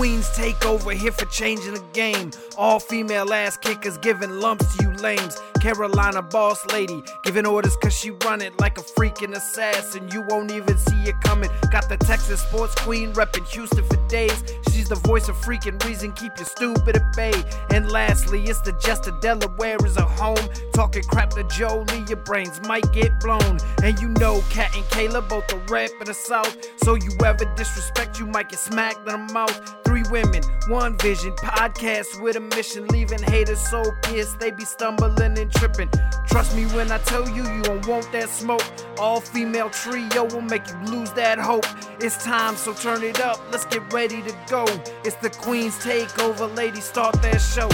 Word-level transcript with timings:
Queens 0.00 0.30
take 0.30 0.64
over 0.64 0.92
here 0.92 1.12
for 1.12 1.26
changing 1.26 1.74
the 1.74 1.84
game. 1.92 2.30
All 2.56 2.80
female 2.80 3.34
ass 3.34 3.58
kickers 3.58 3.98
giving 3.98 4.30
lumps 4.30 4.74
to 4.74 4.84
you 4.84 4.92
lames. 4.92 5.36
Carolina 5.60 6.22
boss 6.22 6.64
lady 6.72 7.02
giving 7.22 7.44
orders 7.44 7.76
cause 7.76 7.94
she 7.94 8.10
run 8.10 8.40
it 8.40 8.58
like 8.60 8.78
a 8.78 8.80
freaking 8.80 9.36
assassin. 9.36 10.08
You 10.08 10.24
won't 10.28 10.50
even 10.50 10.78
see 10.78 11.02
it 11.02 11.20
coming. 11.22 11.50
Got 11.70 11.88
the 11.88 11.98
Texas 11.98 12.40
sports 12.40 12.74
queen 12.76 13.12
repping 13.12 13.46
Houston 13.48 13.84
for 13.84 13.96
days. 14.08 14.42
She's 14.72 14.88
the 14.88 14.94
voice 14.94 15.28
of 15.28 15.36
freaking 15.36 15.82
reason. 15.84 16.12
Keep 16.12 16.38
your 16.38 16.46
stupid 16.46 16.96
at 16.96 17.14
bay. 17.14 17.34
And 17.70 17.90
lastly, 17.90 18.42
it's 18.44 18.60
the 18.62 18.72
Jester 18.72 19.12
Delaware 19.20 19.76
is 19.84 19.96
a 19.98 20.02
home. 20.02 20.48
Talking 20.72 21.02
crap 21.04 21.30
to 21.30 21.44
Jolie, 21.44 22.04
your 22.08 22.16
brains 22.16 22.60
might 22.66 22.90
get 22.92 23.20
blown. 23.20 23.58
And 23.82 24.00
you 24.00 24.08
know, 24.08 24.42
Kat 24.50 24.74
and 24.74 24.84
Kayla 24.86 25.28
both 25.28 25.46
the 25.48 25.56
rap 25.68 25.90
in 26.00 26.06
the 26.06 26.14
South. 26.14 26.56
So 26.82 26.94
you 26.94 27.10
ever 27.24 27.44
disrespect, 27.54 28.18
you 28.18 28.26
might 28.26 28.48
get 28.48 28.60
smacked 28.60 29.06
in 29.06 29.26
the 29.26 29.32
mouth. 29.32 29.76
Three 29.84 30.04
women, 30.10 30.42
one 30.68 30.96
vision. 30.98 31.32
Podcast 31.32 32.22
with 32.22 32.36
a 32.36 32.40
mission, 32.40 32.86
leaving 32.88 33.22
haters 33.22 33.60
so 33.68 33.82
pissed 34.02 34.40
they 34.40 34.50
be 34.50 34.64
stumbling 34.64 35.38
and 35.38 35.49
tripping. 35.50 35.90
Trust 36.26 36.54
me 36.54 36.64
when 36.66 36.90
I 36.92 36.98
tell 36.98 37.28
you, 37.28 37.42
you 37.42 37.62
don't 37.62 37.86
want 37.86 38.10
that 38.12 38.28
smoke. 38.28 38.62
All 38.98 39.20
female 39.20 39.70
trio 39.70 40.24
will 40.24 40.40
make 40.40 40.66
you 40.68 40.76
lose 40.92 41.10
that 41.12 41.38
hope. 41.38 41.66
It's 42.00 42.22
time, 42.22 42.56
so 42.56 42.72
turn 42.72 43.02
it 43.02 43.20
up. 43.20 43.40
Let's 43.50 43.64
get 43.66 43.92
ready 43.92 44.22
to 44.22 44.36
go. 44.48 44.64
It's 45.04 45.16
the 45.16 45.30
Queen's 45.30 45.76
Takeover. 45.78 46.54
Ladies, 46.56 46.84
start 46.84 47.20
that 47.22 47.38
show. 47.40 47.68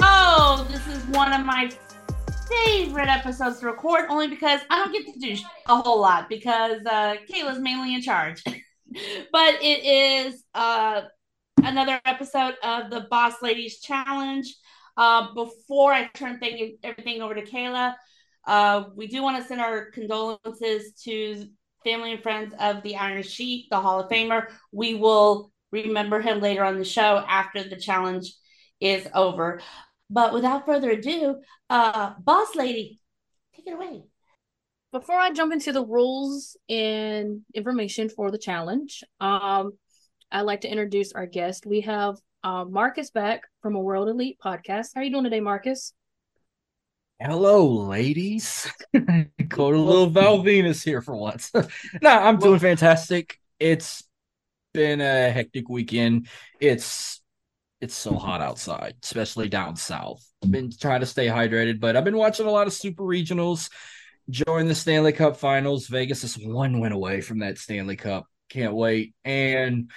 Oh, 0.00 0.66
this 0.70 0.86
is 0.86 1.04
one 1.06 1.32
of 1.32 1.44
my 1.44 1.70
favorite 2.50 3.08
episodes 3.08 3.60
to 3.60 3.66
record 3.66 4.06
only 4.08 4.28
because 4.28 4.60
I 4.70 4.78
don't 4.78 4.92
get 4.92 5.12
to 5.12 5.18
do 5.18 5.36
a 5.66 5.76
whole 5.76 6.00
lot 6.00 6.28
because 6.28 6.80
uh, 6.86 7.16
Kayla's 7.30 7.58
mainly 7.58 7.94
in 7.94 8.02
charge. 8.02 8.42
but 8.44 9.54
it 9.62 9.84
is 9.84 10.42
uh, 10.54 11.02
another 11.62 12.00
episode 12.04 12.54
of 12.62 12.90
the 12.90 13.06
Boss 13.10 13.34
Ladies 13.42 13.80
Challenge. 13.80 14.46
Uh, 14.96 15.32
before 15.34 15.92
I 15.92 16.08
turn 16.14 16.38
thing, 16.38 16.76
everything 16.82 17.22
over 17.22 17.34
to 17.34 17.42
Kayla, 17.42 17.94
uh, 18.46 18.84
we 18.94 19.06
do 19.06 19.22
want 19.22 19.40
to 19.40 19.46
send 19.46 19.60
our 19.60 19.90
condolences 19.90 20.92
to 21.04 21.46
family 21.84 22.12
and 22.12 22.22
friends 22.22 22.54
of 22.58 22.82
the 22.82 22.96
Iron 22.96 23.22
Sheik, 23.22 23.66
the 23.70 23.80
Hall 23.80 24.00
of 24.00 24.10
Famer. 24.10 24.46
We 24.72 24.94
will 24.94 25.52
remember 25.70 26.20
him 26.20 26.40
later 26.40 26.64
on 26.64 26.78
the 26.78 26.84
show 26.84 27.24
after 27.28 27.62
the 27.62 27.76
challenge 27.76 28.34
is 28.80 29.06
over. 29.14 29.60
But 30.10 30.34
without 30.34 30.66
further 30.66 30.90
ado, 30.90 31.40
uh, 31.70 32.14
boss 32.18 32.56
lady, 32.56 33.00
take 33.54 33.68
it 33.68 33.74
away. 33.74 34.02
Before 34.92 35.16
I 35.16 35.30
jump 35.30 35.52
into 35.52 35.72
the 35.72 35.86
rules 35.86 36.56
and 36.68 37.42
information 37.54 38.08
for 38.08 38.32
the 38.32 38.38
challenge, 38.38 39.04
um, 39.20 39.72
I'd 40.32 40.42
like 40.42 40.62
to 40.62 40.68
introduce 40.68 41.12
our 41.12 41.26
guest. 41.26 41.64
We 41.64 41.82
have 41.82 42.16
uh, 42.42 42.64
Marcus 42.64 43.10
back 43.12 43.42
from 43.62 43.76
a 43.76 43.80
World 43.80 44.08
Elite 44.08 44.38
podcast. 44.44 44.88
How 44.94 45.00
are 45.00 45.04
you 45.04 45.10
doing 45.12 45.24
today, 45.24 45.40
Marcus? 45.40 45.92
Hello, 47.20 47.66
ladies. 47.66 48.68
Called 49.50 49.74
a 49.74 49.78
little 49.78 50.08
Val 50.08 50.38
Venis 50.38 50.82
here 50.82 51.02
for 51.02 51.14
once. 51.14 51.52
no, 52.02 52.10
I'm 52.10 52.38
doing 52.38 52.58
fantastic. 52.58 53.38
It's 53.60 54.02
been 54.72 55.00
a 55.00 55.30
hectic 55.30 55.68
weekend. 55.68 56.28
It's 56.60 57.20
it's 57.80 57.94
so 57.94 58.14
hot 58.14 58.40
outside, 58.40 58.94
especially 59.02 59.48
down 59.48 59.76
south. 59.76 60.24
I've 60.42 60.50
been 60.50 60.70
trying 60.70 61.00
to 61.00 61.06
stay 61.06 61.26
hydrated, 61.26 61.80
but 61.80 61.96
I've 61.96 62.04
been 62.04 62.16
watching 62.16 62.46
a 62.46 62.50
lot 62.50 62.66
of 62.66 62.72
super 62.72 63.02
regionals, 63.02 63.70
joined 64.28 64.68
the 64.68 64.74
Stanley 64.74 65.12
Cup 65.12 65.36
finals. 65.36 65.86
Vegas 65.86 66.24
is 66.24 66.36
one 66.38 66.80
win 66.80 66.92
away 66.92 67.20
from 67.20 67.38
that 67.40 67.58
Stanley 67.58 67.96
Cup. 67.96 68.26
Can't 68.48 68.74
wait. 68.74 69.14
And 69.24 69.90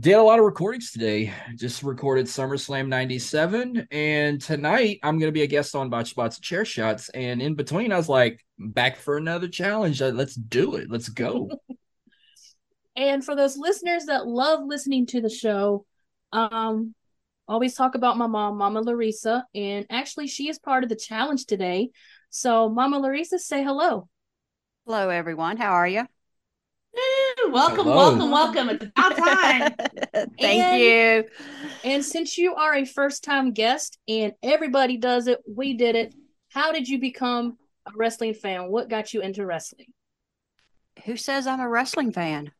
did 0.00 0.14
a 0.14 0.22
lot 0.22 0.38
of 0.38 0.46
recordings 0.46 0.92
today. 0.92 1.32
Just 1.56 1.82
recorded 1.82 2.26
SummerSlam 2.26 2.88
97. 2.88 3.86
And 3.90 4.40
tonight 4.40 5.00
I'm 5.02 5.18
going 5.18 5.28
to 5.28 5.32
be 5.32 5.42
a 5.42 5.46
guest 5.46 5.74
on 5.74 5.90
Botch 5.90 6.10
Spots 6.10 6.40
Chair 6.40 6.64
Shots. 6.64 7.10
And 7.10 7.42
in 7.42 7.54
between, 7.54 7.92
I 7.92 7.98
was 7.98 8.08
like, 8.08 8.44
back 8.58 8.96
for 8.96 9.18
another 9.18 9.48
challenge. 9.48 10.00
Uh, 10.00 10.08
Let's 10.08 10.34
do 10.34 10.76
it. 10.76 10.90
Let's 10.90 11.08
go. 11.08 11.50
And 12.96 13.24
for 13.24 13.34
those 13.34 13.56
listeners 13.56 14.04
that 14.04 14.28
love 14.28 14.60
listening 14.64 15.06
to 15.06 15.20
the 15.20 15.28
show, 15.28 15.84
um, 16.32 16.94
always 17.48 17.74
talk 17.74 17.94
about 17.94 18.16
my 18.18 18.26
mom, 18.26 18.56
Mama 18.58 18.80
Larissa, 18.80 19.44
and 19.54 19.86
actually 19.90 20.26
she 20.26 20.48
is 20.48 20.58
part 20.58 20.82
of 20.82 20.88
the 20.88 20.96
challenge 20.96 21.46
today. 21.46 21.90
So, 22.30 22.68
Mama 22.68 22.98
Larissa, 22.98 23.38
say 23.38 23.62
hello. 23.62 24.08
Hello, 24.86 25.08
everyone. 25.08 25.56
How 25.56 25.72
are 25.72 25.88
you? 25.88 26.06
Welcome, 27.50 27.84
Hello. 27.84 27.96
welcome, 27.96 28.30
welcome. 28.30 28.68
It's 28.70 28.84
about 28.84 29.16
time. 29.16 29.74
Thank 30.40 30.40
And- 30.40 30.80
you. 30.80 31.24
And 31.84 32.04
since 32.04 32.38
you 32.38 32.54
are 32.54 32.74
a 32.74 32.84
first-time 32.84 33.52
guest 33.52 33.98
and 34.08 34.32
everybody 34.42 34.96
does 34.96 35.26
it, 35.26 35.40
we 35.48 35.74
did 35.74 35.96
it. 35.96 36.14
How 36.50 36.72
did 36.72 36.88
you 36.88 36.98
become 37.00 37.58
a 37.86 37.90
wrestling 37.96 38.34
fan? 38.34 38.70
What 38.70 38.88
got 38.88 39.12
you 39.12 39.20
into 39.20 39.44
wrestling? 39.44 39.88
Who 41.04 41.16
says 41.16 41.46
I'm 41.46 41.60
a 41.60 41.68
wrestling 41.68 42.12
fan? 42.12 42.52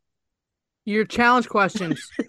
Your 0.85 1.05
challenge 1.05 1.49
questions. 1.49 2.09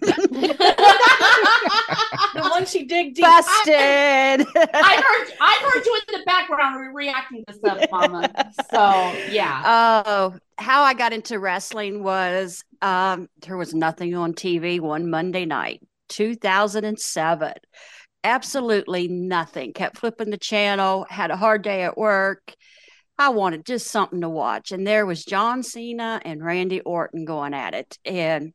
The 2.33 2.41
one 2.49 2.65
she 2.65 2.85
dig 2.85 3.15
deep. 3.15 3.25
Busted. 3.25 3.75
I 3.75 5.01
heard 5.03 5.33
I 5.41 5.59
heard 5.63 5.85
you 5.85 6.01
in 6.07 6.19
the 6.19 6.25
background 6.25 6.79
re- 6.79 7.05
reacting 7.07 7.43
to 7.47 7.53
stuff, 7.53 7.83
Mama. 7.91 8.31
So 8.71 9.13
yeah. 9.31 9.63
Oh, 9.65 10.35
how 10.57 10.83
I 10.83 10.93
got 10.93 11.13
into 11.13 11.39
wrestling 11.39 12.03
was 12.03 12.63
um, 12.81 13.27
there 13.41 13.57
was 13.57 13.73
nothing 13.73 14.15
on 14.15 14.33
TV 14.33 14.79
one 14.79 15.09
Monday 15.09 15.45
night, 15.45 15.81
2007. 16.09 17.53
Absolutely 18.23 19.07
nothing. 19.07 19.73
Kept 19.73 19.97
flipping 19.97 20.29
the 20.29 20.37
channel, 20.37 21.05
had 21.09 21.31
a 21.31 21.37
hard 21.37 21.61
day 21.63 21.83
at 21.83 21.97
work. 21.97 22.53
I 23.19 23.29
wanted 23.29 23.65
just 23.65 23.87
something 23.87 24.21
to 24.21 24.29
watch. 24.29 24.71
And 24.71 24.85
there 24.85 25.05
was 25.05 25.25
John 25.25 25.63
Cena 25.63 26.21
and 26.23 26.43
Randy 26.43 26.81
Orton 26.81 27.25
going 27.25 27.53
at 27.53 27.73
it. 27.73 27.97
And 28.05 28.53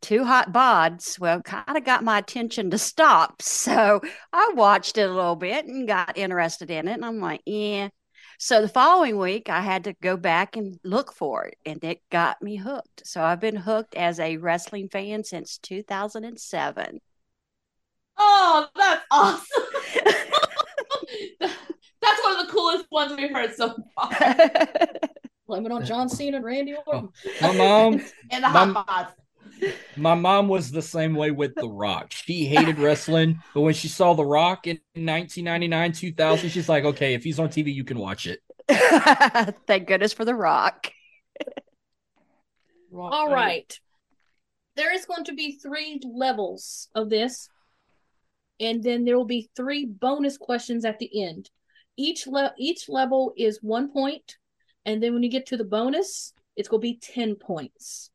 two 0.00 0.24
hot 0.24 0.52
bods, 0.52 1.18
well, 1.18 1.42
kind 1.42 1.76
of 1.76 1.84
got 1.84 2.04
my 2.04 2.18
attention 2.18 2.70
to 2.70 2.78
stop. 2.78 3.42
So 3.62 4.00
I 4.32 4.52
watched 4.54 4.98
it 4.98 5.08
a 5.08 5.14
little 5.14 5.36
bit 5.36 5.64
and 5.66 5.86
got 5.86 6.18
interested 6.18 6.70
in 6.70 6.88
it. 6.88 6.94
And 6.94 7.04
I'm 7.04 7.20
like, 7.20 7.42
yeah. 7.46 7.88
So 8.38 8.60
the 8.60 8.68
following 8.68 9.18
week, 9.18 9.48
I 9.48 9.60
had 9.60 9.84
to 9.84 9.94
go 10.02 10.16
back 10.16 10.56
and 10.56 10.78
look 10.82 11.12
for 11.12 11.44
it, 11.44 11.58
and 11.64 11.82
it 11.84 12.02
got 12.10 12.42
me 12.42 12.56
hooked. 12.56 13.06
So 13.06 13.22
I've 13.22 13.38
been 13.38 13.54
hooked 13.54 13.94
as 13.94 14.18
a 14.18 14.36
wrestling 14.36 14.88
fan 14.88 15.22
since 15.22 15.58
2007. 15.58 17.00
Oh, 18.18 18.68
that's 18.74 19.04
awesome. 19.12 19.62
that's 22.02 22.22
one 22.22 22.38
of 22.38 22.46
the 22.46 22.52
coolest 22.52 22.86
ones 22.90 23.12
we've 23.16 23.32
heard 23.32 23.54
so 23.54 23.74
far. 23.94 24.10
Blame 25.46 25.66
it 25.66 25.72
on 25.72 25.84
John 25.84 26.08
Cena 26.08 26.36
and 26.38 26.46
Randy 26.46 26.74
oh, 26.74 26.82
Orton. 26.86 27.08
My 27.40 27.52
mom, 27.52 27.92
And 28.30 28.44
the 28.44 28.48
Mom- 28.48 28.74
hot 28.74 28.86
pots. 28.86 29.14
my 29.96 30.14
mom 30.14 30.48
was 30.48 30.70
the 30.70 30.82
same 30.82 31.14
way 31.14 31.30
with 31.30 31.54
The 31.54 31.68
Rock. 31.68 32.12
She 32.12 32.46
hated 32.46 32.78
wrestling, 32.78 33.40
but 33.54 33.60
when 33.60 33.74
she 33.74 33.88
saw 33.88 34.14
The 34.14 34.24
Rock 34.24 34.66
in 34.66 34.80
1999, 34.94 35.92
2000, 35.92 36.50
she's 36.50 36.68
like, 36.68 36.84
okay, 36.84 37.14
if 37.14 37.22
he's 37.22 37.38
on 37.38 37.48
TV, 37.48 37.72
you 37.74 37.84
can 37.84 37.98
watch 37.98 38.26
it. 38.26 38.40
Thank 39.66 39.88
goodness 39.88 40.12
for 40.12 40.24
The 40.24 40.34
Rock. 40.34 40.90
All 42.94 43.30
right. 43.30 43.78
There 44.74 44.94
is 44.94 45.04
going 45.04 45.24
to 45.24 45.34
be 45.34 45.58
three 45.58 46.00
levels 46.02 46.88
of 46.94 47.10
this, 47.10 47.48
and 48.58 48.82
then 48.82 49.04
there 49.04 49.16
will 49.16 49.24
be 49.24 49.50
three 49.54 49.84
bonus 49.84 50.38
questions 50.38 50.84
at 50.84 50.98
the 50.98 51.22
end. 51.22 51.50
Each 51.96 52.26
le- 52.26 52.54
each 52.58 52.88
level 52.88 53.32
is 53.36 53.62
one 53.62 53.92
point, 53.92 54.36
and 54.84 55.02
then 55.02 55.12
when 55.14 55.22
you 55.22 55.30
get 55.30 55.46
to 55.46 55.56
the 55.56 55.64
bonus, 55.64 56.32
it's 56.56 56.68
going 56.68 56.80
to 56.80 56.82
be 56.82 56.98
10 56.98 57.36
points. 57.36 58.10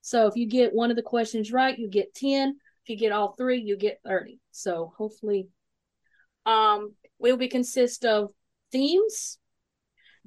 So 0.00 0.26
if 0.26 0.36
you 0.36 0.46
get 0.46 0.74
one 0.74 0.90
of 0.90 0.96
the 0.96 1.02
questions 1.02 1.52
right, 1.52 1.78
you 1.78 1.88
get 1.88 2.14
10. 2.14 2.56
If 2.82 2.88
you 2.90 2.96
get 2.96 3.12
all 3.12 3.32
three, 3.32 3.60
you 3.60 3.76
get 3.76 4.00
30. 4.04 4.38
So 4.50 4.92
hopefully 4.96 5.48
um 6.46 6.94
will 7.18 7.38
be 7.38 7.48
consist 7.48 8.04
of 8.04 8.28
themes. 8.70 9.38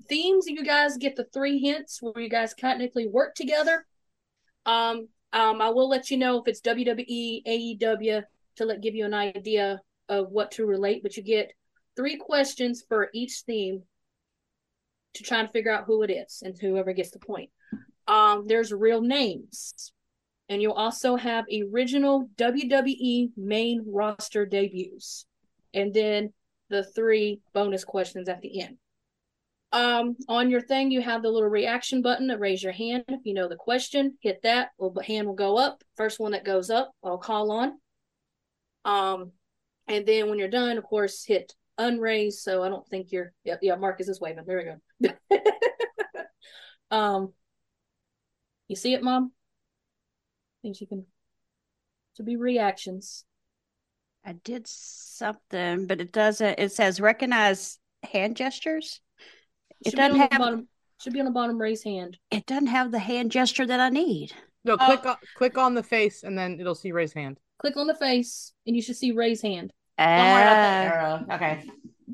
Themes 0.09 0.47
you 0.47 0.63
guys 0.63 0.97
get 0.97 1.15
the 1.15 1.27
three 1.31 1.59
hints 1.59 2.01
where 2.01 2.19
you 2.19 2.29
guys 2.29 2.55
technically 2.55 3.07
work 3.07 3.35
together. 3.35 3.85
Um 4.65 5.09
um 5.33 5.61
I 5.61 5.69
will 5.69 5.89
let 5.89 6.09
you 6.09 6.17
know 6.17 6.39
if 6.39 6.47
it's 6.47 6.61
WWE, 6.61 7.43
AEW 7.45 8.23
to 8.55 8.65
let 8.65 8.81
give 8.81 8.95
you 8.95 9.05
an 9.05 9.13
idea 9.13 9.79
of 10.09 10.31
what 10.31 10.51
to 10.53 10.65
relate, 10.65 11.03
but 11.03 11.17
you 11.17 11.23
get 11.23 11.51
three 11.97 12.15
questions 12.15 12.83
for 12.87 13.09
each 13.13 13.43
theme 13.45 13.83
to 15.15 15.23
try 15.23 15.39
and 15.39 15.51
figure 15.51 15.71
out 15.71 15.85
who 15.85 16.03
it 16.03 16.11
is 16.11 16.41
and 16.45 16.57
whoever 16.57 16.93
gets 16.93 17.11
the 17.11 17.19
point. 17.19 17.49
Um, 18.07 18.45
there's 18.47 18.71
real 18.71 19.01
names, 19.01 19.91
and 20.47 20.61
you'll 20.61 20.73
also 20.73 21.17
have 21.17 21.45
original 21.73 22.29
WWE 22.37 23.31
main 23.35 23.83
roster 23.85 24.45
debuts, 24.45 25.25
and 25.73 25.93
then 25.93 26.31
the 26.69 26.83
three 26.83 27.41
bonus 27.53 27.83
questions 27.83 28.29
at 28.29 28.41
the 28.41 28.61
end. 28.61 28.77
Um, 29.73 30.15
on 30.29 30.49
your 30.49 30.61
thing, 30.61 30.91
you 30.91 31.01
have 31.01 31.21
the 31.21 31.29
little 31.29 31.49
reaction 31.49 32.01
button 32.01 32.29
to 32.29 32.37
raise 32.37 32.63
your 32.63 32.71
hand. 32.71 33.03
If 33.09 33.21
you 33.25 33.33
know 33.33 33.49
the 33.49 33.57
question, 33.57 34.17
hit 34.21 34.41
that. 34.43 34.69
Well, 34.77 34.93
hand 35.05 35.27
will 35.27 35.35
go 35.35 35.57
up. 35.57 35.83
First 35.97 36.19
one 36.19 36.31
that 36.31 36.45
goes 36.45 36.69
up, 36.69 36.91
I'll 37.03 37.17
call 37.17 37.51
on. 37.51 37.73
Um, 38.85 39.31
and 39.87 40.05
then 40.05 40.29
when 40.29 40.39
you're 40.39 40.47
done, 40.47 40.77
of 40.77 40.85
course, 40.85 41.25
hit 41.25 41.53
unraise. 41.79 42.33
So 42.33 42.63
I 42.63 42.69
don't 42.69 42.87
think 42.87 43.11
you're. 43.11 43.33
Yep, 43.45 43.59
yeah, 43.61 43.75
Marcus 43.75 44.07
is 44.07 44.19
waving. 44.21 44.43
There 44.45 44.79
we 45.01 45.09
go. 45.09 45.41
um, 46.95 47.33
you 48.67 48.75
see 48.75 48.93
it, 48.93 49.03
Mom? 49.03 49.31
I 49.33 50.67
Think 50.67 50.81
you 50.81 50.87
can. 50.87 51.05
To 52.17 52.23
be 52.23 52.35
reactions. 52.35 53.23
I 54.25 54.33
did 54.33 54.67
something, 54.67 55.87
but 55.87 56.01
it 56.01 56.11
doesn't. 56.11 56.59
It 56.59 56.71
says 56.71 56.99
recognize 56.99 57.79
hand 58.03 58.35
gestures. 58.35 58.99
It 59.85 59.91
Should 59.91 59.97
be 59.97 60.01
on 60.01 60.09
doesn't 60.11 60.17
the 60.29 60.33
have. 60.35 60.39
bottom. 60.41 60.67
Should 60.99 61.13
be 61.13 61.19
on 61.19 61.25
the 61.25 61.31
bottom. 61.31 61.57
Raise 61.59 61.83
hand. 61.83 62.17
It 62.31 62.45
doesn't 62.47 62.67
have 62.67 62.91
the 62.91 62.99
hand 62.99 63.31
gesture 63.31 63.65
that 63.67 63.79
I 63.79 63.89
need. 63.89 64.33
No, 64.65 64.75
Oh. 64.79 64.85
click 64.85 65.05
on, 65.05 65.15
click 65.35 65.57
on 65.57 65.75
the 65.75 65.83
face 65.83 66.23
and 66.23 66.37
then 66.37 66.59
it'll 66.59 66.75
see 66.75 66.91
raise 66.91 67.13
hand. 67.13 67.37
Click 67.59 67.77
on 67.77 67.87
the 67.87 67.95
face, 67.95 68.51
and 68.65 68.75
you 68.75 68.81
should 68.81 68.95
see 68.97 69.11
raise 69.11 69.41
hand. 69.41 69.71
Don't 69.97 70.07
worry 70.07 70.43
that 70.43 70.91
Uh, 70.91 70.95
arrow. 70.95 71.25
Okay. 71.35 71.63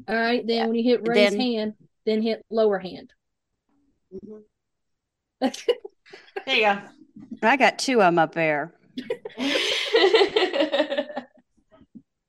All 0.08 0.16
right. 0.16 0.46
Then 0.48 0.68
when 0.68 0.76
you 0.78 0.84
hit 0.84 1.08
raise 1.08 1.32
Then- 1.32 1.40
hand, 1.40 1.74
then 2.06 2.22
hit 2.22 2.46
lower 2.50 2.80
hand. 2.80 3.14
There 4.12 4.42
you 6.48 6.62
go. 6.62 6.80
I 7.44 7.58
got 7.58 7.80
two 7.80 8.02
of 8.02 8.08
them 8.08 8.20
up 8.20 8.34
there. 8.34 8.74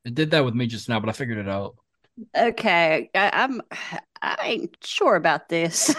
It 0.07 0.15
did 0.15 0.33
that 0.33 0.45
with 0.45 0.53
me 0.55 0.67
just 0.67 0.91
now, 0.91 1.01
but 1.01 1.09
I 1.09 1.13
figured 1.13 1.39
it 1.39 1.49
out. 1.49 1.77
Okay, 2.37 3.09
I, 3.15 3.31
I'm. 3.33 3.63
I 4.21 4.37
ain't 4.43 4.77
sure 4.85 5.17
about 5.17 5.49
this. 5.49 5.95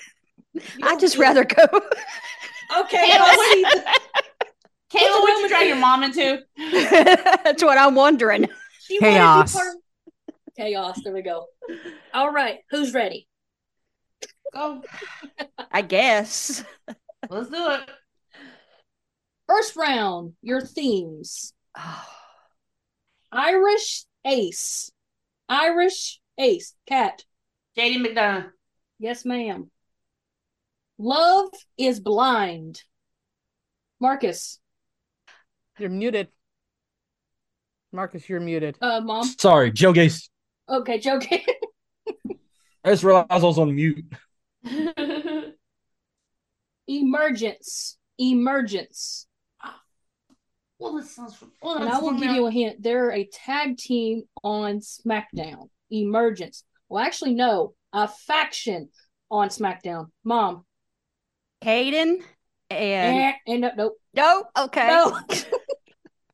I 0.56 0.60
don't 0.80 1.00
just 1.00 1.14
feel- 1.14 1.22
rather 1.22 1.44
go. 1.44 1.62
Okay. 1.62 3.10
Kayla, 3.10 3.20
I 3.20 3.36
what- 3.36 3.54
see 3.54 3.62
the- 3.62 3.84
Kayla, 4.98 5.20
what'd 5.22 5.38
you 5.40 5.48
drag 5.48 5.66
your 5.68 5.76
mom 5.76 6.02
into? 6.02 6.42
That's 7.42 7.62
what 7.62 7.78
I'm 7.78 7.94
wondering. 7.94 8.48
She 8.88 8.98
wanted 8.98 9.12
to 9.12 9.14
be 9.14 9.18
Chaos. 9.18 9.52
part 9.52 9.68
of- 9.68 10.34
Chaos. 10.56 11.00
There 11.04 11.12
we 11.12 11.22
go. 11.22 11.46
All 12.14 12.32
right. 12.32 12.60
Who's 12.70 12.92
ready? 12.94 13.28
Go. 14.52 14.82
I 15.70 15.82
guess. 15.82 16.64
Let's 17.28 17.50
do 17.50 17.70
it. 17.70 17.90
First 19.46 19.76
round. 19.76 20.32
Your 20.42 20.60
themes. 20.62 21.52
Irish 23.32 24.04
Ace. 24.24 24.90
Irish 25.48 26.20
Ace. 26.38 26.74
Kat. 26.86 27.24
JD 27.76 28.04
McDonagh. 28.06 28.50
Yes, 28.98 29.24
ma'am. 29.24 29.70
Love 30.98 31.50
is 31.76 32.00
blind. 32.00 32.82
Marcus. 34.00 34.58
You're 35.78 35.90
muted. 35.90 36.28
Marcus, 37.92 38.28
you're 38.28 38.40
muted. 38.40 38.76
Uh, 38.80 39.00
mom. 39.00 39.24
Sorry, 39.24 39.70
Joe 39.72 39.92
Gacy. 39.92 40.28
Okay, 40.68 40.98
joking. 40.98 41.40
I 42.84 42.90
just 42.90 43.02
realized 43.02 43.26
I 43.30 43.38
was 43.38 43.58
on 43.58 43.74
mute. 43.74 44.04
Emergence. 46.86 47.96
Emergence. 48.18 49.26
well, 50.78 50.96
this 50.96 51.14
sounds. 51.14 51.36
Well, 51.62 51.78
And 51.78 51.88
I 51.88 51.98
will 51.98 52.12
give 52.12 52.28
the- 52.28 52.34
you 52.34 52.46
a 52.46 52.50
hint. 52.50 52.82
They're 52.82 53.10
a 53.12 53.24
tag 53.32 53.76
team 53.78 54.24
on 54.42 54.80
SmackDown. 54.80 55.68
Emergence. 55.90 56.64
Well, 56.88 57.04
actually, 57.04 57.34
no. 57.34 57.74
A 57.92 58.06
faction 58.08 58.90
on 59.30 59.48
SmackDown. 59.48 60.06
Mom. 60.24 60.64
Kayden 61.62 62.22
and 62.70 63.16
Eh, 63.18 63.32
and 63.46 63.60
no, 63.62 63.70
nope. 63.76 63.94
no. 64.14 64.44
Okay. 64.58 64.86
No. 64.88 65.18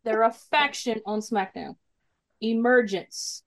They're 0.04 0.22
a 0.22 0.32
faction 0.32 1.00
on 1.06 1.20
SmackDown. 1.20 1.76
Emergence. 2.40 3.42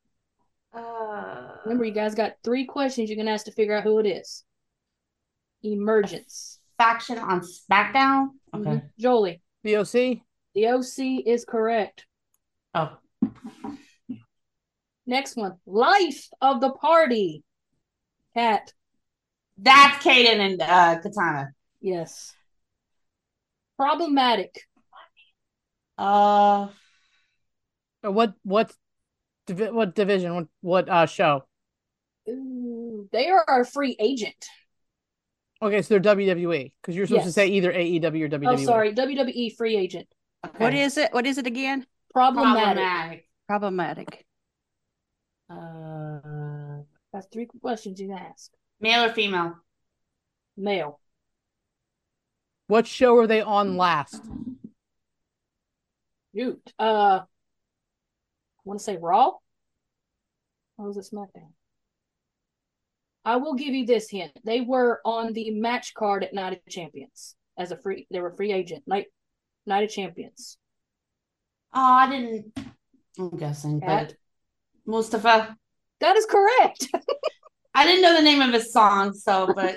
Uh, 0.74 1.56
Remember, 1.66 1.86
you 1.86 1.92
guys 1.94 2.16
got 2.16 2.34
three 2.44 2.66
questions 2.66 3.10
you 3.10 3.16
can 3.16 3.28
ask 3.28 3.46
to 3.46 3.52
figure 3.52 3.76
out 3.76 3.84
who 3.84 4.00
it 4.00 4.08
is. 4.08 4.44
Emergence. 5.64 6.60
faction 6.78 7.18
on 7.18 7.42
SmackDown. 7.42 8.28
Okay. 8.54 8.70
Mhm. 8.70 8.90
Jolie. 9.00 9.42
VOC. 9.66 10.22
The 10.54 10.68
OC 10.68 11.24
is 11.26 11.44
correct. 11.46 12.06
Oh, 12.76 12.98
Next 15.08 15.36
one. 15.36 15.54
Life 15.66 16.28
of 16.42 16.60
the 16.62 16.72
party. 16.72 17.44
Kat. 18.36 18.72
that's 19.58 20.04
Kayden 20.06 20.38
and 20.40 20.62
uh, 20.62 21.00
Katana. 21.02 21.50
Yes. 21.82 22.36
Problematic. 23.78 24.62
Uh, 25.98 26.68
What 28.02 28.34
what 28.44 28.72
what 29.48 29.96
division? 29.96 30.36
What 30.36 30.48
what 30.62 30.90
uh 30.90 31.06
show? 31.06 31.44
Ooh, 32.30 33.08
they 33.12 33.30
are 33.30 33.62
a 33.62 33.66
free 33.66 33.96
agent. 34.00 34.46
Okay, 35.62 35.82
so 35.82 35.98
they're 35.98 36.16
WWE 36.16 36.72
because 36.82 36.96
you're 36.96 37.08
supposed 37.08 37.26
to 37.26 37.32
say 37.32 37.48
either 37.48 37.72
AEW 37.74 38.26
or 38.26 38.30
WWE. 38.30 38.48
Oh, 38.48 38.58
sorry. 38.58 38.94
WWE 38.94 39.56
free 39.56 39.76
agent. 39.76 40.08
okay. 40.46 40.64
What 40.64 40.74
is 40.74 40.98
it? 40.98 41.14
What 41.14 41.26
is 41.26 41.38
it 41.38 41.48
again? 41.48 41.86
Problematic. 42.14 43.26
problematic? 43.48 44.06
Problematic. 44.18 44.26
Uh, 45.50 46.84
That's 47.14 47.28
three 47.32 47.48
questions 47.62 48.00
you 48.00 48.10
can 48.10 48.18
ask. 48.18 48.52
male 48.80 49.06
or 49.06 49.10
female? 49.10 49.56
Male. 50.58 51.00
What 52.68 52.86
show 52.86 53.14
were 53.14 53.28
they 53.28 53.42
on 53.42 53.78
last? 53.78 54.22
Shoot. 56.38 56.74
Uh, 56.78 57.22
I 57.22 57.26
want 58.64 58.80
to 58.80 58.84
say 58.84 58.98
Raw. 58.98 59.32
Or 60.78 60.88
was 60.88 60.98
it 60.98 61.08
SmackDown? 61.12 61.52
I 63.26 63.38
will 63.38 63.56
give 63.56 63.74
you 63.74 63.86
this 63.86 64.10
hint. 64.10 64.32
They 64.46 64.62
were 64.62 65.02
on 65.04 65.34
the 65.34 65.52
match 65.52 65.94
card 65.94 66.24
at 66.24 66.34
Night 66.34 66.54
of 66.54 66.60
Champions 66.70 67.36
as 67.58 67.72
a 67.72 67.78
free. 67.78 68.08
They 68.12 68.20
were 68.20 68.32
free 68.32 68.52
agent. 68.52 68.84
Night 68.86 69.08
Night 69.66 69.84
of 69.84 69.90
Champions. 69.90 70.58
Oh, 71.74 71.82
I 71.82 72.10
didn't. 72.10 72.58
I'm 73.20 73.36
guessing, 73.36 73.82
Kat? 73.82 74.10
but 74.10 74.16
Mustafa. 74.86 75.58
That 76.00 76.16
is 76.16 76.28
correct. 76.28 76.88
I 77.74 77.86
didn't 77.86 78.04
know 78.04 78.16
the 78.16 78.22
name 78.22 78.42
of 78.42 78.54
his 78.54 78.72
song, 78.72 79.14
so 79.14 79.52
but 79.54 79.76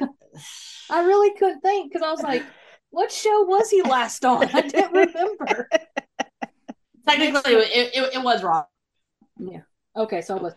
I 0.90 1.04
really 1.04 1.34
couldn't 1.38 1.60
think 1.60 1.90
because 1.90 2.06
I 2.06 2.10
was 2.10 2.22
like, 2.22 2.44
what 2.90 3.10
show 3.10 3.44
was 3.44 3.70
he 3.70 3.82
last 3.82 4.24
on? 4.24 4.44
I 4.54 4.60
didn't 4.60 4.92
remember. 5.16 5.68
Technically 7.16 7.52
it, 7.54 7.90
it, 7.94 8.14
it 8.14 8.22
was 8.22 8.42
wrong. 8.42 8.64
Yeah. 9.38 9.60
Okay, 9.96 10.20
so 10.20 10.36
it 10.36 10.42
was 10.42 10.54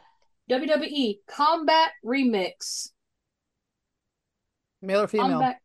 WWE 0.52 1.20
Combat 1.28 1.92
Remix. 2.06 2.90
Male 4.82 5.02
or 5.02 5.08
female? 5.08 5.30
Combat 5.30 5.58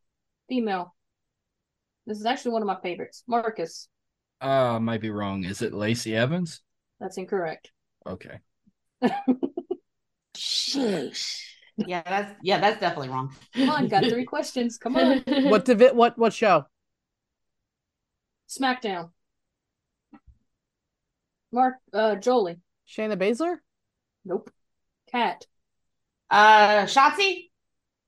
female. 0.48 0.94
This 2.06 2.18
is 2.18 2.26
actually 2.26 2.52
one 2.52 2.62
of 2.62 2.66
my 2.66 2.80
favorites. 2.80 3.22
Marcus. 3.26 3.88
Uh, 4.40 4.76
I 4.76 4.78
might 4.78 5.00
be 5.00 5.10
wrong. 5.10 5.44
Is 5.44 5.62
it 5.62 5.74
Lacey 5.74 6.14
Evans? 6.14 6.62
That's 7.00 7.18
incorrect. 7.18 7.70
Okay. 8.06 8.38
Sheesh. 10.36 11.42
Yeah, 11.76 12.02
that's 12.04 12.34
yeah, 12.42 12.58
that's 12.58 12.80
definitely 12.80 13.10
wrong. 13.10 13.34
Come 13.54 13.70
on, 13.70 13.88
got 13.88 14.04
three 14.04 14.24
questions. 14.34 14.78
Come 14.78 14.96
on. 14.96 15.22
What 15.44 15.64
divi- 15.64 15.92
What 15.92 16.18
what 16.18 16.32
show? 16.32 16.66
SmackDown. 18.48 19.10
Mark 21.52 21.74
uh 21.92 22.16
Jolie. 22.16 22.58
Shayna 22.88 23.16
Baszler. 23.16 23.56
Nope. 24.24 24.50
Kat. 25.10 25.46
Uh, 26.30 26.84
Shotzi. 26.84 27.50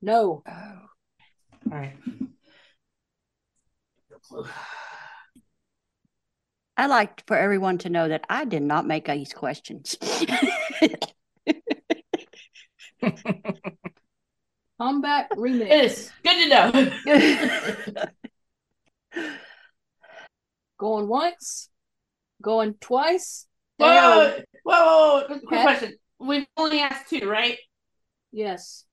No. 0.02 0.42
Oh. 0.46 0.78
All 1.72 1.78
right. 1.78 1.96
I 6.76 6.86
like 6.86 7.26
for 7.26 7.36
everyone 7.36 7.78
to 7.78 7.90
know 7.90 8.08
that 8.08 8.24
I 8.28 8.44
did 8.44 8.62
not 8.62 8.86
make 8.86 9.06
these 9.06 9.32
questions. 9.32 9.96
Combat 14.78 15.28
It 15.32 15.38
Remix. 15.38 15.84
is 15.84 16.10
good 16.24 16.42
to 16.42 16.48
know. 16.48 18.04
Going 20.78 21.08
once. 21.08 21.68
Going 22.42 22.74
twice. 22.80 23.46
Whoa, 23.76 23.86
whoa, 23.86 24.42
whoa, 24.64 25.24
whoa. 25.28 25.38
Quick 25.46 25.62
question. 25.62 25.96
We've 26.18 26.46
only 26.56 26.80
asked 26.80 27.10
two, 27.10 27.28
right? 27.28 27.58
Yes. 28.32 28.84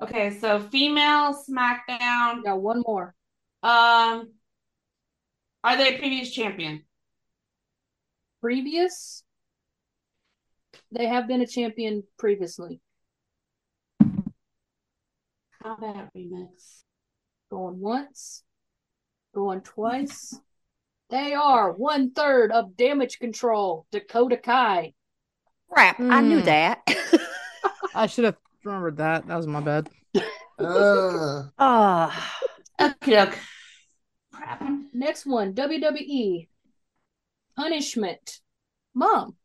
Okay, 0.00 0.30
so 0.38 0.60
female 0.60 1.34
SmackDown. 1.34 2.44
Got 2.44 2.60
one 2.60 2.82
more. 2.86 3.14
Um, 3.62 4.32
are 5.62 5.76
they 5.76 5.94
a 5.94 5.98
previous 5.98 6.30
champion? 6.30 6.84
Previous. 8.40 9.22
They 10.92 11.06
have 11.06 11.28
been 11.28 11.42
a 11.42 11.46
champion 11.46 12.04
previously. 12.18 12.80
Combat 15.62 16.08
remix. 16.16 16.84
Going 17.50 17.80
once, 17.80 18.42
going 19.34 19.60
twice. 19.60 20.40
They 21.10 21.34
are 21.34 21.72
one 21.72 22.12
third 22.12 22.52
of 22.52 22.76
damage 22.76 23.18
control. 23.18 23.86
Dakota 23.90 24.36
Kai. 24.36 24.94
Crap, 25.70 26.00
I 26.00 26.20
knew 26.20 26.38
Hmm. 26.40 26.44
that. 26.46 26.82
I 27.94 28.06
should 28.06 28.24
have 28.24 28.36
remembered 28.64 28.96
that. 28.98 29.26
That 29.26 29.36
was 29.36 29.46
my 29.46 29.60
bad. 29.60 29.88
Ugh. 30.58 31.50
oh, 31.58 32.30
Okay, 32.80 33.20
okay. 33.22 33.38
Crap. 34.32 34.62
Next 34.92 35.26
one, 35.26 35.54
WWE. 35.54 36.48
Punishment. 37.56 38.40
Mom. 38.94 39.36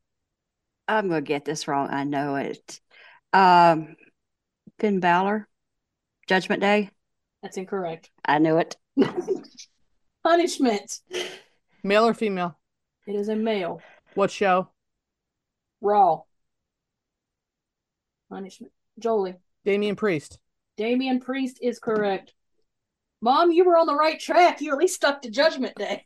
I'm 0.87 1.07
gonna 1.09 1.21
get 1.21 1.45
this 1.45 1.67
wrong. 1.67 1.89
I 1.89 2.03
know 2.03 2.35
it. 2.35 2.79
Um, 3.33 3.95
Finn 4.79 4.99
Balor, 4.99 5.47
Judgment 6.27 6.61
Day. 6.61 6.89
That's 7.41 7.57
incorrect. 7.57 8.11
I 8.23 8.39
knew 8.39 8.57
it. 8.57 8.75
Punishment. 10.23 10.99
Male 11.85 12.07
or 12.07 12.13
female? 12.15 12.57
It 13.05 13.15
is 13.15 13.29
a 13.29 13.35
male. 13.35 13.79
What 14.15 14.31
show? 14.31 14.69
Raw. 15.81 16.23
Punishment. 18.27 18.73
Jolie. 18.97 19.35
Damian 19.65 19.95
Priest. 19.95 20.39
Damian 20.77 21.19
Priest 21.19 21.59
is 21.61 21.77
correct. 21.77 22.33
Mom, 23.21 23.51
you 23.51 23.63
were 23.65 23.77
on 23.77 23.85
the 23.85 23.93
right 23.93 24.19
track. 24.19 24.61
You 24.61 24.71
at 24.71 24.79
least 24.79 24.95
stuck 24.95 25.21
to 25.21 25.29
Judgment 25.29 25.75
Day. 25.75 26.05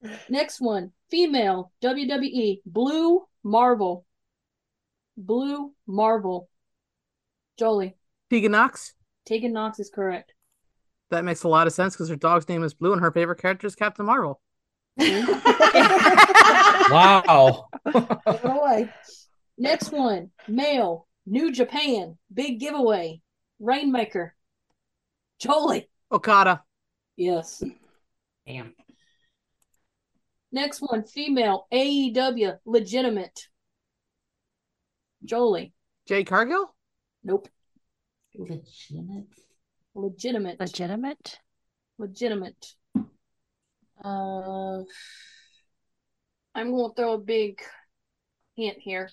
Next 0.28 0.60
one, 0.60 0.92
female 1.10 1.72
WWE 1.82 2.60
Blue 2.64 3.26
Marvel. 3.42 4.06
Blue 5.16 5.72
Marvel. 5.88 6.48
Jolie. 7.58 7.96
Tegan 8.30 8.52
Nox. 8.52 8.94
Tegan 9.26 9.52
Nox 9.52 9.80
is 9.80 9.90
correct. 9.90 10.32
That 11.12 11.26
makes 11.26 11.42
a 11.42 11.48
lot 11.48 11.66
of 11.66 11.74
sense 11.74 11.94
because 11.94 12.08
her 12.08 12.16
dog's 12.16 12.48
name 12.48 12.64
is 12.64 12.72
Blue 12.72 12.94
and 12.94 13.02
her 13.02 13.12
favorite 13.12 13.38
character 13.38 13.66
is 13.66 13.74
Captain 13.74 14.06
Marvel. 14.06 14.40
Wow. 16.90 17.68
Take 17.86 18.04
it. 18.10 18.88
Next 19.56 19.92
one, 19.92 20.30
male 20.48 21.06
New 21.24 21.52
Japan 21.52 22.18
Big 22.32 22.60
Giveaway 22.60 23.22
Rainmaker. 23.60 24.34
Jolie. 25.38 25.88
Okada. 26.10 26.62
Yes. 27.16 27.62
Damn. 28.46 28.74
Next 30.50 30.80
one, 30.80 31.04
female 31.04 31.66
AEW 31.72 32.58
legitimate. 32.66 33.48
Jolie. 35.24 35.72
Jade 36.06 36.26
Cargill. 36.26 36.74
Nope. 37.22 37.48
Legitimate. 38.34 39.28
Legitimate. 39.94 40.58
Legitimate. 40.58 41.38
legitimate. 41.98 42.66
Uh, 44.02 44.82
I'm 46.54 46.70
going 46.70 46.90
to 46.90 46.94
throw 46.96 47.12
a 47.14 47.18
big 47.18 47.60
hint 48.56 48.78
here. 48.80 49.10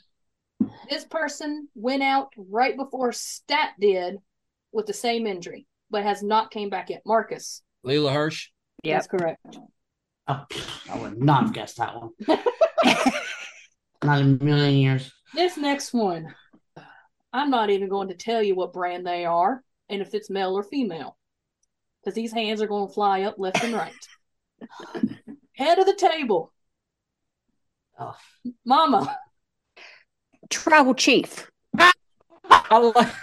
This 0.90 1.06
person 1.06 1.68
went 1.76 2.04
out 2.04 2.34
right 2.38 2.76
before 2.76 3.12
Stat 3.12 3.72
did 3.80 4.18
with 4.72 4.86
the 4.86 4.94
same 4.94 5.28
injury, 5.28 5.68
but 5.90 6.04
has 6.04 6.24
not 6.24 6.52
came 6.52 6.70
back 6.70 6.90
yet. 6.90 7.02
Marcus. 7.06 7.62
Leyla 7.86 8.14
Hirsch. 8.14 8.50
Yep. 8.84 8.96
That's 8.96 9.08
correct. 9.08 9.58
Oh, 10.28 10.46
I 10.90 11.00
would 11.00 11.22
not 11.22 11.44
have 11.44 11.54
guessed 11.54 11.78
that 11.78 11.96
one. 11.96 12.12
not 14.04 14.22
in 14.22 14.40
a 14.40 14.44
million 14.44 14.76
years. 14.76 15.12
This 15.34 15.58
next 15.58 15.94
one, 15.94 16.34
I'm 17.34 17.50
not 17.50 17.70
even 17.70 17.90
going 17.90 18.10
to 18.10 18.16
tell 18.16 18.42
you 18.42 18.56
what 18.56 18.74
brand 18.74 19.06
they 19.06 19.26
are 19.26 19.64
and 19.90 20.02
if 20.02 20.14
it's 20.14 20.30
male 20.30 20.58
or 20.58 20.64
female, 20.64 21.18
because 22.02 22.16
these 22.16 22.32
hands 22.32 22.62
are 22.62 22.68
going 22.68 22.88
to 22.88 22.94
fly 22.94 23.24
up 23.24 23.36
left 23.38 23.64
and 23.64 23.74
right. 23.74 23.94
Head 25.54 25.80
of 25.80 25.86
the 25.86 25.96
table, 25.96 26.54
Oh, 28.00 28.16
Mama. 28.66 29.18
Tribal 30.50 30.94
chief. 30.94 31.52
I 31.78 32.78
like, 32.78 33.14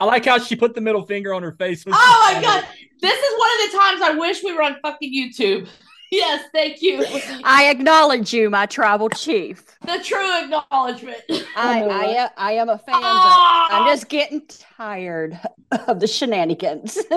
I 0.00 0.04
like 0.04 0.24
how 0.24 0.38
she 0.38 0.54
put 0.54 0.74
the 0.74 0.80
middle 0.80 1.04
finger 1.04 1.34
on 1.34 1.42
her 1.42 1.52
face. 1.52 1.84
Oh 1.86 2.32
my 2.34 2.40
god. 2.40 2.64
This 3.00 3.18
is 3.18 3.38
one 3.38 3.50
of 3.50 3.72
the 3.72 3.78
times 3.78 4.02
I 4.02 4.14
wish 4.18 4.44
we 4.44 4.52
were 4.52 4.62
on 4.62 4.76
fucking 4.82 5.12
YouTube. 5.12 5.68
Yes, 6.10 6.44
thank 6.52 6.82
you. 6.82 7.04
I 7.44 7.70
acknowledge 7.70 8.32
you, 8.32 8.50
my 8.50 8.66
tribal 8.66 9.08
chief. 9.08 9.64
The 9.86 10.00
true 10.02 10.42
acknowledgement. 10.42 11.22
I, 11.56 11.82
I, 11.84 12.04
am, 12.06 12.28
I 12.36 12.52
am 12.52 12.68
a 12.68 12.78
fan, 12.78 12.94
but 12.94 13.02
Ah! 13.02 13.68
I'm 13.70 13.94
just 13.94 14.08
getting 14.08 14.42
tired 14.48 15.38
of 15.86 16.00
the 16.00 16.06
shenanigans. 16.06 16.98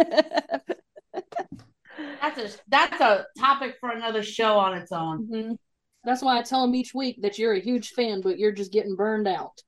That's 2.21 2.37
a 2.39 2.59
that's 2.69 3.01
a 3.01 3.25
topic 3.37 3.75
for 3.79 3.89
another 3.91 4.23
show 4.23 4.57
on 4.57 4.77
its 4.77 4.91
own. 4.91 5.27
Mhm. 5.27 5.57
That's 6.05 6.21
why 6.21 6.39
I 6.39 6.41
tell 6.41 6.61
them 6.61 6.73
each 6.75 6.93
week 6.93 7.21
that 7.21 7.37
you're 7.37 7.53
a 7.53 7.59
huge 7.59 7.89
fan, 7.91 8.21
but 8.21 8.39
you're 8.39 8.51
just 8.51 8.71
getting 8.71 8.95
burned 8.95 9.27
out. 9.27 9.61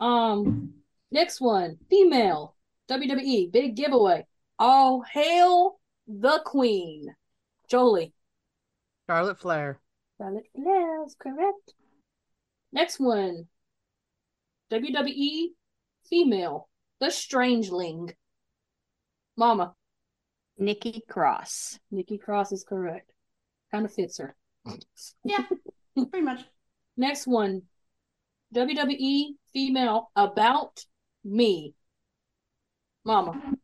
Um, 0.00 0.74
next 1.10 1.40
one, 1.40 1.78
female 1.88 2.54
WWE 2.88 3.50
big 3.50 3.76
giveaway. 3.76 4.26
All 4.58 5.02
hail 5.02 5.80
the 6.06 6.40
queen, 6.44 7.14
Jolie. 7.68 8.12
Charlotte 9.10 9.40
Flair. 9.40 9.80
Charlotte 10.18 10.46
Flair 10.54 11.04
is 11.04 11.16
correct. 11.18 11.74
Next 12.72 13.00
one, 13.00 13.48
WWE 14.70 15.46
female 16.08 16.68
the 17.00 17.06
Strangeling, 17.06 18.14
Mama. 19.36 19.74
Nikki 20.58 21.02
Cross. 21.08 21.80
Nikki 21.90 22.18
Cross 22.18 22.52
is 22.52 22.62
correct. 22.62 23.10
Kind 23.72 23.84
of 23.84 23.92
fits 23.92 24.18
her. 24.18 24.36
Yeah, 25.24 25.44
pretty 25.96 26.24
much. 26.24 26.42
Next 26.96 27.26
one, 27.26 27.62
WWE 28.54 29.30
female 29.52 30.12
about 30.14 30.84
me, 31.24 31.74
Mama. 33.04 33.54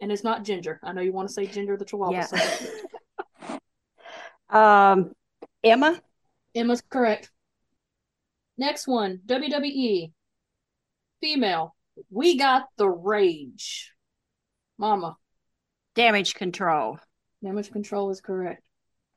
And 0.00 0.10
it's 0.10 0.24
not 0.24 0.42
Ginger. 0.42 0.80
I 0.82 0.92
know 0.92 1.00
you 1.00 1.12
want 1.12 1.28
to 1.28 1.32
say 1.34 1.46
Ginger 1.46 1.76
the 1.76 1.84
Chihuahua. 1.84 2.12
Yeah. 2.12 2.26
so- 2.26 2.66
Um, 4.50 5.12
Emma. 5.62 6.00
Emma's 6.54 6.82
correct. 6.82 7.30
Next 8.56 8.86
one, 8.86 9.20
WWE 9.26 10.12
female. 11.20 11.74
We 12.10 12.36
got 12.36 12.66
the 12.76 12.88
rage, 12.88 13.92
Mama. 14.78 15.16
Damage 15.94 16.34
control. 16.34 16.98
Damage 17.42 17.72
control 17.72 18.10
is 18.10 18.20
correct. 18.20 18.62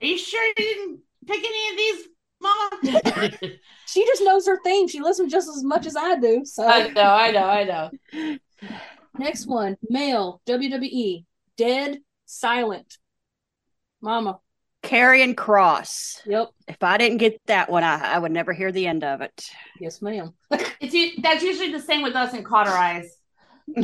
Are 0.01 0.07
you 0.07 0.17
sure 0.17 0.47
you 0.47 0.53
didn't 0.55 0.99
pick 1.25 1.43
any 1.43 1.69
of 1.69 1.77
these, 1.77 2.07
Mama? 2.41 3.31
She 3.87 4.05
just 4.05 4.21
knows 4.21 4.45
her 4.45 4.59
theme. 4.63 4.87
She 4.89 4.99
listens 4.99 5.31
just 5.31 5.47
as 5.47 5.63
much 5.63 5.85
as 5.85 5.95
I 5.95 6.19
do. 6.19 6.43
So 6.43 6.67
I 6.67 6.89
know, 6.89 7.01
I 7.01 7.31
know, 7.31 7.45
I 7.45 7.63
know. 7.63 8.37
next 9.17 9.47
one, 9.47 9.77
male 9.89 10.41
WWE 10.45 11.25
dead 11.55 11.99
silent, 12.25 12.97
Mama. 14.01 14.39
Karrion 14.83 15.35
Kross. 15.35 16.19
Yep. 16.25 16.49
If 16.67 16.81
I 16.81 16.97
didn't 16.97 17.17
get 17.17 17.41
that 17.47 17.69
one, 17.69 17.83
I, 17.83 18.15
I 18.15 18.19
would 18.19 18.31
never 18.31 18.53
hear 18.53 18.71
the 18.71 18.87
end 18.87 19.03
of 19.03 19.21
it. 19.21 19.49
Yes, 19.79 20.01
ma'am. 20.01 20.33
It's 20.79 21.21
that's 21.21 21.43
usually 21.43 21.71
the 21.71 21.79
same 21.79 22.03
with 22.03 22.15
us 22.15 22.33
in 22.35 22.43
Cauterize. 22.43 23.17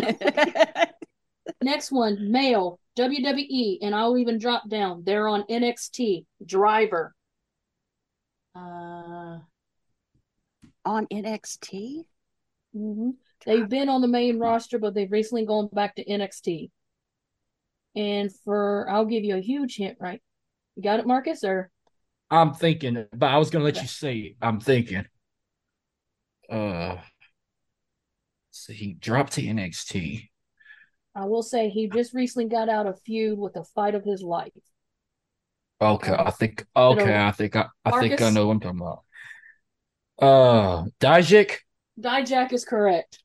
Next 1.61 1.91
one, 1.91 2.31
male 2.31 2.79
WWE, 2.97 3.79
and 3.81 3.95
I'll 3.95 4.17
even 4.17 4.37
drop 4.37 4.69
down. 4.69 5.03
They're 5.03 5.27
on 5.27 5.43
NXT. 5.43 6.25
Driver. 6.45 7.15
Uh, 8.55 9.39
On 10.85 11.07
NXT? 11.07 12.05
Mm-hmm. 12.75 13.09
They've 13.45 13.67
been 13.67 13.89
on 13.89 14.01
the 14.01 14.07
main 14.07 14.39
roster, 14.39 14.77
but 14.79 14.93
they've 14.93 15.11
recently 15.11 15.45
gone 15.45 15.69
back 15.73 15.95
to 15.95 16.05
NXT. 16.05 16.69
And 17.95 18.31
for, 18.43 18.87
I'll 18.89 19.05
give 19.05 19.23
you 19.23 19.35
a 19.35 19.41
huge 19.41 19.75
hint, 19.77 19.97
right? 19.99 20.21
You 20.75 20.83
got 20.83 20.99
it, 20.99 21.07
Marcus? 21.07 21.43
Or 21.43 21.69
I'm 22.31 22.53
thinking, 22.53 23.05
but 23.13 23.27
I 23.29 23.37
was 23.37 23.49
gonna 23.49 23.65
let 23.65 23.81
you 23.81 23.87
say. 23.87 24.35
I'm 24.41 24.59
thinking. 24.59 25.05
Uh 26.49 26.97
so 28.51 28.73
he 28.73 28.93
dropped 28.93 29.33
to 29.33 29.41
NXT. 29.41 30.29
I 31.15 31.25
will 31.25 31.43
say 31.43 31.69
he 31.69 31.87
just 31.87 32.13
recently 32.13 32.47
got 32.47 32.69
out 32.69 32.87
of 32.87 32.99
feud 33.01 33.37
with 33.37 33.53
the 33.53 33.63
fight 33.63 33.95
of 33.95 34.03
his 34.03 34.21
life. 34.23 34.51
Okay, 35.81 36.13
I 36.17 36.31
think 36.31 36.65
okay, 36.75 37.15
I 37.17 37.31
think 37.31 37.55
I, 37.55 37.65
I 37.83 37.91
think 37.99 38.21
I 38.21 38.29
know 38.29 38.47
what 38.47 38.53
I'm 38.53 38.59
talking 38.61 38.79
about. 38.81 39.03
Uh 40.19 40.85
Dijak, 40.99 41.57
Dijak 41.99 42.53
is 42.53 42.65
correct. 42.65 43.19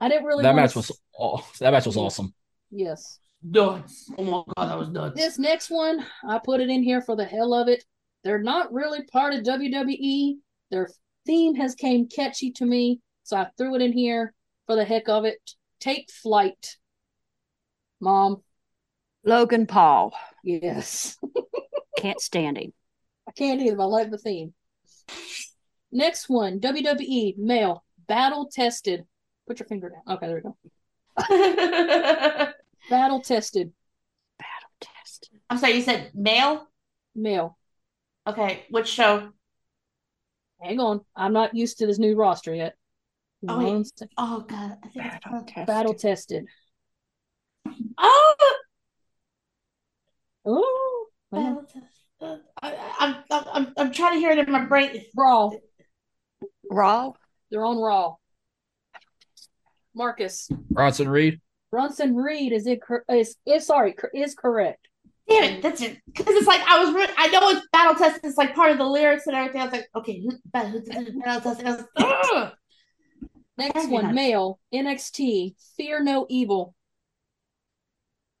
I 0.00 0.08
didn't 0.08 0.24
really 0.24 0.42
that 0.42 0.56
match 0.56 0.74
was 0.74 0.90
aw- 1.16 1.40
that 1.60 1.72
match 1.72 1.86
was 1.86 1.96
awesome. 1.96 2.34
Yes. 2.70 3.18
Nuts. 3.44 4.10
Oh 4.18 4.24
my 4.24 4.42
god, 4.56 4.70
that 4.70 4.78
was 4.78 4.88
nuts. 4.88 5.16
This 5.16 5.38
next 5.38 5.70
one, 5.70 6.04
I 6.26 6.40
put 6.42 6.60
it 6.60 6.70
in 6.70 6.82
here 6.82 7.00
for 7.00 7.14
the 7.14 7.24
hell 7.24 7.54
of 7.54 7.68
it. 7.68 7.84
They're 8.24 8.42
not 8.42 8.72
really 8.72 9.02
part 9.04 9.34
of 9.34 9.44
WWE. 9.44 10.36
Their 10.70 10.88
theme 11.26 11.54
has 11.56 11.74
came 11.74 12.08
catchy 12.08 12.50
to 12.52 12.64
me, 12.64 13.00
so 13.22 13.36
I 13.36 13.48
threw 13.56 13.74
it 13.74 13.82
in 13.82 13.92
here 13.92 14.32
for 14.66 14.76
the 14.76 14.84
heck 14.84 15.08
of 15.08 15.24
it. 15.24 15.38
Take 15.78 16.10
flight. 16.10 16.76
Mom, 18.00 18.42
Logan 19.24 19.66
Paul. 19.66 20.14
yes. 20.42 21.16
Can't 21.98 22.20
stand 22.20 22.58
him. 22.58 22.72
I 23.26 23.32
can't 23.32 23.60
either, 23.60 23.76
but 23.76 23.84
I 23.84 23.86
like 23.86 24.10
the 24.10 24.18
theme. 24.18 24.52
Next 25.90 26.28
one, 26.28 26.60
WWE 26.60 27.38
male 27.38 27.84
battle 28.06 28.50
tested. 28.52 29.04
Put 29.46 29.60
your 29.60 29.66
finger 29.68 29.90
down. 29.90 30.16
Okay, 30.16 30.26
there 30.26 30.42
we 30.42 30.42
go. 31.28 32.52
Battle 32.90 33.20
tested 33.20 33.72
Battle 34.38 34.70
tested. 34.80 35.40
I'm 35.50 35.58
sorry, 35.58 35.74
you 35.74 35.82
said 35.82 36.10
male? 36.14 36.68
male. 37.14 37.56
Okay, 38.26 38.64
which 38.70 38.88
show? 38.88 39.30
Hang 40.62 40.80
on, 40.80 41.00
I'm 41.14 41.32
not 41.32 41.54
used 41.54 41.78
to 41.78 41.86
this 41.86 41.98
new 41.98 42.14
roster 42.16 42.54
yet. 42.54 42.74
Oh, 43.46 43.58
wait. 43.58 43.86
Oh 44.16 44.40
god, 44.48 44.78
I 44.82 44.88
think 44.88 45.06
it's 45.06 45.24
Battle 45.24 45.44
test. 45.46 45.66
battle 45.66 45.94
tested. 45.94 46.46
Oh, 47.98 48.34
Oh, 50.46 51.06
hang 51.32 51.42
on. 51.42 51.54
battle 51.54 51.68
test. 51.72 51.94
Uh, 52.20 52.36
I, 52.62 52.94
I'm, 52.98 53.16
I'm, 53.30 53.44
I'm, 53.52 53.72
I'm 53.76 53.92
trying 53.92 54.14
to 54.14 54.18
hear 54.18 54.30
it 54.30 54.38
in 54.38 54.50
my 54.52 54.64
brain. 54.64 55.04
Raw. 55.16 55.50
Raw. 56.70 57.12
They're 57.50 57.64
on 57.64 57.78
Raw. 57.78 58.14
Marcus 59.94 60.48
Bronson 60.70 61.08
Reed. 61.08 61.40
Bronson 61.74 62.14
Reed 62.14 62.52
is 62.52 62.68
it 62.68 62.80
cor- 62.80 63.04
is 63.08 63.36
is 63.44 63.66
sorry 63.66 63.96
is 64.14 64.36
correct. 64.36 64.86
Damn 65.28 65.42
it, 65.54 65.62
that's 65.62 65.80
it. 65.82 65.98
Because 66.06 66.36
it's 66.36 66.46
like 66.46 66.60
I 66.60 66.84
was, 66.84 66.94
re- 66.94 67.14
I 67.18 67.26
know 67.28 67.48
it's 67.48 67.66
battle 67.72 67.96
test. 67.96 68.20
It's 68.22 68.36
like 68.36 68.54
part 68.54 68.70
of 68.70 68.78
the 68.78 68.84
lyrics 68.84 69.26
and 69.26 69.34
everything. 69.34 69.60
I 69.60 69.64
was 69.64 69.72
like, 69.72 69.88
okay, 69.96 70.20
who, 70.20 70.30
battle, 70.52 70.70
who's 70.70 70.88
battle 71.16 71.40
test? 71.40 71.64
Was, 71.64 71.84
Ugh. 71.96 72.52
Next 73.58 73.88
one, 73.88 74.04
nice. 74.04 74.14
male 74.14 74.60
NXT. 74.72 75.56
Fear 75.76 76.04
no 76.04 76.26
evil. 76.28 76.76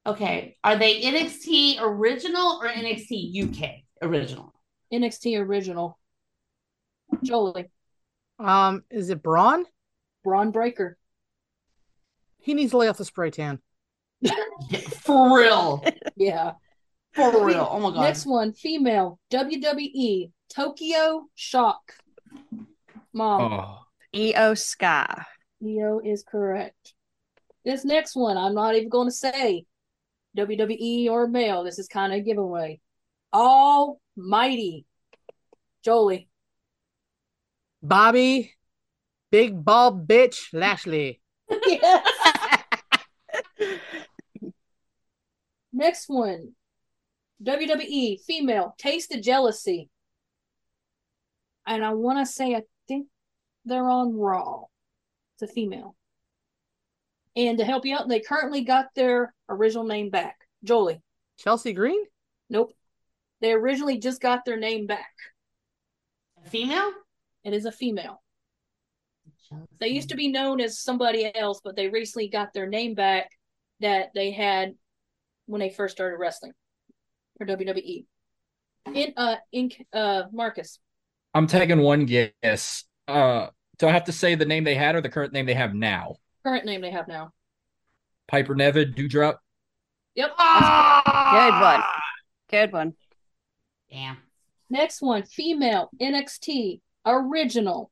okay, 0.06 0.56
are 0.62 0.76
they 0.76 1.02
NXT 1.02 1.80
original 1.80 2.60
or 2.62 2.68
NXT 2.68 3.48
UK 3.48 3.70
original? 4.00 4.54
NXT 4.92 5.40
original. 5.40 5.98
Jolie 7.24 7.66
Um, 8.38 8.84
is 8.92 9.10
it 9.10 9.24
Bron? 9.24 9.64
Bron 10.22 10.52
Breakker. 10.52 10.96
He 12.44 12.54
needs 12.54 12.72
to 12.72 12.76
lay 12.78 12.88
off 12.88 12.98
the 12.98 13.04
spray 13.04 13.30
tan. 13.30 13.58
For 15.00 15.36
real, 15.38 15.84
Yeah. 16.16 16.52
for 17.12 17.44
real. 17.44 17.66
Oh 17.70 17.78
my 17.80 17.90
god. 17.90 18.02
Next 18.02 18.26
one, 18.26 18.52
female 18.52 19.18
WWE 19.32 20.30
Tokyo 20.54 21.24
Shock. 21.34 21.94
Mom, 23.12 23.52
Oh, 23.52 23.78
IYO 24.14 24.54
Sky. 24.54 25.24
Neo 25.60 26.00
is 26.04 26.22
correct. 26.22 26.94
This 27.64 27.84
next 27.84 28.14
one, 28.16 28.36
I'm 28.36 28.54
not 28.54 28.74
even 28.74 28.88
going 28.88 29.08
to 29.08 29.14
say 29.14 29.64
WWE 30.36 31.08
or 31.10 31.26
male. 31.28 31.64
This 31.64 31.78
is 31.78 31.88
kind 31.88 32.12
of 32.12 32.18
a 32.18 32.22
giveaway. 32.22 32.80
Almighty. 33.32 34.84
Jolie. 35.82 36.28
Bobby, 37.82 38.54
big 39.30 39.64
ball 39.64 39.92
bitch 39.98 40.52
Lashley. 40.52 41.20
Yes. 41.66 42.06
Next 45.74 46.08
one. 46.08 46.52
WWE 47.42 48.20
female 48.20 48.74
Taste 48.78 49.12
of 49.12 49.20
Jealousy. 49.20 49.90
And 51.66 51.84
I 51.84 51.92
want 51.94 52.24
to 52.24 52.32
say 52.32 52.54
I 52.54 52.62
think 52.86 53.08
they're 53.64 53.88
on 53.88 54.16
Raw. 54.16 54.62
It's 55.34 55.50
a 55.50 55.52
female. 55.52 55.96
And 57.34 57.58
to 57.58 57.64
help 57.64 57.84
you 57.84 57.96
out, 57.96 58.08
they 58.08 58.20
currently 58.20 58.62
got 58.62 58.86
their 58.94 59.34
original 59.48 59.84
name 59.84 60.10
back. 60.10 60.36
Jolie. 60.62 61.02
Chelsea 61.38 61.72
Green? 61.72 62.04
Nope. 62.48 62.72
They 63.40 63.52
originally 63.52 63.98
just 63.98 64.20
got 64.20 64.44
their 64.44 64.56
name 64.56 64.86
back. 64.86 65.12
Female? 66.46 66.92
It 67.42 67.52
is 67.52 67.64
a 67.64 67.72
female. 67.72 68.22
They 69.80 69.88
used 69.88 70.10
to 70.10 70.16
be 70.16 70.28
known 70.28 70.60
as 70.60 70.78
somebody 70.78 71.34
else, 71.34 71.60
but 71.64 71.74
they 71.74 71.88
recently 71.88 72.28
got 72.28 72.52
their 72.52 72.68
name 72.68 72.94
back 72.94 73.30
that 73.80 74.10
they 74.14 74.30
had 74.30 74.74
when 75.46 75.60
they 75.60 75.70
first 75.70 75.94
started 75.94 76.16
wrestling 76.16 76.52
for 77.38 77.46
WWE. 77.46 78.06
In 78.94 79.14
uh 79.16 79.36
in 79.52 79.70
uh 79.92 80.24
Marcus. 80.32 80.78
I'm 81.34 81.46
taking 81.46 81.80
one 81.80 82.06
guess. 82.06 82.84
Uh, 83.08 83.48
do 83.78 83.88
I 83.88 83.92
have 83.92 84.04
to 84.04 84.12
say 84.12 84.34
the 84.34 84.44
name 84.44 84.62
they 84.64 84.76
had 84.76 84.94
or 84.94 85.00
the 85.00 85.08
current 85.08 85.32
name 85.32 85.46
they 85.46 85.54
have 85.54 85.74
now? 85.74 86.16
Current 86.44 86.64
name 86.64 86.80
they 86.80 86.92
have 86.92 87.08
now. 87.08 87.32
Piper 88.28 88.54
Niven, 88.54 88.92
Doudrop. 88.92 89.36
Yep. 90.14 90.30
Good 90.36 91.60
one. 91.60 91.82
Good 92.50 92.72
one. 92.72 92.94
Damn. 93.90 94.18
Next 94.70 95.02
one, 95.02 95.24
female 95.24 95.90
NXT 96.00 96.80
original. 97.04 97.90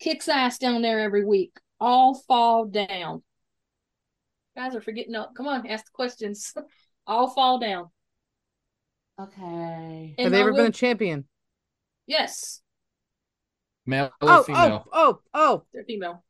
Kicks 0.00 0.28
ass 0.28 0.58
down 0.58 0.82
there 0.82 1.00
every 1.00 1.24
week. 1.24 1.58
All 1.80 2.14
fall 2.14 2.66
down. 2.66 3.22
Guys 4.58 4.74
are 4.74 4.80
forgetting 4.80 5.14
up. 5.14 5.36
Come 5.36 5.46
on, 5.46 5.68
ask 5.68 5.84
the 5.84 5.92
questions. 5.92 6.52
All 7.06 7.30
fall 7.30 7.60
down. 7.60 7.90
Okay. 9.20 10.16
Have 10.18 10.32
they 10.32 10.38
I 10.38 10.40
ever 10.40 10.52
been 10.52 10.66
a 10.66 10.72
champion? 10.72 11.26
Yes, 12.08 12.60
Male 13.86 14.10
or 14.20 14.28
oh, 14.28 14.38
oh, 14.38 14.42
female? 14.42 14.88
oh, 14.92 14.92
oh, 14.92 15.20
oh, 15.32 15.62
they're 15.72 15.84
female. 15.84 16.24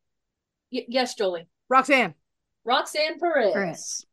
Y- 0.71 0.85
yes, 0.89 1.15
Jolie. 1.15 1.49
Roxanne. 1.71 2.15
Roxanne 2.65 3.19
Perez. 3.19 3.53
Chris. 3.55 4.05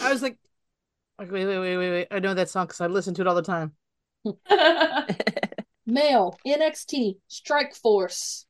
I 0.00 0.10
was 0.10 0.20
like, 0.20 0.36
like, 1.20 1.30
wait, 1.30 1.46
wait, 1.46 1.58
wait, 1.58 1.76
wait, 1.76 1.90
wait. 1.90 2.08
I 2.10 2.18
know 2.18 2.34
that 2.34 2.48
song 2.48 2.66
because 2.66 2.80
I 2.80 2.88
listen 2.88 3.14
to 3.14 3.20
it 3.20 3.28
all 3.28 3.36
the 3.36 3.42
time. 3.42 3.72
Male 5.86 6.36
NXT 6.44 7.18
Strike 7.28 7.76
Force. 7.76 8.46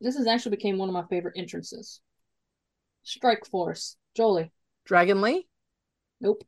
This 0.00 0.16
has 0.16 0.26
actually 0.26 0.56
became 0.56 0.78
one 0.78 0.88
of 0.88 0.94
my 0.94 1.04
favorite 1.10 1.34
entrances. 1.36 2.00
Strike 3.06 3.46
Force. 3.46 3.96
Jolie. 4.16 4.50
Dragon 4.84 5.20
Lee? 5.22 5.46
Nope. 6.20 6.42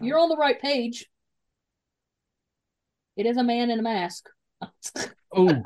You're 0.00 0.18
on 0.18 0.28
the 0.28 0.36
right 0.36 0.60
page. 0.60 1.06
It 3.16 3.26
is 3.26 3.36
a 3.36 3.44
man 3.44 3.70
in 3.70 3.78
a 3.78 3.82
mask. 3.82 4.28
Oh, 5.38 5.62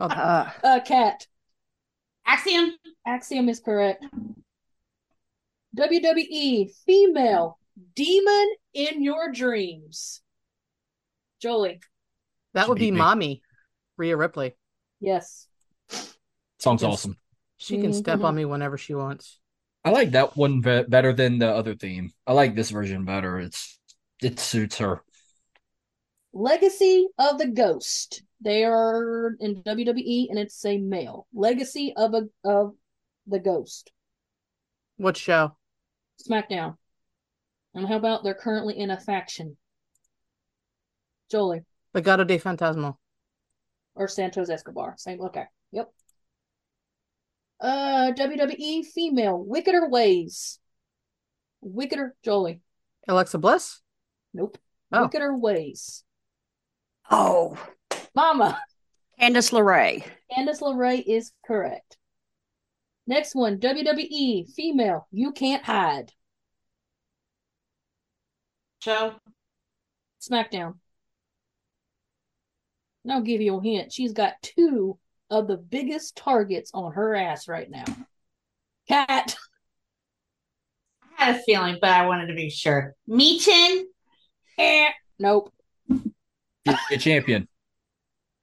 Uh, 0.00 0.50
A 0.64 0.80
cat. 0.80 1.28
Axiom? 2.26 2.72
Axiom 3.06 3.48
is 3.48 3.60
correct. 3.60 4.04
WWE 5.76 6.70
female 6.84 7.58
demon 7.94 8.46
in 8.72 9.04
your 9.04 9.30
dreams. 9.30 10.20
Jolie. 11.40 11.78
That 12.54 12.68
would 12.68 12.78
be. 12.78 12.90
Mommy, 12.90 13.42
Rhea 13.96 14.16
Ripley. 14.16 14.54
Yes. 14.98 15.46
song's 16.58 16.82
Yes. 16.82 16.92
awesome. 16.92 17.16
She 17.64 17.80
can 17.80 17.94
step 17.94 18.20
on 18.20 18.32
mm-hmm. 18.32 18.36
me 18.36 18.44
whenever 18.44 18.76
she 18.76 18.94
wants. 18.94 19.40
I 19.84 19.90
like 19.90 20.10
that 20.10 20.36
one 20.36 20.60
be- 20.60 20.84
better 20.86 21.14
than 21.14 21.38
the 21.38 21.48
other 21.48 21.74
theme. 21.74 22.12
I 22.26 22.34
like 22.34 22.54
this 22.54 22.68
version 22.68 23.06
better. 23.06 23.38
It's 23.38 23.78
it 24.22 24.38
suits 24.38 24.78
her. 24.78 25.02
Legacy 26.34 27.08
of 27.18 27.38
the 27.38 27.46
Ghost. 27.46 28.22
They 28.42 28.64
are 28.64 29.34
in 29.40 29.62
WWE 29.62 30.26
and 30.28 30.38
it's 30.38 30.62
a 30.66 30.76
male. 30.76 31.26
Legacy 31.32 31.94
of 31.96 32.12
a 32.12 32.28
of 32.44 32.74
the 33.26 33.38
Ghost. 33.38 33.90
What 34.98 35.16
show? 35.16 35.56
SmackDown. 36.28 36.76
And 37.74 37.88
how 37.88 37.96
about 37.96 38.24
they're 38.24 38.34
currently 38.34 38.78
in 38.78 38.90
a 38.90 39.00
faction? 39.00 39.56
Jolie 41.30 41.62
Legado 41.94 42.26
del 42.26 42.38
Fantasma. 42.38 42.94
or 43.94 44.06
Santos 44.06 44.50
Escobar. 44.50 44.94
Same 44.98 45.22
okay. 45.22 45.44
Yep. 45.72 45.90
Uh 47.60 48.12
WWE 48.16 48.84
female. 48.86 49.38
Wickeder 49.38 49.88
Ways. 49.88 50.58
Wickeder 51.60 52.14
Jolie. 52.24 52.60
Alexa 53.08 53.38
Bliss? 53.38 53.80
Nope. 54.32 54.58
Oh. 54.92 55.02
Wickeder 55.02 55.36
Ways. 55.36 56.04
oh, 57.10 57.56
Mama. 58.14 58.60
Candice 59.20 59.52
LeRae. 59.52 60.04
Candice 60.32 60.60
LeRae 60.60 61.02
is 61.06 61.32
correct. 61.46 61.96
Next 63.06 63.34
one, 63.34 63.58
WWE 63.58 64.50
female. 64.54 65.06
You 65.12 65.32
can't 65.32 65.62
hide. 65.64 66.10
Show? 68.82 69.14
SmackDown. 70.20 70.74
And 73.04 73.12
I'll 73.12 73.20
give 73.22 73.40
you 73.40 73.58
a 73.58 73.62
hint. 73.62 73.92
She's 73.92 74.12
got 74.12 74.40
two 74.42 74.98
of 75.34 75.48
the 75.48 75.56
biggest 75.56 76.16
targets 76.16 76.70
on 76.72 76.92
her 76.92 77.14
ass 77.14 77.48
right 77.48 77.70
now. 77.70 77.84
Kat. 78.88 79.36
I 81.18 81.24
had 81.26 81.36
a 81.36 81.42
feeling, 81.42 81.78
but 81.80 81.90
I 81.90 82.06
wanted 82.06 82.26
to 82.28 82.34
be 82.34 82.50
sure. 82.50 82.94
Michin? 83.08 83.82
Eh, 84.58 84.90
nope. 85.18 85.52
A 86.90 86.96
champion. 86.98 87.48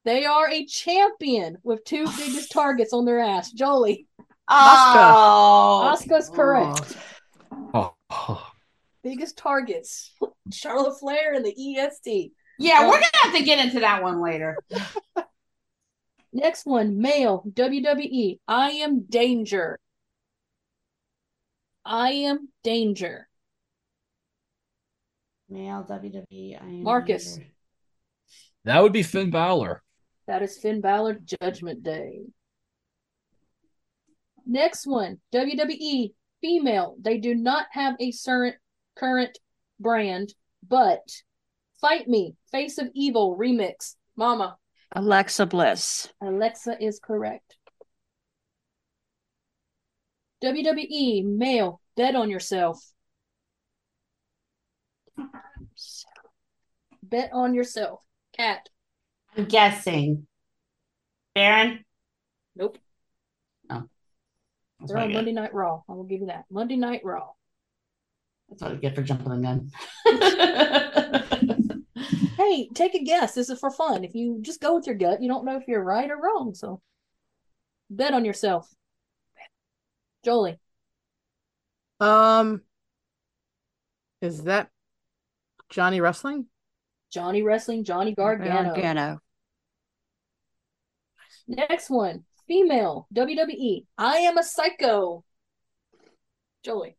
They 0.04 0.26
are 0.26 0.50
a 0.50 0.66
champion 0.66 1.58
with 1.64 1.84
two 1.86 2.06
biggest 2.18 2.52
targets 2.52 2.94
on 2.94 3.06
their 3.06 3.20
ass. 3.20 3.52
Jolie. 3.52 4.08
Oh, 4.48 5.96
Asuka's 5.96 6.30
correct. 6.30 6.98
Oh, 7.74 7.94
oh. 8.10 8.52
Biggest 9.04 9.38
targets. 9.38 10.12
Charlotte 10.52 11.00
Flair 11.00 11.34
and 11.34 11.46
the 11.46 11.78
EST. 11.78 12.34
yeah. 12.60 12.88
We're 12.88 12.94
gonna 12.94 13.06
have 13.24 13.36
to 13.36 13.44
get 13.44 13.64
into 13.64 13.80
that 13.80 14.04
one 14.04 14.22
later. 14.22 14.58
Next 16.34 16.65
one, 16.65 17.00
male, 17.00 17.44
WWE. 17.50 18.39
I 18.48 18.72
am 18.72 19.04
danger. 19.04 19.80
I 21.84 22.12
am 22.12 22.50
danger. 22.63 23.28
Male 25.50 25.86
WWE. 25.89 26.62
I 26.62 26.65
am 26.65 26.84
Marcus. 26.84 27.36
here. 27.36 27.48
That 28.63 28.82
would 28.82 28.94
be 28.94 29.04
Finn 29.04 29.32
Balor. 29.32 29.84
That 30.28 30.41
is 30.41 30.58
Finn 30.58 30.80
Balor 30.80 31.20
Judgment 31.41 31.84
Day. 31.84 32.22
Next 34.46 34.88
one, 34.88 35.20
WWE 35.34 36.13
female. 36.39 36.96
They 37.02 37.17
do 37.17 37.36
not 37.36 37.67
have 37.72 37.96
a 38.00 38.13
current 38.26 38.56
current 38.96 39.38
brand, 39.80 40.34
but 40.67 41.02
Fight 41.80 42.08
Me, 42.08 42.36
Face 42.52 42.78
of 42.78 42.89
Evil 42.94 43.38
remix. 43.38 43.96
Mama, 44.15 44.58
Alexa 44.94 45.46
Bliss. 45.46 46.10
Alexa 46.22 46.78
is 46.84 47.00
correct. 47.00 47.56
WWE 50.44 51.24
male, 51.24 51.82
bet 51.96 52.16
on 52.16 52.30
yourself. 52.30 52.84
Bet 57.04 57.30
on 57.32 57.54
yourself. 57.54 58.02
Kat. 58.36 58.68
I'm 59.38 59.46
guessing. 59.46 60.28
Baron. 61.36 61.86
Nope. 62.56 62.78
No. 63.70 63.88
That's 64.80 64.92
They're 64.92 65.02
on 65.02 65.10
get. 65.10 65.16
Monday 65.16 65.32
Night 65.32 65.54
Raw. 65.54 65.82
I 65.88 65.94
will 65.94 66.04
give 66.04 66.22
you 66.22 66.28
that. 66.28 66.46
Monday 66.50 66.76
Night 66.76 67.02
Raw. 67.04 67.30
That's 68.50 68.62
what 68.62 68.72
I 68.72 68.76
get 68.76 68.96
for 68.96 69.04
jumping 69.04 69.30
the 69.30 69.38
gun. 69.38 69.72
Hey, 72.42 72.70
take 72.74 72.96
a 72.96 73.04
guess. 73.04 73.36
This 73.36 73.52
is 73.52 73.60
for 73.60 73.70
fun. 73.70 74.04
If 74.04 74.16
you 74.16 74.40
just 74.42 74.62
go 74.62 74.76
with 74.76 74.88
your 74.88 74.96
gut, 74.96 75.22
you 75.22 75.28
don't 75.28 75.46
know 75.46 75.58
if 75.58 75.68
you're 75.68 75.84
right 75.84 76.10
or 76.10 76.18
wrong. 76.18 76.56
So 76.56 76.82
bet 77.90 78.16
on 78.16 78.26
yourself. 78.26 78.68
Jolie. 80.26 80.60
Um, 82.00 82.62
is 84.24 84.44
that 84.44 84.70
Johnny 85.70 86.02
Wrestling? 86.02 86.48
Johnny 87.12 87.44
Wrestling, 87.44 87.84
Johnny 87.84 88.16
Gargano. 88.16 88.74
Gargano. 88.74 89.20
Next 91.48 91.92
one. 91.92 92.24
Female. 92.48 93.08
WWE. 93.14 93.86
I 94.00 94.18
am 94.18 94.40
a 94.40 94.44
psycho. 94.44 95.24
Jolie. 96.64 96.98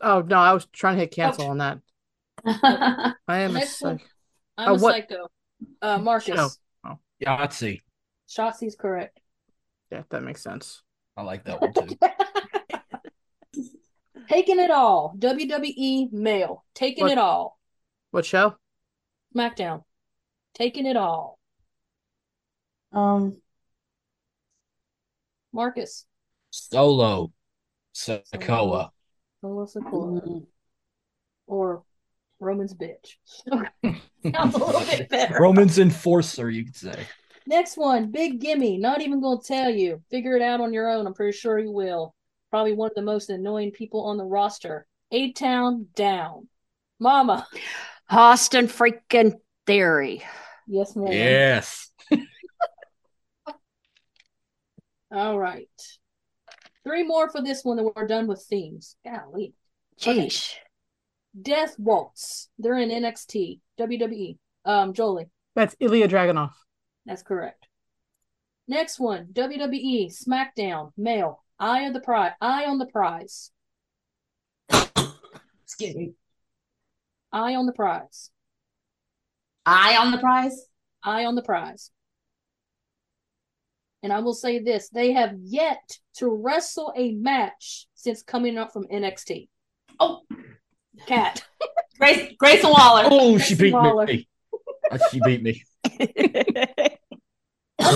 Oh 0.00 0.22
no, 0.22 0.36
I 0.36 0.52
was 0.52 0.66
trying 0.72 0.96
to 0.96 1.02
hit 1.02 1.12
cancel 1.12 1.46
on 1.46 1.58
that. 1.58 1.78
I 2.44 3.14
am 3.28 3.50
a 3.50 3.54
Next 3.60 3.80
one. 3.82 3.98
psych- 3.98 4.08
I'm 4.58 4.68
Oh, 4.72 4.74
a 4.74 4.78
what- 4.78 4.94
psycho. 4.94 5.28
Uh 5.82 5.98
Marcus. 5.98 6.58
Oh. 6.84 6.98
Yahtzee. 7.24 7.80
Shotzi's 8.28 8.76
correct. 8.76 9.20
Yeah, 9.90 10.02
that 10.10 10.22
makes 10.22 10.42
sense. 10.42 10.82
I 11.16 11.22
like 11.22 11.44
that 11.44 11.60
one 11.60 11.72
too. 11.74 11.96
Taking 14.28 14.60
it 14.60 14.70
all. 14.70 15.14
WWE 15.18 16.12
male. 16.12 16.64
Taking 16.74 17.04
What? 17.04 17.12
it 17.12 17.18
all. 17.18 17.58
What 18.12 18.24
show? 18.24 18.56
SmackDown. 19.36 19.82
Taking 20.54 20.86
it 20.86 20.96
all. 20.96 21.38
um, 22.92 23.36
Marcus. 25.52 26.06
Solo. 26.50 27.32
Sokoa. 27.94 28.90
Solo 29.40 29.66
Sikoa. 29.66 30.26
mm, 30.26 30.46
Or 31.46 31.82
Roman's 32.40 32.74
bitch. 32.74 33.16
Sounds 33.24 34.54
a 34.54 34.58
little 34.58 34.80
bit 34.80 35.08
better. 35.08 35.38
Roman's 35.40 35.78
enforcer, 35.78 36.50
you 36.50 36.64
could 36.64 36.76
say. 36.76 37.06
Next 37.46 37.76
one, 37.76 38.10
big 38.10 38.40
gimme. 38.40 38.78
Not 38.78 39.00
even 39.02 39.20
gonna 39.20 39.40
tell 39.44 39.70
you. 39.70 40.02
Figure 40.10 40.36
it 40.36 40.42
out 40.42 40.60
on 40.60 40.72
your 40.72 40.88
own. 40.90 41.06
I'm 41.06 41.14
pretty 41.14 41.36
sure 41.36 41.58
you 41.58 41.70
will. 41.70 42.14
Probably 42.50 42.72
one 42.72 42.90
of 42.90 42.94
the 42.94 43.02
most 43.02 43.30
annoying 43.30 43.70
people 43.70 44.04
on 44.04 44.16
the 44.16 44.24
roster. 44.24 44.86
A 45.12 45.32
Town 45.32 45.86
down. 45.94 46.48
Mama. 46.98 47.46
Austin 48.08 48.66
freaking 48.66 49.34
Theory. 49.66 50.22
Yes, 50.66 50.96
ma'am. 50.96 51.12
Yes. 51.12 51.90
All 55.12 55.38
right. 55.38 55.68
Three 56.84 57.04
more 57.04 57.30
for 57.30 57.42
this 57.42 57.64
one, 57.64 57.78
and 57.78 57.90
we're 57.94 58.06
done 58.06 58.26
with 58.26 58.42
themes. 58.48 58.96
Golly. 59.04 59.54
Jeez. 60.00 60.54
Death 61.40 61.76
Waltz. 61.78 62.48
They're 62.58 62.78
in 62.78 62.90
NXT. 62.90 63.60
WWE. 63.78 64.36
Um, 64.64 64.92
Jolie. 64.92 65.28
That's 65.54 65.76
Ilya 65.80 66.08
Dragunov. 66.08 66.50
That's 67.06 67.22
correct. 67.22 67.66
Next 68.68 69.00
one, 69.00 69.26
WWE 69.32 70.12
SmackDown 70.16 70.92
male. 70.96 71.42
Eye 71.58 71.82
of 71.82 71.92
the 71.92 72.00
prize. 72.00 72.32
Eye 72.40 72.66
on 72.66 72.78
the 72.78 72.86
prize. 72.86 73.50
excuse 75.64 75.96
me. 75.96 76.12
Eye 77.32 77.54
on 77.54 77.66
the 77.66 77.72
prize. 77.72 78.30
Eye 79.66 79.96
on 79.96 80.12
the 80.12 80.18
prize. 80.18 80.66
Eye 81.02 81.24
on 81.24 81.34
the 81.34 81.42
prize. 81.42 81.90
And 84.02 84.12
I 84.12 84.20
will 84.20 84.34
say 84.34 84.60
this: 84.60 84.88
they 84.88 85.12
have 85.12 85.34
yet 85.42 85.98
to 86.18 86.28
wrestle 86.28 86.92
a 86.96 87.12
match 87.12 87.86
since 87.94 88.22
coming 88.22 88.56
up 88.56 88.72
from 88.72 88.84
NXT. 88.84 89.48
Oh, 89.98 90.20
Kat. 91.06 91.42
Grace 91.98 92.32
Grayson 92.38 92.70
Waller. 92.70 93.08
Oh, 93.10 93.38
she 93.38 93.54
beat 93.54 93.72
Waller. 93.72 94.06
me. 94.06 94.26
Uh, 94.90 94.98
She 95.12 95.20
beat 95.24 95.40
me. 95.42 95.62
I 95.84 95.96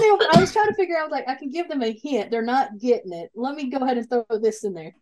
mean, 0.00 0.18
I 0.32 0.38
was 0.40 0.52
trying 0.52 0.68
to 0.68 0.74
figure 0.76 0.96
out 0.96 1.10
like 1.10 1.28
I 1.28 1.34
can 1.34 1.50
give 1.50 1.68
them 1.68 1.82
a 1.82 1.92
hint. 1.92 2.30
They're 2.30 2.40
not 2.42 2.78
getting 2.78 3.12
it. 3.12 3.30
Let 3.34 3.56
me 3.56 3.68
go 3.68 3.78
ahead 3.78 3.98
and 3.98 4.08
throw 4.08 4.24
this 4.40 4.62
in 4.62 4.74
there. 4.74 4.94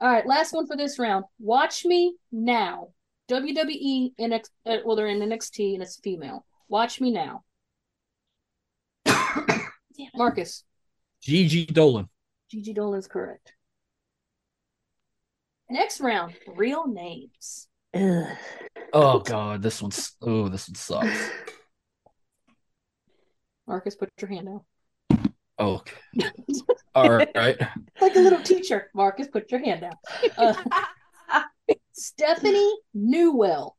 All 0.00 0.08
right, 0.10 0.26
last 0.26 0.52
one 0.52 0.66
for 0.66 0.76
this 0.76 0.98
round. 0.98 1.24
Watch 1.38 1.84
me 1.84 2.16
now. 2.32 2.88
WWE 3.30 4.12
NX. 4.20 4.48
Uh, 4.66 4.78
well, 4.84 4.96
they're 4.96 5.06
in 5.06 5.20
NXT 5.20 5.74
and 5.74 5.82
it's 5.82 6.00
female. 6.00 6.44
Watch 6.68 7.00
me 7.00 7.12
now. 7.12 7.44
Marcus. 10.16 10.64
Gigi 11.22 11.66
Dolan. 11.66 12.08
Gigi 12.50 12.72
Dolan's 12.72 13.06
correct. 13.06 13.52
Next 15.68 16.00
round, 16.00 16.34
real 16.46 16.86
names. 16.86 17.68
Ugh. 17.94 18.36
Oh 18.92 19.18
god, 19.20 19.62
this 19.62 19.82
one's 19.82 20.12
oh, 20.22 20.48
this 20.48 20.68
one 20.68 20.74
sucks. 20.76 21.30
Marcus, 23.66 23.96
put 23.96 24.10
your 24.20 24.30
hand 24.30 24.48
out. 24.48 24.64
Oh, 25.58 25.82
all 26.94 27.10
right. 27.34 27.58
Like 28.00 28.16
a 28.16 28.20
little 28.20 28.42
teacher. 28.42 28.90
Marcus, 28.94 29.26
put 29.26 29.50
your 29.50 29.60
hand 29.60 29.82
out. 29.84 29.96
Uh, 30.36 30.54
Steffanie 31.98 32.72
Newell. 32.94 33.76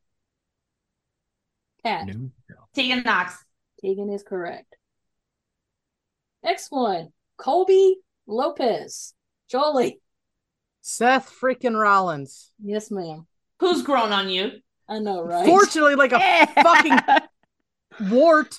Kat. 1.84 2.06
New- 2.06 2.32
Tegan 2.74 3.02
Nox. 3.02 3.34
Tegan 3.80 4.10
is 4.12 4.22
correct. 4.22 4.76
Next 6.42 6.70
one, 6.70 7.08
Colby 7.38 7.96
Lopez. 8.26 9.14
Jolie. 9.48 10.00
Seth 10.80 11.34
freaking 11.40 11.78
Rollins. 11.78 12.50
Yes, 12.62 12.90
ma'am. 12.90 13.26
Who's 13.60 13.82
grown 13.82 14.12
on 14.12 14.28
you? 14.28 14.52
I 14.88 14.98
know, 14.98 15.22
right? 15.22 15.46
Fortunately, 15.46 15.94
like 15.94 16.12
a 16.12 16.46
fucking 16.62 16.98
wart. 18.10 18.58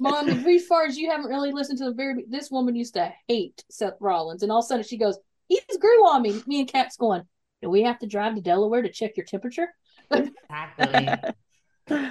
Mom, 0.00 0.28
as 0.28 0.66
far 0.66 0.84
as 0.86 0.96
you 0.96 1.10
haven't 1.10 1.28
really 1.28 1.52
listened 1.52 1.78
to 1.78 1.84
the 1.86 1.92
very, 1.92 2.24
this 2.28 2.50
woman 2.50 2.76
used 2.76 2.94
to 2.94 3.12
hate 3.26 3.64
Seth 3.70 3.96
Rollins, 4.00 4.42
and 4.42 4.50
all 4.50 4.60
of 4.60 4.64
a 4.64 4.66
sudden 4.66 4.84
she 4.84 4.96
goes, 4.96 5.18
"He's 5.48 5.62
grew 5.80 6.06
on 6.08 6.22
me." 6.22 6.40
Me 6.46 6.60
and 6.60 6.68
Kat's 6.68 6.96
going, 6.96 7.22
"Do 7.62 7.70
we 7.70 7.82
have 7.82 7.98
to 8.00 8.06
drive 8.06 8.34
to 8.36 8.40
Delaware 8.40 8.82
to 8.82 8.90
check 8.90 9.16
your 9.16 9.26
temperature?" 9.26 9.74
Exactly. 10.10 11.32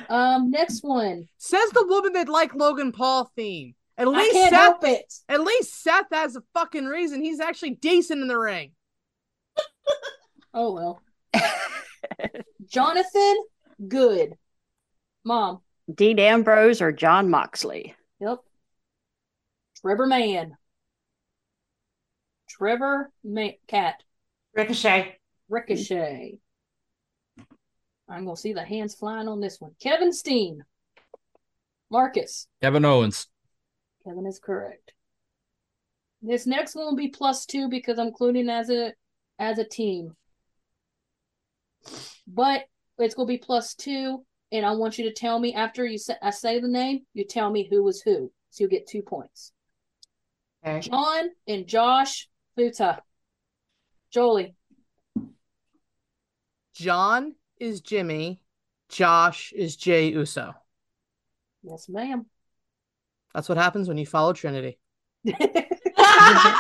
Um, 0.10 0.50
next 0.50 0.84
one. 0.84 1.28
Says 1.38 1.70
the 1.70 1.86
woman 1.86 2.14
that 2.14 2.28
like 2.28 2.56
Logan 2.56 2.92
Paul 2.92 3.32
theme. 3.36 3.76
At 3.98 4.08
I 4.08 4.12
least 4.12 4.34
can't 4.34 4.50
Seth. 4.52 4.60
help 4.60 4.84
it. 4.84 5.14
At 5.28 5.42
least 5.42 5.82
Seth 5.82 6.06
has 6.12 6.36
a 6.36 6.44
fucking 6.54 6.86
reason. 6.86 7.22
He's 7.22 7.40
actually 7.40 7.72
decent 7.72 8.22
in 8.22 8.28
the 8.28 8.38
ring. 8.38 8.72
Oh 10.54 10.74
well. 10.74 11.02
Jonathan 12.68 13.36
Good. 13.88 14.36
Mom. 15.24 15.60
Dean 15.94 16.18
Ambrose 16.20 16.82
or 16.82 16.92
Jon 16.92 17.30
Moxley. 17.30 17.94
Yep. 18.20 18.40
Trevor 19.82 20.08
Mann. 20.08 20.58
Trevor 22.50 23.12
Mann. 23.24 23.54
Kat. 23.68 24.02
Ricochet. 24.56 25.18
Ricochet. 25.50 26.40
I'm 28.10 28.26
gonna 28.26 28.36
see 28.36 28.54
the 28.54 28.64
hands 28.64 28.96
flying 28.96 29.28
on 29.28 29.42
this 29.42 29.62
one. 29.62 29.76
Kevin 29.80 30.12
Steen. 30.12 30.64
Marcus. 31.92 32.48
Kevin 32.64 32.86
Owens. 32.86 33.28
Kevin 34.08 34.26
is 34.26 34.40
correct. 34.40 34.94
This 36.22 36.48
next 36.48 36.76
one 36.76 36.86
will 36.86 36.96
be 36.96 37.10
plus 37.10 37.46
two 37.46 37.68
because 37.70 38.00
I'm 38.00 38.08
including 38.08 38.50
as 38.50 38.70
a 38.70 38.94
as 39.38 39.60
a 39.60 39.66
team. 39.66 40.16
But 42.26 42.64
it's 42.98 43.16
gonna 43.16 43.28
be 43.28 43.38
plus 43.38 43.76
two, 43.76 44.24
and 44.52 44.66
I 44.66 44.72
want 44.72 44.98
you 44.98 45.06
to 45.06 45.14
tell 45.14 45.40
me 45.40 45.54
after 45.54 45.86
you 45.86 45.98
say 45.98 46.16
I 46.22 46.30
say 46.30 46.60
the 46.60 46.68
name, 46.68 47.02
you 47.14 47.26
tell 47.26 47.52
me 47.52 47.68
who 47.70 47.84
was 47.84 48.02
who. 48.02 48.32
So 48.50 48.64
you 48.64 48.70
get 48.70 48.88
two 48.88 49.02
points. 49.02 49.52
Okay. 50.66 50.80
John 50.90 51.30
and 51.48 51.68
Josh 51.68 52.30
Fatu. 52.56 52.98
Jolie. 54.12 54.56
John 56.74 57.36
is 57.60 57.82
Jimmy. 57.82 58.42
Josh 58.90 59.52
is 59.54 59.76
Jay 59.76 60.10
Uso. 60.12 60.54
Yes, 61.62 61.90
ma'am. 61.90 62.26
That's 63.38 63.50
what 63.50 63.60
happens 63.60 63.88
when 63.88 64.00
you 64.00 64.06
follow 64.08 64.34
Trinity. 64.34 64.80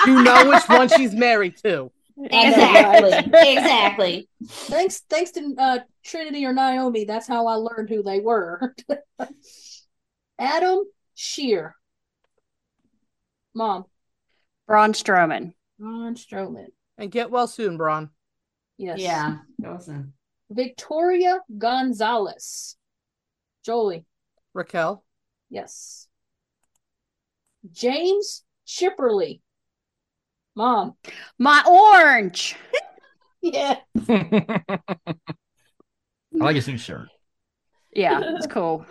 You 0.05 0.23
know 0.23 0.49
which 0.49 0.69
one 0.69 0.87
she's 0.87 1.13
married 1.13 1.57
to. 1.63 1.91
Exactly. 2.19 3.11
exactly. 3.33 4.29
thanks, 4.45 4.99
thanks 5.09 5.31
to 5.31 5.55
uh, 5.57 5.79
Trinity 6.05 6.45
or 6.45 6.53
Naomi. 6.53 7.05
That's 7.05 7.27
how 7.27 7.47
I 7.47 7.55
learned 7.55 7.89
who 7.89 8.03
they 8.03 8.19
were. 8.19 8.75
Adam 10.39 10.83
Scherr. 11.15 11.71
Mom. 13.55 13.85
Braun 14.67 14.93
Strowman. 14.93 15.53
Ron 15.79 16.15
Strowman. 16.15 16.67
And 16.97 17.11
get 17.11 17.31
well 17.31 17.47
soon, 17.47 17.77
Braun. 17.77 18.11
Yes. 18.77 18.99
Yeah. 18.99 19.37
Awesome. 19.65 20.13
Victoria 20.49 21.39
Gonzalez. 21.57 22.75
Jolie. 23.65 24.05
Raquel. 24.53 25.03
Yes. 25.49 26.06
James 27.71 28.43
Cipperly. 28.67 29.41
Mom. 30.55 30.95
My 31.37 31.63
orange. 31.67 32.55
Yeah. 33.39 33.77
I 34.09 34.79
like 36.33 36.55
his 36.55 36.67
new 36.67 36.77
shirt. 36.77 37.07
Yeah, 37.93 38.19
it's 38.35 38.47
cool. 38.47 38.85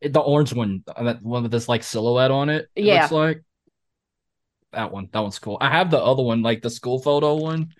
It- 0.00 0.12
the 0.12 0.20
orange 0.20 0.52
one, 0.52 0.82
uh, 0.94 1.04
that 1.04 1.22
one 1.22 1.42
with 1.44 1.52
this 1.52 1.68
like 1.68 1.82
silhouette 1.82 2.30
on 2.30 2.50
it. 2.50 2.68
it 2.74 2.84
Yeah. 2.84 3.02
looks 3.02 3.12
like 3.12 3.44
that 4.72 4.92
one. 4.92 5.08
That 5.12 5.20
one's 5.20 5.38
cool. 5.38 5.56
I 5.60 5.70
have 5.70 5.90
the 5.90 6.02
other 6.02 6.22
one, 6.22 6.42
like 6.42 6.60
the 6.60 6.68
school 6.70 6.98
photo 7.00 7.36
one 7.36 7.72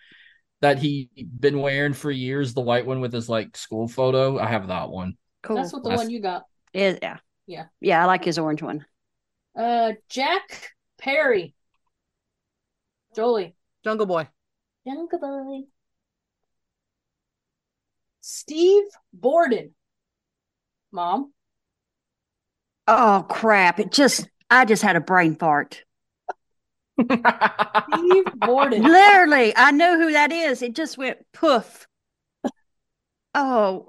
that 0.62 0.78
he 0.78 1.11
been 1.38 1.61
wearing 1.61 1.92
for 1.92 2.11
years. 2.11 2.54
The 2.54 2.62
white 2.62 2.87
one 2.87 3.00
with 3.00 3.12
his 3.12 3.28
like 3.28 3.57
school 3.57 3.87
photo. 3.88 4.38
I 4.38 4.46
have 4.46 4.68
that 4.68 4.88
one. 4.88 5.18
Cool. 5.42 5.57
That's 5.57 5.72
what 5.72 5.83
the 5.83 5.90
That's- 5.90 6.04
one 6.07 6.11
you 6.11 6.22
got. 6.22 6.44
Is- 6.72 6.98
yeah. 7.02 7.18
Yeah. 7.46 7.64
Yeah, 7.80 8.02
I 8.02 8.07
like 8.07 8.24
his 8.24 8.38
orange 8.38 8.62
one. 8.62 8.87
Uh 9.56 9.92
Jack 10.08 10.72
Perry. 10.98 11.54
Jolie. 13.14 13.54
Jungle 13.84 14.06
Boy. 14.06 14.28
Jungle 14.86 15.18
Boy. 15.18 15.66
Steve 18.20 18.84
Borden. 19.12 19.74
Mom. 20.92 21.32
Oh 22.88 23.26
crap. 23.28 23.78
It 23.78 23.92
just 23.92 24.28
I 24.50 24.64
just 24.64 24.82
had 24.82 24.96
a 24.96 25.00
brain 25.00 25.36
fart. 25.36 25.84
Steve 27.00 28.24
Borden. 28.36 28.82
Literally, 28.82 29.52
I 29.56 29.70
know 29.72 29.98
who 29.98 30.12
that 30.12 30.32
is. 30.32 30.62
It 30.62 30.74
just 30.74 30.96
went 30.96 31.18
poof. 31.32 31.86
Oh. 33.34 33.88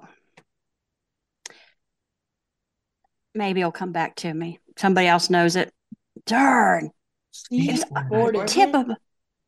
Maybe 3.34 3.60
it'll 3.60 3.70
come 3.72 3.92
back 3.92 4.16
to 4.16 4.32
me. 4.32 4.58
Somebody 4.76 5.06
else 5.06 5.30
knows 5.30 5.56
it. 5.56 5.72
Darn. 6.26 6.90
Steve 7.30 7.70
It's 7.74 7.84
Borden. 8.08 8.46
Tip 8.46 8.74
of 8.74 8.86
The 8.88 8.96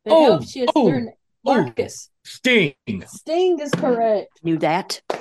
Oh, 0.07 0.25
help 0.25 0.45
she 0.49 0.61
has 0.61 0.69
oh, 0.75 0.85
learned- 0.85 1.11
oh. 1.11 1.15
Marcus. 1.45 2.11
Sting. 2.25 2.75
Sting 3.07 3.59
is 3.61 3.71
correct. 3.73 4.29
knew 4.43 4.59
that. 4.59 5.01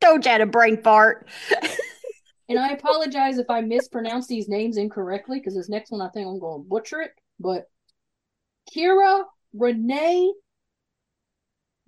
Told 0.00 0.24
you 0.24 0.30
had 0.30 0.40
a 0.40 0.46
brain 0.46 0.80
fart. 0.82 1.26
And 2.48 2.58
I 2.58 2.68
apologize 2.70 3.38
if 3.38 3.50
I 3.50 3.60
mispronounce 3.60 4.26
these 4.28 4.48
names 4.48 4.76
incorrectly 4.76 5.38
because 5.38 5.54
this 5.54 5.68
next 5.68 5.90
one 5.90 6.00
I 6.00 6.08
think 6.08 6.26
I'm 6.26 6.38
going 6.38 6.62
to 6.62 6.68
butcher 6.68 7.02
it. 7.02 7.10
But 7.40 7.64
Kira 8.74 9.24
Renee 9.52 10.32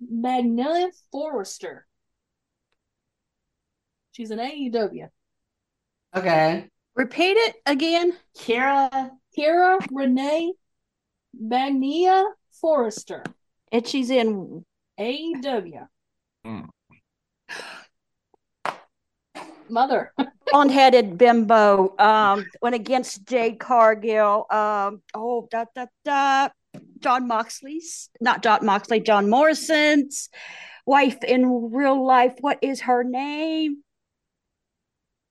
Magnolia 0.01 0.89
Forrester. 1.11 1.87
She's 4.11 4.31
an 4.31 4.39
E 4.41 4.69
AEW. 4.69 5.07
Okay. 6.15 6.67
Repeat 6.95 7.37
it 7.37 7.55
again. 7.65 8.13
Kira. 8.37 9.11
Kira 9.37 9.85
Renee 9.91 10.53
Magnia 11.39 12.25
Forrester. 12.51 13.23
And 13.71 13.87
she's 13.87 14.09
in 14.09 14.65
AEW. 14.99 15.87
Mm. 16.45 16.67
Mother. 19.69 20.11
blonde 20.51 20.71
headed 20.71 21.17
bimbo. 21.17 21.95
Um, 21.97 22.45
went 22.61 22.75
against 22.75 23.25
Jade 23.25 23.59
Cargill. 23.59 24.45
Um, 24.49 25.01
oh, 25.13 25.47
da 25.49 25.65
da 25.73 25.85
da. 26.03 26.49
Jon 26.99 27.27
Moxley's 27.27 28.09
not 28.19 28.43
Jon 28.43 28.65
Moxley, 28.65 28.99
John 28.99 29.29
Morrison's 29.29 30.29
wife 30.85 31.23
in 31.23 31.71
real 31.71 32.05
life. 32.05 32.35
What 32.41 32.59
is 32.61 32.81
her 32.81 33.03
name? 33.03 33.83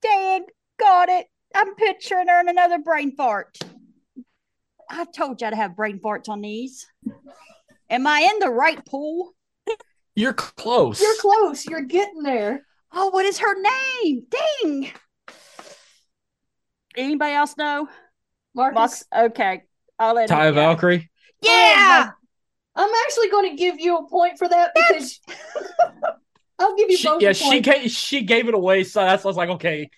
Dang, 0.02 0.46
got 0.80 1.08
it. 1.08 1.26
I'm 1.54 1.74
picturing 1.74 2.28
her 2.28 2.40
in 2.40 2.48
another 2.48 2.78
brain 2.78 3.14
fart. 3.16 3.58
I 4.88 5.04
told 5.04 5.40
you 5.40 5.50
to 5.50 5.56
have 5.56 5.76
brain 5.76 6.00
farts 6.00 6.28
on 6.28 6.40
these. 6.40 6.86
Am 7.88 8.06
I 8.06 8.20
in 8.20 8.38
the 8.40 8.50
right 8.50 8.84
pool? 8.86 9.34
You're 10.14 10.32
close. 10.32 11.00
You're 11.00 11.16
close. 11.20 11.66
You're 11.66 11.82
getting 11.82 12.22
there. 12.22 12.66
Oh, 12.92 13.08
what 13.10 13.24
is 13.24 13.38
her 13.38 13.54
name? 14.02 14.26
Dang. 14.28 14.90
Anybody 16.96 17.34
else 17.34 17.56
know? 17.56 17.88
Marcus. 18.54 18.74
Mox. 18.74 19.04
Okay, 19.16 19.62
I'll 19.98 20.14
let 20.14 20.28
Ty 20.28 20.48
it 20.48 20.50
go. 20.50 20.56
Valkyrie. 20.56 21.10
Yeah. 21.40 22.10
Oh, 22.10 22.12
I'm 22.76 22.90
actually 23.06 23.30
going 23.30 23.50
to 23.50 23.56
give 23.56 23.78
you 23.78 23.98
a 23.98 24.08
point 24.08 24.38
for 24.38 24.48
that 24.48 24.72
because 24.74 25.20
I'll 26.60 26.76
give 26.76 26.90
you 26.90 26.98
She, 26.98 27.08
both. 27.08 27.22
yeah, 27.22 27.32
she 27.32 27.60
gave, 27.60 27.90
she 27.90 28.22
gave 28.22 28.48
it 28.48 28.54
away, 28.54 28.84
so 28.84 29.00
that's 29.00 29.24
why 29.24 29.28
I 29.28 29.30
was 29.30 29.36
like, 29.36 29.48
okay. 29.50 29.90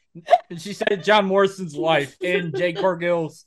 She 0.58 0.74
said 0.74 1.02
John 1.04 1.26
Morrison's 1.26 1.76
wife 1.76 2.16
and 2.22 2.54
Jake 2.54 2.76
Cargill's 2.78 3.46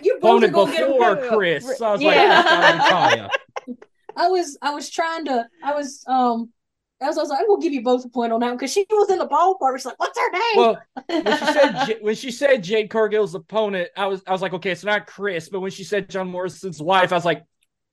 You 0.00 0.18
both 0.20 0.42
are 0.44 0.48
opponent 0.48 0.52
going 0.52 0.66
to 0.66 0.72
get 0.72 0.84
a 0.84 1.16
before. 1.16 1.16
Chris. 1.16 1.74
So 1.76 1.86
I 1.86 1.92
was 1.92 2.02
Yeah. 2.02 2.04
like, 2.04 2.26
that's 2.28 2.46
gotta 2.46 2.68
be 2.68 2.80
Taya. 2.82 3.32
I 4.16 4.28
was 4.28 4.58
I 4.62 4.70
was 4.74 4.90
trying 4.90 5.24
to 5.26 5.46
I 5.62 5.74
was 5.74 6.04
um 6.06 6.52
as 7.00 7.18
I 7.18 7.20
was 7.22 7.30
like, 7.30 7.40
I 7.40 7.44
will 7.44 7.58
give 7.58 7.72
you 7.72 7.82
both 7.82 8.04
a 8.04 8.08
point 8.08 8.32
on 8.32 8.40
that 8.40 8.52
because 8.52 8.72
she 8.72 8.86
was 8.88 9.10
in 9.10 9.18
the 9.18 9.26
ballpark. 9.26 9.76
She's 9.76 9.86
like, 9.86 9.98
"What's 9.98 10.18
her 10.18 10.30
name?" 10.30 10.40
Well, 10.54 10.86
when 11.20 11.34
she 11.34 11.46
said 11.46 11.96
when 12.00 12.14
she 12.14 12.30
said 12.30 12.62
Jade 12.62 12.90
Cargill's 12.90 13.34
opponent, 13.34 13.88
I 13.96 14.06
was 14.06 14.22
I 14.26 14.32
was 14.32 14.42
like, 14.42 14.52
okay, 14.54 14.70
it's 14.70 14.84
not 14.84 15.06
Chris. 15.06 15.48
But 15.48 15.60
when 15.60 15.70
she 15.70 15.84
said 15.84 16.08
John 16.10 16.28
Morrison's 16.28 16.80
wife, 16.80 17.12
I 17.12 17.16
was 17.16 17.24
like, 17.24 17.44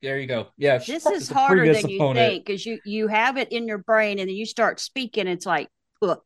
there 0.02 0.20
you 0.20 0.28
go. 0.28 0.48
Yeah, 0.58 0.78
This 0.78 1.06
is 1.06 1.30
harder 1.30 1.74
than 1.74 1.90
you 1.90 1.98
opponent. 1.98 2.32
think 2.32 2.46
because 2.46 2.66
you 2.66 2.80
you 2.86 3.08
have 3.08 3.38
it 3.38 3.52
in 3.52 3.68
your 3.68 3.80
brain 3.80 4.20
and 4.20 4.30
then 4.30 4.36
you 4.36 4.46
start 4.46 4.80
speaking. 4.80 5.28
It's 5.28 5.46
like, 5.46 5.70
poof. 6.02 6.20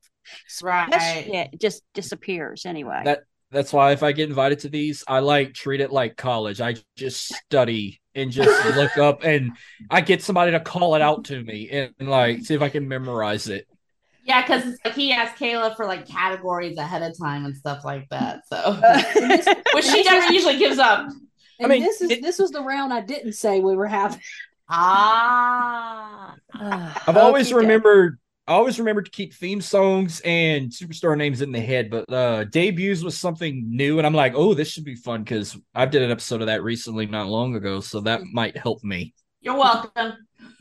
Right. 0.62 1.28
Yeah, 1.28 1.48
it 1.52 1.60
just 1.60 1.84
disappears 1.94 2.66
anyway. 2.66 3.02
That 3.06 3.24
that's 3.52 3.72
why 3.72 3.92
if 3.92 4.02
I 4.02 4.12
get 4.14 4.30
invited 4.30 4.60
to 4.60 4.70
these, 4.70 5.04
I 5.08 5.20
like 5.20 5.54
treat 5.54 5.82
it 5.82 5.92
like 5.92 6.18
college. 6.18 6.60
I 6.60 6.76
just 6.96 7.34
study 7.34 8.02
and 8.16 8.32
just 8.32 8.66
look 8.76 8.98
up, 8.98 9.24
and 9.24 9.52
I 9.90 10.02
get 10.02 10.24
somebody 10.24 10.52
to 10.52 10.60
call 10.60 10.96
it 10.96 11.02
out 11.02 11.26
to 11.26 11.44
me 11.44 11.70
and, 11.70 12.10
like 12.10 12.42
see 12.42 12.54
if 12.56 12.62
I 12.62 12.70
can 12.70 12.88
memorize 12.88 13.48
it. 13.48 13.68
Yeah, 14.26 14.42
because 14.42 14.66
it's 14.66 14.80
like 14.86 14.94
he 14.94 15.12
asked 15.12 15.38
Kayla 15.38 15.76
for 15.76 15.86
like 15.86 16.08
categories 16.08 16.78
ahead 16.78 17.02
of 17.02 17.18
time 17.18 17.46
and 17.46 17.56
stuff 17.56 17.84
like 17.84 18.08
that. 18.10 18.42
So, 18.48 18.80
which 19.74 19.86
she 19.86 20.04
never 20.04 20.32
usually 20.32 20.58
gives 20.58 20.80
up. 20.80 21.10
And 21.60 21.70
mean, 21.70 21.82
this 21.84 22.02
is 22.02 22.12
it- 22.12 22.22
this 22.22 22.40
was 22.40 22.52
the 22.52 22.62
round 22.62 22.94
I 22.94 23.02
didn't 23.02 23.34
say 23.34 23.60
we 23.60 23.76
were 23.76 23.88
having. 23.88 24.20
Ah. 24.70 26.36
I've 27.08 27.18
always 27.18 27.54
remembered. 27.54 28.20
I 28.46 28.54
always 28.54 28.78
remembered 28.78 29.06
to 29.06 29.12
keep 29.12 29.34
theme 29.34 29.62
songs 29.62 30.22
and 30.26 30.70
superstar 30.70 31.18
names 31.18 31.42
in 31.42 31.54
the 31.54 31.62
head, 31.62 31.90
but 31.90 32.12
uh 32.12 32.44
debuts 32.44 33.02
was 33.02 33.18
something 33.18 33.66
new, 33.70 33.98
and 34.00 34.06
I'm 34.06 34.14
like, 34.14 34.34
oh, 34.36 34.54
this 34.54 34.70
should 34.70 34.84
be 34.84 34.96
fun 34.96 35.24
because 35.24 35.58
I 35.74 35.86
did 35.86 36.02
an 36.02 36.12
episode 36.12 36.42
of 36.42 36.48
that 36.48 36.62
recently, 36.64 37.06
not 37.06 37.28
long 37.28 37.56
ago, 37.56 37.80
so 37.80 38.02
that 38.02 38.24
might 38.34 38.58
help 38.58 38.84
me. 38.84 39.14
You're 39.40 39.58
welcome. 39.58 40.14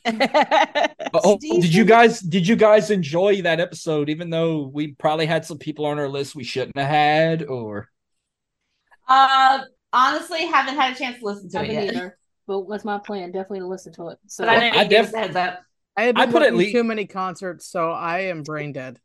But, 0.04 1.20
oh, 1.24 1.38
did 1.40 1.74
you 1.74 1.84
guys 1.84 2.20
did 2.20 2.46
you 2.46 2.56
guys 2.56 2.90
enjoy 2.90 3.42
that 3.42 3.60
episode? 3.60 4.08
Even 4.10 4.30
though 4.30 4.62
we 4.72 4.92
probably 4.92 5.26
had 5.26 5.44
some 5.44 5.58
people 5.58 5.84
on 5.86 5.98
our 5.98 6.08
list 6.08 6.34
we 6.36 6.44
shouldn't 6.44 6.76
have 6.76 6.88
had, 6.88 7.42
or 7.44 7.88
Uh, 9.08 9.60
honestly, 9.92 10.46
haven't 10.46 10.76
had 10.76 10.94
a 10.94 10.98
chance 10.98 11.18
to 11.18 11.24
listen 11.24 11.50
to 11.50 11.60
I 11.60 11.62
it 11.64 11.72
yet. 11.72 11.94
either. 11.94 12.18
but 12.46 12.68
that's 12.68 12.84
my 12.84 12.98
plan. 12.98 13.32
Definitely 13.32 13.60
to 13.60 13.66
listen 13.68 13.92
to 13.94 14.08
it. 14.08 14.18
So 14.26 14.44
But 14.44 14.50
I 14.50 14.60
didn't 14.60 14.76
I 14.78 14.84
give 14.84 15.06
def- 15.06 15.14
a 15.14 15.18
heads 15.18 15.36
up. 15.36 15.62
I 15.96 16.02
have 16.04 16.16
I 16.16 16.26
put 16.26 16.42
at 16.42 16.50
put 16.50 16.58
lea- 16.58 16.72
too 16.72 16.84
many 16.84 17.06
concerts, 17.06 17.66
so 17.66 17.90
I 17.90 18.20
am 18.20 18.42
brain 18.42 18.72
dead. 18.72 18.98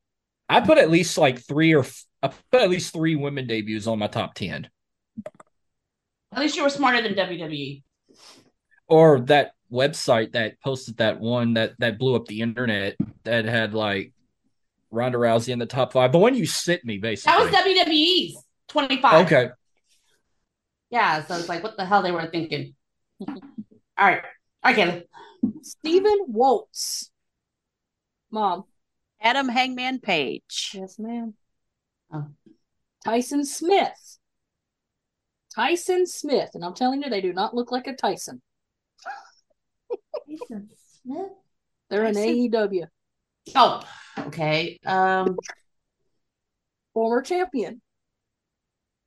I 0.50 0.62
put 0.62 0.78
at 0.78 0.90
least 0.90 1.18
like 1.18 1.40
three 1.46 1.74
or 1.74 1.82
f- 1.82 2.06
I 2.24 2.30
put 2.52 2.62
at 2.62 2.70
least 2.70 2.94
three 2.94 3.16
women 3.16 3.46
debuts 3.48 3.88
on 3.88 4.00
my 4.00 4.08
top 4.08 4.34
ten, 4.34 4.70
At 6.34 6.40
least 6.40 6.56
you 6.56 6.64
were 6.64 6.70
smarter 6.70 7.02
than. 7.02 7.14
WWE. 7.16 7.84
or 8.88 9.20
that 9.22 9.52
website 9.72 10.32
that 10.32 10.60
posted 10.62 10.98
that 10.98 11.20
one 11.20 11.56
that 11.56 11.74
that 11.80 12.00
blew 12.00 12.16
up 12.16 12.26
the 12.28 12.40
internet 12.42 12.96
that 13.26 13.44
had 13.46 13.74
like 13.74 14.14
Ronda 14.92 15.18
Rousey 15.18 15.50
in 15.50 15.60
the 15.60 15.66
top 15.66 15.92
five. 15.92 16.14
The 16.14 16.18
one 16.18 16.36
you 16.36 16.46
sent 16.46 16.86
me, 16.86 16.98
basically. 16.98 17.38
That 17.38 17.52
was 17.52 17.76
WWE's 17.88 18.42
25. 18.70 19.26
okay. 19.26 19.50
Yeah, 20.90 21.26
so 21.26 21.36
it's 21.36 21.50
like, 21.50 21.64
what 21.64 21.78
the 21.78 21.86
hell 21.86 22.02
they 22.02 22.12
were 22.12 22.28
thinking. 22.28 22.76
All 23.28 23.36
right. 23.98 24.22
All 24.64 24.74
right, 24.74 24.76
Kayla. 24.76 25.04
Stephen 25.62 26.18
Woltz. 26.32 27.10
Mom. 28.32 28.66
Adam 29.22 29.50
Hangman 29.50 30.00
Page. 30.00 30.72
Yes, 30.74 31.00
ma'am. 31.00 31.34
Oh. 32.14 32.28
Tyson 33.04 33.46
Smith. 33.46 34.18
Tyson 35.56 36.06
Smith. 36.06 36.52
And 36.54 36.64
I'm 36.64 36.74
telling 36.74 37.02
you, 37.02 37.10
they 37.10 37.22
do 37.22 37.34
not 37.34 37.56
look 37.56 37.72
like 37.72 37.88
a 37.88 37.96
Tyson. 37.96 38.42
Tyson 40.28 40.70
Smith? 41.02 41.32
They're 41.90 42.06
in 42.06 42.14
Tyson? 42.14 42.52
AEW. 42.52 42.88
Oh, 43.56 43.82
okay. 44.20 44.80
Um, 44.86 45.38
Former 46.94 47.22
champion. 47.22 47.82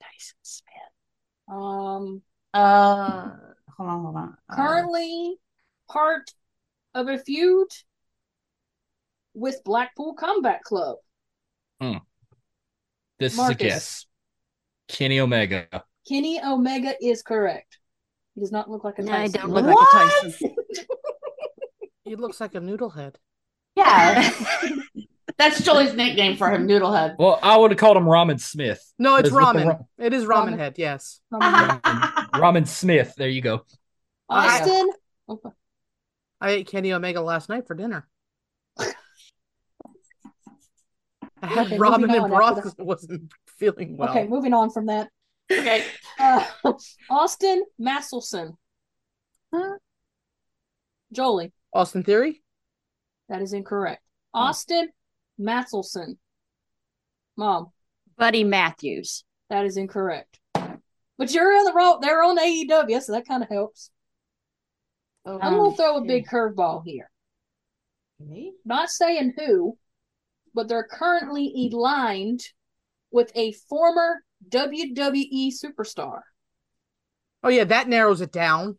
Tyson 0.02 0.36
Smith. 0.42 0.69
Um, 1.50 2.22
uh, 2.54 3.30
hold 3.76 3.88
on, 3.90 4.02
hold 4.02 4.16
on. 4.16 4.36
Uh, 4.48 4.54
currently 4.56 5.36
part 5.90 6.30
of 6.94 7.08
a 7.08 7.18
feud 7.18 7.68
with 9.34 9.62
Blackpool 9.64 10.14
Combat 10.14 10.62
Club. 10.62 10.98
This 13.18 13.36
Marcus. 13.36 13.54
is 13.56 13.60
a 13.60 13.64
guess. 13.68 14.06
Kenny 14.88 15.20
Omega. 15.20 15.66
Kenny 16.08 16.40
Omega 16.42 16.94
is 17.04 17.22
correct. 17.22 17.78
He 18.34 18.40
does 18.40 18.50
not 18.52 18.70
look 18.70 18.82
like 18.82 18.98
a 18.98 19.02
No, 19.02 19.12
I 19.12 19.26
Tyson. 19.26 19.40
don't 19.40 19.50
look 19.50 19.66
What? 19.66 19.94
like 19.94 20.10
a 20.10 20.22
Tyson. 20.30 20.56
He 22.04 22.16
looks 22.16 22.40
like 22.40 22.54
a 22.56 22.60
noodle 22.60 22.90
head. 22.90 23.18
yeah. 23.76 24.32
That's 25.40 25.62
Jolie's 25.62 25.94
nickname 25.94 26.36
for 26.36 26.50
him, 26.50 26.68
Noodlehead. 26.68 27.16
Well, 27.18 27.38
I 27.42 27.56
would 27.56 27.70
have 27.70 27.80
called 27.80 27.96
him 27.96 28.04
Ramen 28.04 28.38
Smith. 28.38 28.78
No, 28.98 29.16
it's 29.16 29.28
Is 29.30 29.34
ramen. 29.34 29.66
ra- 29.68 29.78
It 29.96 30.12
is 30.12 30.24
ramen, 30.26 30.52
Ramen. 30.54 30.58
head. 30.58 30.74
Yes. 30.76 31.20
Ramen 31.32 32.66
Smith. 32.68 33.14
There 33.16 33.30
you 33.30 33.40
go. 33.40 33.62
Austin. 34.28 34.90
I 36.42 36.50
ate 36.50 36.66
Kenny 36.66 36.92
Omega 36.92 37.22
last 37.22 37.48
night 37.48 37.66
for 37.66 37.74
dinner. 37.74 38.06
I 38.78 38.92
had 41.42 41.66
Okay, 41.68 41.78
ramen 41.78 42.00
moving 42.02 42.16
and 42.16 42.28
broth 42.28 42.58
after 42.58 42.84
wasn't 42.84 43.32
feeling 43.56 43.96
well. 43.96 44.10
Okay, 44.10 44.26
moving 44.28 44.52
on 44.52 44.68
from 44.68 44.84
that. 44.86 45.08
okay. 45.50 45.86
Uh, 46.18 46.44
Austin 47.08 47.64
Masselson. 47.80 48.56
Jolie, 51.12 51.52
Austin 51.72 52.04
Theory? 52.04 52.42
that 53.30 53.40
is 53.40 53.54
incorrect. 53.54 54.02
Austin 54.34 54.90
Masselson. 55.40 56.18
Mom, 57.36 57.70
Buddy 58.18 58.44
Matthews. 58.44 59.24
that 59.48 59.64
is 59.64 59.76
incorrect. 59.76 60.38
But 60.54 61.32
you're 61.34 61.52
in 61.52 61.64
the 61.64 61.72
wrong. 61.72 61.98
They're 62.00 62.22
on 62.22 62.38
AEW, 62.38 63.00
so 63.02 63.12
that 63.12 63.26
kind 63.26 63.42
of 63.42 63.48
helps. 63.48 63.90
I'm 65.26 65.34
Um, 65.40 65.54
gonna 65.56 65.76
throw 65.76 65.96
a 65.98 66.04
big 66.04 66.26
curveball 66.26 66.82
here. 66.84 67.10
Okay. 68.22 68.52
Not 68.64 68.90
saying 68.90 69.34
who, 69.36 69.78
but 70.54 70.68
they're 70.68 70.86
currently 70.90 71.70
aligned 71.72 72.40
with 73.10 73.30
a 73.34 73.52
former 73.52 74.24
WWE 74.48 75.50
superstar. 75.52 76.20
Oh 77.42 77.48
yeah, 77.48 77.64
that 77.64 77.88
narrows 77.88 78.20
it 78.20 78.32
down. 78.32 78.78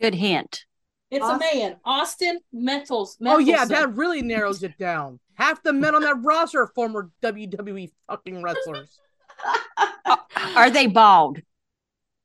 Good 0.00 0.14
hint. 0.14 0.64
It's 1.12 1.22
Austin- 1.22 1.48
a 1.52 1.54
man, 1.54 1.76
Austin 1.84 2.40
Metals. 2.54 3.18
Oh 3.22 3.36
yeah, 3.36 3.66
that 3.66 3.94
really 3.94 4.22
narrows 4.22 4.62
it 4.62 4.78
down. 4.78 5.20
Half 5.34 5.62
the 5.62 5.74
men 5.74 5.94
on 5.94 6.00
that 6.00 6.14
roster 6.22 6.62
are 6.62 6.68
former 6.68 7.10
WWE 7.22 7.90
fucking 8.08 8.42
wrestlers. 8.42 8.98
Are 10.56 10.70
they 10.70 10.86
bald? 10.86 11.38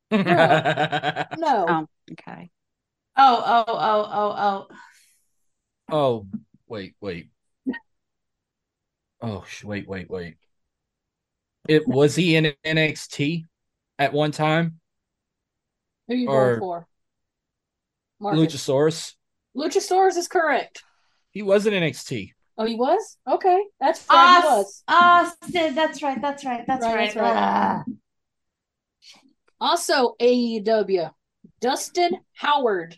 No. 0.10 0.16
Oh, 0.20 1.66
oh 1.68 1.88
okay. 2.14 2.50
Oh, 3.18 3.44
oh, 3.46 3.66
oh, 3.68 4.10
oh, 4.14 4.68
oh. 4.70 4.76
oh, 5.92 6.28
wait, 6.68 6.96
wait. 7.02 7.28
Oh, 9.20 9.44
sh- 9.50 9.66
wait, 9.66 9.86
wait, 9.86 10.10
wait. 10.10 10.36
It 11.68 11.86
was 11.86 12.16
he 12.16 12.38
in 12.38 12.54
NXT 12.66 13.44
at 14.00 14.14
one 14.14 14.32
time? 14.32 14.80
Who 16.08 16.16
you 16.16 16.30
or- 16.30 16.48
going 16.52 16.60
for? 16.60 16.88
Marcus. 18.20 18.40
Luchasaurus. 18.40 19.14
Luchasaurus 19.56 20.18
is 20.18 20.28
correct. 20.28 20.84
He 21.32 21.42
was 21.42 21.66
in 21.68 21.74
NXT. 21.74 22.32
Oh, 22.58 22.66
he 22.66 22.76
was? 22.76 23.18
Okay. 23.30 23.64
That's 23.80 24.04
right. 24.10 24.42
He 24.42 24.48
was. 24.48 24.84
Austin, 24.88 25.76
that's 25.76 26.02
right, 26.02 26.20
that's 26.22 26.44
right, 26.44 26.66
that's 26.66 26.84
Right, 26.84 26.96
right. 26.96 27.14
that's 27.14 27.16
right. 27.16 27.36
Ah. 27.38 27.84
Also 29.60 30.16
AEW. 30.22 31.12
Dustin 31.62 32.12
Howard. 32.34 32.98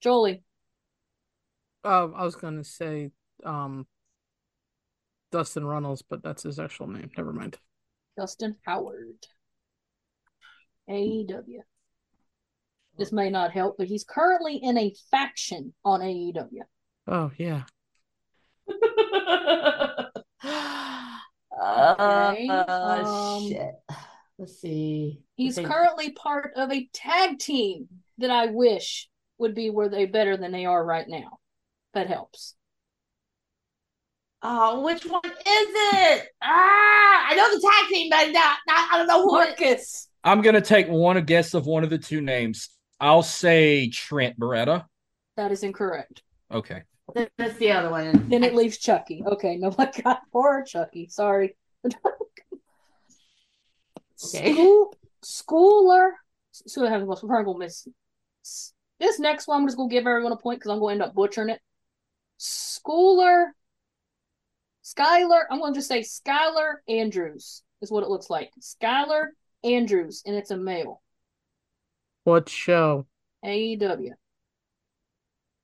Jolie. 0.00 0.42
Um, 1.84 2.14
I 2.16 2.24
was 2.24 2.36
gonna 2.36 2.64
say 2.64 3.10
um 3.44 3.86
Dustin 5.30 5.64
Runnels, 5.64 6.02
but 6.02 6.22
that's 6.22 6.42
his 6.42 6.58
actual 6.58 6.86
name. 6.86 7.10
Never 7.16 7.32
mind. 7.32 7.58
Dustin 8.18 8.56
Howard. 8.66 9.26
AEW. 10.88 11.60
This 12.98 13.12
may 13.12 13.30
not 13.30 13.52
help, 13.52 13.76
but 13.78 13.86
he's 13.86 14.04
currently 14.04 14.56
in 14.56 14.76
a 14.78 14.94
faction 15.10 15.72
on 15.84 16.00
AEW. 16.00 16.62
Oh 17.06 17.30
yeah. 17.36 17.62
Okay, 21.64 22.48
Uh, 22.48 23.04
um, 23.04 23.48
shit. 23.48 23.74
Let's 24.38 24.60
see. 24.60 25.20
He's 25.36 25.58
Okay. 25.58 25.68
currently 25.68 26.10
part 26.12 26.52
of 26.56 26.72
a 26.72 26.88
tag 26.92 27.38
team 27.38 27.88
that 28.18 28.30
I 28.30 28.46
wish 28.46 29.08
would 29.38 29.54
be 29.54 29.70
where 29.70 29.88
they 29.88 30.06
better 30.06 30.36
than 30.36 30.50
they 30.50 30.64
are 30.64 30.84
right 30.84 31.06
now. 31.06 31.38
That 31.94 32.08
helps. 32.08 32.54
Oh, 34.42 34.80
which 34.82 35.04
one 35.04 35.22
is 35.24 35.32
it? 35.46 36.28
Ah, 36.42 37.26
I 37.30 37.34
know 37.36 37.54
the 37.54 37.60
tag 37.60 37.88
team, 37.90 38.10
but 38.10 38.32
not, 38.32 38.58
not 38.66 38.88
I 38.92 38.98
don't 38.98 39.06
know 39.06 39.22
who 39.22 39.38
it 39.40 39.56
Marcus. 39.60 40.08
I'm 40.24 40.42
gonna 40.42 40.60
take 40.60 40.88
one 40.88 41.22
guess 41.24 41.54
of 41.54 41.66
one 41.66 41.84
of 41.84 41.90
the 41.90 41.98
two 41.98 42.20
names. 42.20 42.70
I'll 43.02 43.24
say 43.24 43.90
Trent 43.90 44.38
Beretta. 44.38 44.86
That 45.36 45.50
is 45.50 45.64
incorrect. 45.64 46.22
Okay. 46.52 46.82
That's 47.36 47.56
the 47.58 47.72
other 47.72 47.90
one. 47.90 48.28
Then 48.28 48.44
it 48.44 48.54
leaves 48.54 48.78
Chucky. 48.78 49.24
Okay, 49.26 49.56
no, 49.56 49.74
I 49.76 49.90
got 50.02 50.20
poor 50.30 50.62
Chucky. 50.62 51.08
Sorry. 51.08 51.56
Okay. 54.24 54.52
School, 54.52 54.94
schooler. 55.24 56.10
So 56.52 56.86
I 56.86 56.90
have 56.90 57.02
I'm 57.02 57.08
probably 57.08 57.44
gonna 57.44 57.58
miss 57.58 57.88
this 59.00 59.18
next 59.18 59.48
one. 59.48 59.60
I'm 59.60 59.66
just 59.66 59.76
gonna 59.76 59.90
give 59.90 60.06
everyone 60.06 60.30
a 60.30 60.36
point 60.36 60.60
because 60.60 60.70
I'm 60.70 60.78
gonna 60.78 60.92
end 60.92 61.02
up 61.02 61.12
butchering 61.12 61.48
it. 61.48 61.60
Schooler, 62.38 63.46
Skylar. 64.84 65.42
I'm 65.50 65.58
gonna 65.58 65.74
just 65.74 65.88
say 65.88 66.02
Skylar 66.02 66.74
Andrews 66.88 67.64
is 67.80 67.90
what 67.90 68.04
it 68.04 68.10
looks 68.10 68.30
like. 68.30 68.52
Skylar 68.60 69.30
Andrews, 69.64 70.22
and 70.24 70.36
it's 70.36 70.52
a 70.52 70.56
male. 70.56 71.01
What 72.24 72.48
show? 72.48 73.06
AEW. 73.44 74.12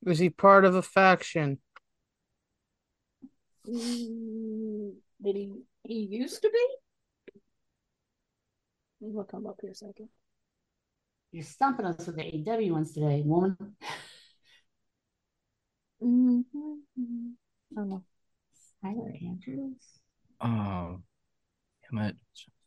Is 0.07 0.19
he 0.19 0.31
part 0.31 0.65
of 0.65 0.75
a 0.75 0.83
faction? 0.83 1.59
Mm, 3.69 4.95
Did 5.23 5.37
he? 5.37 5.53
He 5.85 5.95
used 6.11 6.43
to 6.43 6.51
be. 6.51 6.67
Let 9.01 9.15
me 9.15 9.23
come 9.31 9.47
up 9.47 9.59
here 9.61 9.71
a 9.71 9.75
second. 9.75 10.09
You're 11.31 11.45
stumping 11.45 11.87
us 11.87 12.07
with 12.07 12.17
the 12.17 12.23
AEW 12.23 12.73
ones 12.73 12.93
today, 12.93 13.23
woman. 13.25 13.57
Mhm. 16.03 16.45
I 17.73 17.75
don't 17.75 17.89
know. 17.89 18.05
Tyler 18.83 19.13
Andrews. 19.21 20.01
Um, 20.41 21.03
damn 21.91 21.99
it. 22.07 22.17
Think. 22.17 22.58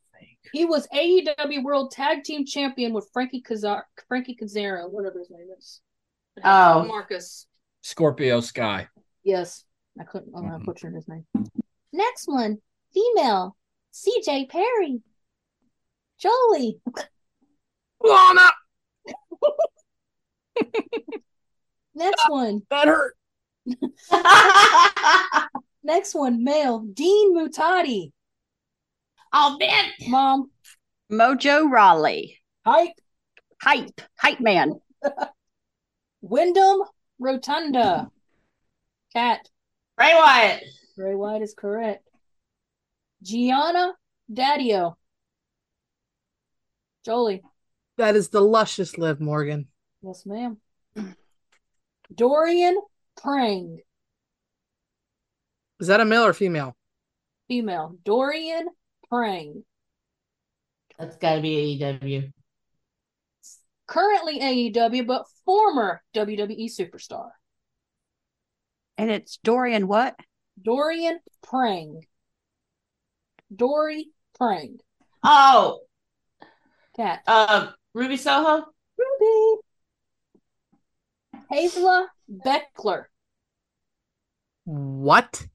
He 0.54 0.66
was 0.66 0.88
AEW 0.94 1.64
World 1.64 1.92
Tag 1.92 2.24
Team 2.24 2.46
Champion 2.46 2.94
with 2.94 3.10
Frankie 3.14 3.42
Kazar, 3.42 3.84
Frankie 4.08 4.38
Kazaro, 4.40 4.90
whatever 4.90 5.20
his 5.20 5.30
name 5.30 5.48
is. 5.58 5.82
Oh, 6.44 6.82
uh, 6.82 6.84
Marcus 6.86 7.48
Scorpio 7.82 8.42
Sky. 8.42 8.88
Yes, 9.24 9.64
I 10.00 10.04
couldn't. 10.04 10.34
I'm 10.36 10.44
mm-hmm. 10.44 10.66
butchering 10.66 10.96
his 10.96 11.08
name. 11.08 11.26
Next 11.94 12.28
one, 12.28 12.58
female 12.94 13.56
C.J. 13.92 14.48
Perry, 14.48 15.02
Jolie. 16.20 16.80
Lana. 18.04 18.50
Next 21.96 22.30
one. 22.30 22.62
That 22.70 22.88
hurt. 22.88 23.16
Next 25.84 26.16
one, 26.16 26.44
male 26.44 26.80
Dean 26.80 27.36
Muhtadi 27.36 28.12
oh 29.34 29.58
man, 29.60 29.86
Mom. 30.08 30.52
Mojo 31.12 31.70
Rawley. 31.70 32.38
Hype. 32.66 32.94
Hype. 33.62 34.02
Hype 34.18 34.40
man. 34.40 34.80
Windham 36.22 36.84
Rotunda. 37.20 38.10
Kat. 39.14 39.50
Bray 39.98 40.14
Wyatt. 40.14 40.64
Bray 40.96 41.16
Wyatt 41.16 41.42
is 41.42 41.54
correct. 41.54 42.08
Gionna 43.24 43.92
Daddio. 44.32 44.96
Jolie. 47.06 47.42
That 47.98 48.16
is 48.16 48.30
the 48.30 48.42
luscious 48.42 48.98
Liv 48.98 49.20
Morgan. 49.20 49.68
Yes, 50.02 50.26
ma'am. 50.26 50.58
Dorian 52.16 52.80
Prang. 53.18 53.80
Is 55.80 55.88
that 55.88 56.00
a 56.00 56.06
male 56.06 56.26
or 56.26 56.34
female? 56.34 56.76
Female. 57.48 57.96
Dorian 58.04 58.68
Prang. 59.12 59.64
That's 60.98 61.18
got 61.18 61.36
to 61.36 61.42
be 61.42 61.80
AEW. 61.80 62.32
Currently 63.88 64.40
AEW, 64.40 65.06
but 65.06 65.26
former 65.46 66.02
WWE 66.16 66.70
superstar. 66.72 67.32
And 68.98 69.12
it's 69.12 69.38
Dorian 69.44 69.88
what? 69.88 70.16
Dorian 70.62 71.20
Prang. 71.44 72.06
Dory 73.54 74.08
Prang. 74.38 74.78
Oh, 75.24 75.82
Kat. 76.96 77.22
uh, 77.28 77.72
Ruby 77.94 78.16
Soho. 78.16 78.66
Ruby. 78.98 79.62
Kayla 81.52 82.06
Beckler. 82.30 83.06
What? 84.64 85.48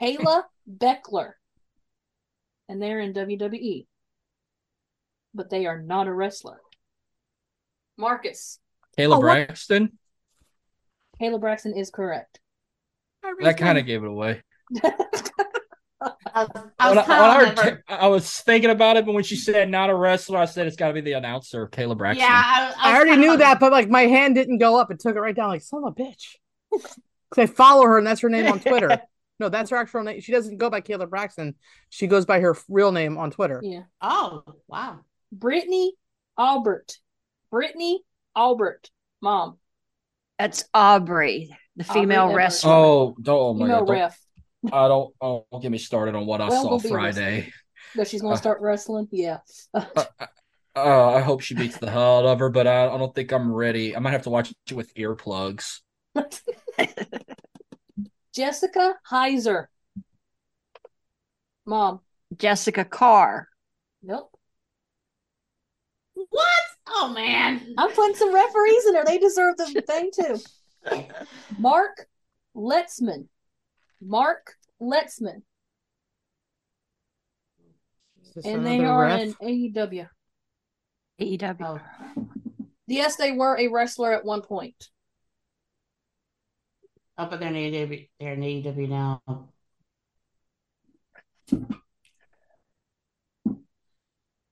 Kayla 0.00 0.44
Beckler. 0.68 1.34
And 2.68 2.80
they're 2.80 3.00
in 3.00 3.12
WWE. 3.12 3.86
But 5.34 5.50
they 5.50 5.66
are 5.66 5.80
not 5.80 6.06
a 6.06 6.12
wrestler. 6.12 6.60
Marcus. 7.96 8.58
Kayla 8.98 9.16
Oh. 9.16 9.20
Braxton. 9.20 9.98
Kayla 11.20 11.40
Braxton 11.40 11.74
is 11.76 11.90
correct. 11.90 12.40
That 13.40 13.56
kind 13.58 13.78
of 13.78 13.86
gave 13.86 14.02
it 14.02 14.08
away. 14.08 14.42
I 16.34 16.44
was, 16.44 16.50
I 16.80 16.88
When 16.88 16.96
was 16.96 17.08
I, 17.08 17.20
when 17.20 17.30
I, 17.30 17.62
heard, 17.62 17.82
I 17.88 18.06
was 18.08 18.40
thinking 18.40 18.70
about 18.70 18.96
it, 18.96 19.06
but 19.06 19.12
when 19.12 19.22
she 19.22 19.36
said 19.36 19.70
not 19.70 19.88
a 19.90 19.94
wrestler, 19.94 20.38
I 20.38 20.46
said 20.46 20.66
it's 20.66 20.74
got 20.76 20.88
to 20.88 20.94
be 20.94 21.00
the 21.00 21.12
announcer, 21.12 21.68
Kayla 21.68 21.96
Braxton. 21.96 22.26
yeah. 22.26 22.42
I, 22.44 22.74
I 22.76 22.92
was 22.92 22.96
already 23.06 23.20
knew 23.20 23.36
that, 23.36 23.60
but 23.60 23.70
like 23.70 23.88
my 23.88 24.02
hand 24.02 24.34
didn't 24.34 24.58
go 24.58 24.80
up. 24.80 24.90
It 24.90 24.98
took 24.98 25.14
it 25.14 25.20
right 25.20 25.34
down. 25.36 25.50
Like 25.50 25.62
son 25.62 25.84
of 25.84 25.92
a 25.96 26.00
bitch. 26.02 26.36
Because 26.72 26.90
I 27.38 27.46
follow 27.46 27.84
her 27.84 27.98
and 27.98 28.06
that's 28.06 28.20
her 28.22 28.28
name 28.28 28.50
on 28.50 28.58
Twitter. 28.60 29.00
no, 29.42 29.48
that's 29.48 29.70
her 29.70 29.76
actual 29.76 30.02
name. 30.04 30.20
She 30.20 30.32
doesn't 30.32 30.56
go 30.56 30.70
by 30.70 30.80
Kayla 30.80 31.10
Braxton. 31.10 31.54
She 31.90 32.06
goes 32.06 32.24
by 32.24 32.40
her 32.40 32.56
real 32.68 32.92
name 32.92 33.18
on 33.18 33.30
Twitter. 33.30 33.60
Yeah. 33.62 33.82
Oh 34.00 34.42
wow. 34.68 35.00
Brittany 35.32 35.94
Albert. 36.38 36.98
Brittany 37.50 38.02
Albert. 38.36 38.90
Mom. 39.20 39.58
That's 40.38 40.64
Aubrey, 40.74 41.50
the 41.76 41.84
female 41.84 42.22
Edwards. 42.24 42.36
wrestler. 42.36 42.72
Oh, 42.72 43.16
don't, 43.20 43.38
oh 43.38 43.54
my 43.54 43.66
Female 43.66 43.78
god! 43.80 43.86
Don't, 43.86 43.94
ref. 43.96 44.18
I 44.72 44.88
don't. 44.88 45.14
Oh, 45.20 45.46
don't 45.52 45.60
get 45.60 45.70
me 45.70 45.78
started 45.78 46.14
on 46.14 46.26
what 46.26 46.40
I 46.40 46.48
Well, 46.48 46.62
saw 46.62 46.70
we'll 46.70 46.78
Friday. 46.80 47.52
That 47.96 48.08
she's 48.08 48.22
gonna 48.22 48.34
Uh. 48.34 48.38
start 48.38 48.60
wrestling. 48.60 49.08
Yeah. 49.12 49.38
Uh, 49.74 51.14
I 51.14 51.20
hope 51.20 51.42
she 51.42 51.54
beats 51.54 51.76
the 51.76 51.90
hell 51.90 52.20
out 52.20 52.24
of 52.24 52.38
her, 52.38 52.48
but 52.48 52.66
I, 52.66 52.86
I 52.86 52.96
don't 52.96 53.14
think 53.14 53.30
I'm 53.30 53.52
ready. 53.52 53.94
I 53.94 53.98
might 53.98 54.12
have 54.12 54.22
to 54.22 54.30
watch 54.30 54.50
it 54.66 54.72
with 54.72 54.94
earplugs. 54.94 55.80
Jessica 58.34 58.94
Heiser. 59.10 59.66
Mom. 61.66 62.00
Jessica 62.36 62.84
Carr. 62.84 63.48
Nope. 64.02 64.36
What? 66.14 66.62
Oh 66.88 67.12
man. 67.14 67.74
I'm 67.78 67.92
putting 67.92 68.16
some 68.16 68.34
referees 68.34 68.86
in 68.86 68.92
there. 68.94 69.04
They 69.04 69.18
deserve 69.18 69.56
the 69.56 69.82
thing 69.86 70.10
too. 70.14 70.38
Mark 71.58 72.06
Letzman. 72.56 73.28
Mark 74.00 74.54
Letzman. 74.80 75.42
And 78.44 78.66
they 78.66 78.84
are 78.84 79.02
ref? 79.02 79.20
in 79.20 79.34
AEW. 79.34 80.08
AEW. 81.20 81.80
Oh. 82.16 82.26
Yes, 82.86 83.16
they 83.16 83.32
were 83.32 83.58
a 83.58 83.68
wrestler 83.68 84.12
at 84.12 84.24
one 84.24 84.42
point. 84.42 84.88
Oh, 87.22 87.26
but 87.30 87.38
they're 87.38 87.50
in 87.50 87.54
AEW. 87.54 88.08
They're 88.18 88.32
in 88.32 88.40
AEW 88.40 88.88
now. 88.88 89.22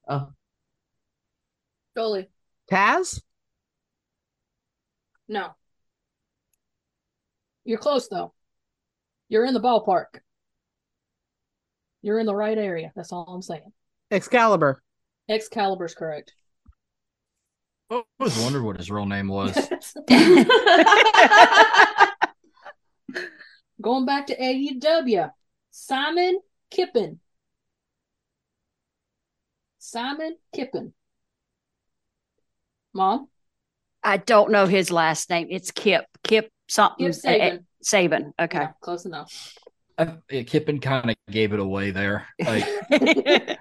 Oh, 0.09 0.29
Jolie. 1.97 2.29
Taz? 2.71 3.21
No. 5.29 5.57
You're 7.65 7.79
close 7.79 8.07
though. 8.07 8.35
You're 9.29 9.47
in 9.47 9.55
the 9.55 9.61
ballpark. 9.61 10.21
You're 12.03 12.21
in 12.21 12.27
the 12.27 12.37
right 12.37 12.57
area. 12.57 12.93
That's 12.95 13.13
all 13.13 13.25
I'm 13.25 13.43
saying. 13.43 13.73
Excalibur. 14.13 14.81
Excalibur's 15.29 15.95
correct. 15.95 16.35
I 17.91 18.05
always 18.21 18.39
wondered 18.39 18.63
what 18.63 18.77
his 18.77 18.93
real 18.93 19.07
name 19.07 19.27
was. 19.27 19.57
Going 23.81 24.07
back 24.07 24.27
to 24.27 24.37
AEW. 24.37 25.31
Simon 25.71 26.41
Kippen. 26.71 27.21
Simon 29.79 30.37
Kippen. 30.55 30.93
Mom? 32.93 33.29
I 34.03 34.17
don't 34.17 34.51
know 34.51 34.67
his 34.67 34.91
last 34.91 35.31
name. 35.31 35.49
It's 35.51 35.71
Kip. 35.71 36.05
Kip 36.23 36.51
something. 36.69 37.07
Kip 37.07 37.15
Sabian. 37.15 37.65
Sabian. 37.85 38.33
Okay. 38.39 38.59
Yeah, 38.59 38.73
close 38.81 39.05
enough. 39.05 39.55
I, 39.99 40.15
yeah, 40.31 40.43
Kippen 40.43 40.81
kind 40.81 41.11
of 41.11 41.17
gave 41.31 41.53
it 41.53 41.61
away 41.61 41.91
there. 41.91 42.27
Like, 42.45 42.67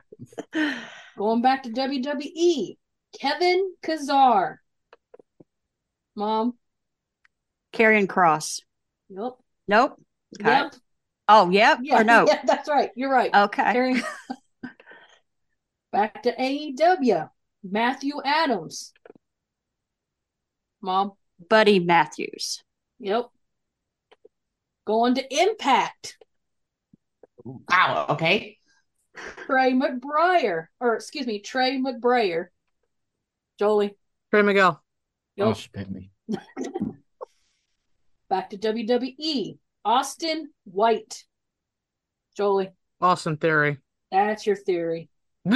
Going 1.18 1.42
back 1.42 1.64
to 1.64 1.70
WWE. 1.70 2.78
Kevin 3.20 3.74
Kesar. 3.84 4.58
Mom? 6.16 6.58
Karrion 7.74 8.08
Kross. 8.08 8.62
Yep. 9.10 9.34
Nope. 9.68 10.02
Okay. 10.40 10.50
Yep. 10.52 10.76
Oh, 11.28 11.50
yep. 11.50 11.80
Yeah, 11.82 12.00
or 12.02 12.04
no. 12.04 12.26
yeah, 12.28 12.42
that's 12.46 12.70
right. 12.70 12.90
You're 12.96 13.12
right. 13.12 13.34
Okay. 13.34 13.64
Karrion- 13.64 14.04
Back 15.92 16.24
to 16.24 16.36
AEW. 16.36 17.30
Matthew 17.64 18.22
Adams. 18.24 18.94
Mom. 20.82 21.14
Buddy 21.50 21.80
Matthews. 21.80 22.64
Yep. 23.00 23.30
Going 24.86 25.16
to 25.16 25.42
Impact. 25.42 26.18
wow. 27.44 28.06
Okay. 28.10 28.58
Trey 29.46 29.74
McBriar. 29.74 30.68
Or 30.80 30.96
excuse 30.96 31.28
me, 31.28 31.40
Trey 31.40 31.78
McBriar. 31.80 32.48
Jolie. 33.58 33.96
Trey 34.32 34.42
Miguel. 34.42 34.82
oh, 35.40 35.48
Yep. 35.48 35.56
she 35.58 35.70
picked 35.70 35.92
me. 35.92 36.12
Back 38.30 38.50
to 38.52 38.58
WWE. 38.58 39.58
Austin 39.86 40.50
White. 40.66 41.24
Jolie. 42.38 42.70
Awesome 43.02 43.38
Theory. 43.38 43.78
That's 44.12 44.46
your 44.46 44.56
theory. 44.56 45.10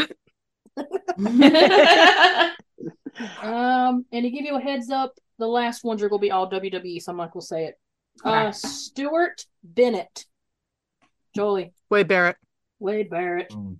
Um, 3.43 4.05
and 4.11 4.23
to 4.23 4.29
give 4.31 4.43
you 4.43 4.57
a 4.57 4.59
heads 4.61 4.89
up, 4.89 5.13
the 5.37 5.45
last 5.47 5.83
ones 5.83 6.01
are 6.01 6.09
going 6.09 6.19
to 6.19 6.25
be 6.25 6.31
all 6.31 6.49
WWE, 6.49 6.99
so 7.01 7.11
I'm 7.11 7.17
not 7.17 7.31
going 7.31 7.41
to 7.41 7.45
say 7.47 7.65
it. 7.65 7.75
Uh, 8.25 8.51
Stuart 8.51 9.45
Bennett, 9.63 10.25
Jolie, 11.35 11.73
Wade 11.91 12.07
Barrett. 12.07 12.37
Wade 12.79 13.09
Barrett, 13.11 13.49
Mm. 13.51 13.77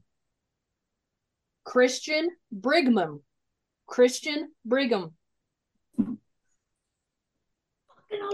Christian 1.66 2.30
Brigham, 2.52 3.22
Christian 3.88 4.52
Brigham. 4.66 5.14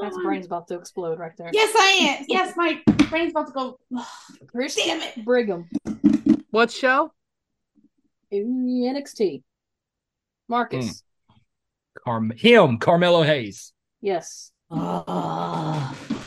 That's 0.01 0.17
brain's 0.17 0.45
about 0.45 0.67
to 0.69 0.75
explode 0.75 1.19
right 1.19 1.31
there. 1.37 1.49
Yes, 1.53 1.73
I 1.75 2.17
am. 2.19 2.25
Yes, 2.29 2.55
my 2.55 2.81
brain's 3.09 3.31
about 3.31 3.47
to 3.47 3.53
go. 3.53 3.79
Christian 4.47 4.99
Damn 4.99 5.01
it. 5.19 5.25
Brigham, 5.25 5.69
What 6.51 6.71
show? 6.71 7.11
NXT. 8.33 9.43
Marcus, 10.47 11.03
hmm. 11.29 11.35
Carm- 12.03 12.31
him, 12.35 12.77
Carmelo 12.79 13.23
Hayes. 13.23 13.73
yes. 14.01 14.51
Oh. 14.71 15.95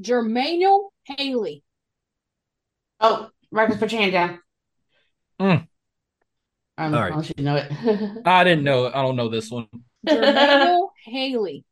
Jermaine 0.00 0.88
Haley, 1.04 1.62
Oh, 3.00 3.30
Marcus, 3.52 3.78
put 3.78 3.92
your 3.92 4.00
hand 4.00 4.12
down. 4.12 4.40
Hmm. 5.40 5.64
Um, 6.78 6.94
All 6.94 7.00
right. 7.00 7.12
Unless 7.12 7.32
you 7.36 7.44
know 7.44 7.56
it. 7.56 7.72
I 8.24 8.44
didn't 8.44 8.62
know. 8.62 8.86
I 8.86 9.02
don't 9.02 9.16
know 9.16 9.28
this 9.28 9.50
one. 9.50 9.66
Jermaine 10.06 10.88
Haley. 11.04 11.64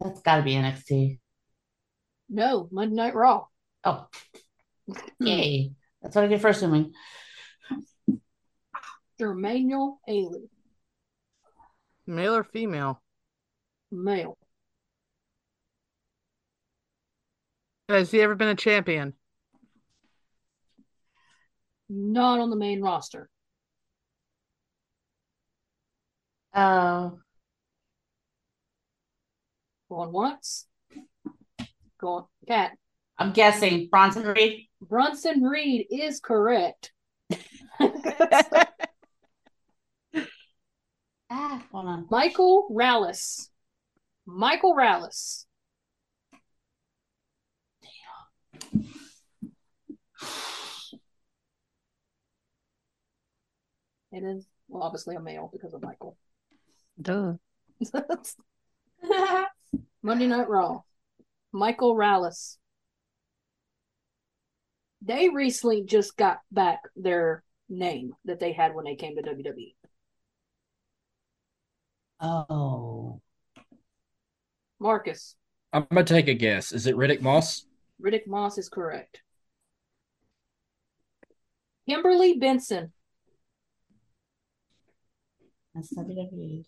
That's 0.00 0.20
got 0.20 0.36
to 0.36 0.42
be 0.42 0.52
NXT. 0.52 1.18
No, 2.28 2.68
Monday 2.70 2.94
Night 2.94 3.14
Raw. 3.14 3.46
Oh, 3.84 4.06
yay! 5.18 5.72
That's 6.02 6.14
what 6.14 6.24
I 6.24 6.28
get 6.28 6.42
for 6.42 6.48
assuming. 6.48 6.92
Jermaine 9.18 9.96
Haley. 10.06 10.50
Male 12.06 12.36
or 12.36 12.44
female? 12.44 13.02
Male. 13.90 14.36
Has 17.88 18.10
he 18.10 18.20
ever 18.20 18.34
been 18.34 18.48
a 18.48 18.54
champion? 18.54 19.14
Not 21.90 22.38
on 22.38 22.50
the 22.50 22.56
main 22.56 22.80
roster. 22.80 23.28
Oh, 26.54 27.18
Going 29.90 30.12
once. 30.12 30.66
Going 32.00 32.24
cat. 32.46 32.72
I'm 33.18 33.32
guessing 33.32 33.88
Bronson 33.90 34.22
Reed. 34.22 34.68
Bronson 34.80 35.42
Reed 35.42 35.86
is 35.90 36.20
correct. 36.20 36.92
Ah, 41.32 41.62
hold 41.70 41.86
on. 41.86 42.06
Michael 42.10 42.68
Rallis. 42.72 43.50
Michael 44.26 44.74
Rallis. 44.74 45.44
It 54.12 54.24
is 54.24 54.46
well, 54.68 54.82
obviously 54.82 55.16
a 55.16 55.20
male 55.20 55.50
because 55.52 55.74
of 55.74 55.82
Michael. 55.82 56.16
Duh. 57.00 57.34
Monday 60.02 60.26
Night 60.26 60.48
Raw. 60.48 60.80
Michael 61.52 61.94
Rallis. 61.94 62.56
They 65.02 65.28
recently 65.28 65.82
just 65.82 66.16
got 66.16 66.40
back 66.52 66.80
their 66.94 67.42
name 67.68 68.14
that 68.26 68.38
they 68.38 68.52
had 68.52 68.74
when 68.74 68.84
they 68.84 68.96
came 68.96 69.16
to. 69.16 69.22
WWE. 69.22 69.74
Oh, 72.20 73.20
Marcus. 74.78 75.36
I'm 75.72 75.86
gonna 75.90 76.04
take 76.04 76.28
a 76.28 76.34
guess. 76.34 76.72
Is 76.72 76.86
it 76.86 76.96
Riddick 76.96 77.22
Moss? 77.22 77.64
Riddick 78.02 78.26
Moss 78.26 78.58
is 78.58 78.68
correct. 78.68 79.22
Kimberly 81.88 82.38
Benson. 82.38 82.92
That's 85.74 85.94
WWE. 85.94 86.64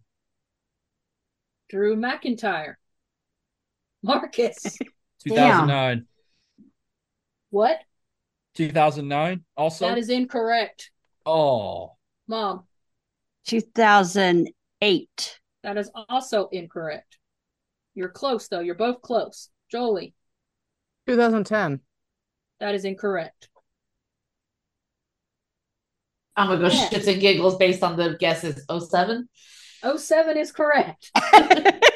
Drew 1.69 1.95
McIntyre, 1.97 2.75
Marcus, 4.05 4.77
2009. 5.27 6.05
what? 7.49 7.79
2009. 8.55 9.43
Also. 9.57 9.87
That 9.87 9.97
is 9.97 10.09
incorrect, 10.09 10.91
oh. 11.25 11.93
Mom. 12.27 12.63
2008. 13.47 15.39
That 15.63 15.77
is 15.77 15.89
also 16.09 16.47
incorrect. 16.51 17.17
You're 17.95 18.09
close 18.09 18.47
though. 18.47 18.59
You're 18.59 18.75
both 18.75 19.01
close. 19.01 19.49
Jolie, 19.71 20.13
2010. 21.07 21.79
that 22.59 22.75
is 22.75 22.85
incorrect. 22.85 23.49
I'm 26.35 26.47
gonna 26.49 26.61
go 26.69 26.75
Yeah. 26.75 26.89
shits 26.89 27.07
and 27.11 27.19
giggles 27.21 27.55
based 27.57 27.81
on 27.83 27.95
the 27.97 28.15
guesses. 28.19 28.63
07? 28.69 29.27
07 29.97 30.37
is 30.37 30.51
correct. 30.51 31.11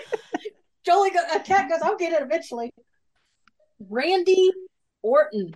Jolie, 0.90 1.12
go, 1.12 1.20
a 1.36 1.40
cat 1.40 1.70
goes, 1.70 1.82
I'll 1.84 1.98
get 1.98 2.14
it 2.14 2.24
eventually. 2.24 2.74
Randy 3.80 4.50
Orton. 5.04 5.54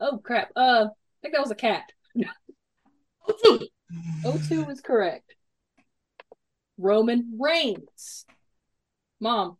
Oh 0.00 0.18
crap. 0.18 0.50
Uh, 0.56 0.86
I 0.90 0.92
think 1.22 1.34
that 1.34 1.40
was 1.40 1.52
a 1.52 1.54
cat. 1.54 1.84
02. 3.44 3.68
02 4.48 4.70
is 4.70 4.80
correct. 4.80 5.36
Roman 6.78 7.38
Reigns. 7.38 8.26
Mom, 9.20 9.56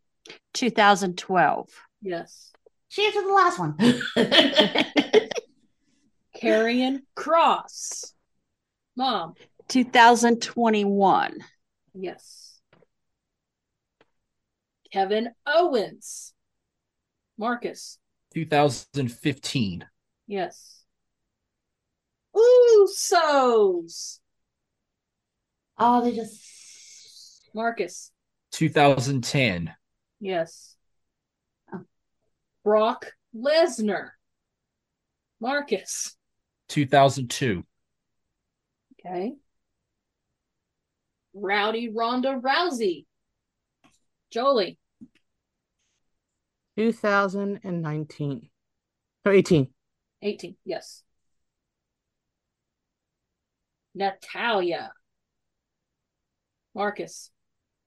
2012. 0.54 1.68
yes. 2.02 2.50
She 2.88 3.06
answered 3.06 3.26
the 3.26 3.32
last 3.32 3.60
one. 3.60 3.76
Karrion 6.42 7.02
Kross. 7.16 8.12
Mom, 8.96 9.34
2021. 9.68 11.38
yes. 11.94 12.43
Kevin 14.94 15.30
Owens. 15.44 16.32
Marcus, 17.36 17.98
2015. 18.32 19.84
yes. 20.28 20.84
Usos. 22.32 24.20
oh, 25.78 26.00
they 26.00 26.14
just 26.14 27.50
Marcus, 27.52 28.12
2010. 28.52 29.74
yes. 30.20 30.76
Oh. 31.72 31.80
Brock 32.62 33.06
Lesnar. 33.36 34.10
Marcus, 35.40 36.16
2002. 36.68 37.64
okay. 39.04 39.32
Rowdy 41.34 41.88
Ronda 41.92 42.40
Rousey. 42.40 43.06
Jolie. 44.30 44.78
2019. 46.76 48.50
No, 49.24 49.32
18. 49.32 49.68
18. 50.22 50.56
Yes. 50.64 51.02
Natalya. 53.94 54.92
Marcus. 56.74 57.30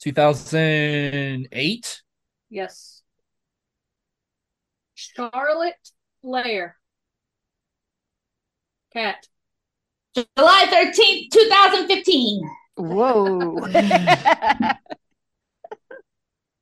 2008. 0.01 2.01
Yes. 2.49 3.03
Charlotte 4.95 5.91
Flair. 6.21 6.77
Kat. 8.93 9.27
July 10.15 10.65
13th, 10.69 11.29
2015. 11.31 12.41
Whoa. 12.77 13.59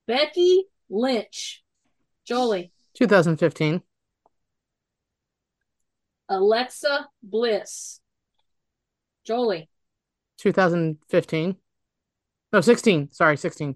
Becky 0.08 0.66
Lynch. 0.90 1.64
Jolie. 2.26 2.72
2015. 2.96 3.82
Alexa 6.30 7.08
Bliss. 7.22 8.00
Jolie. 9.24 9.70
2015. 10.40 11.56
No, 12.52 12.62
16. 12.62 13.12
Sorry, 13.12 13.38
16. 13.38 13.76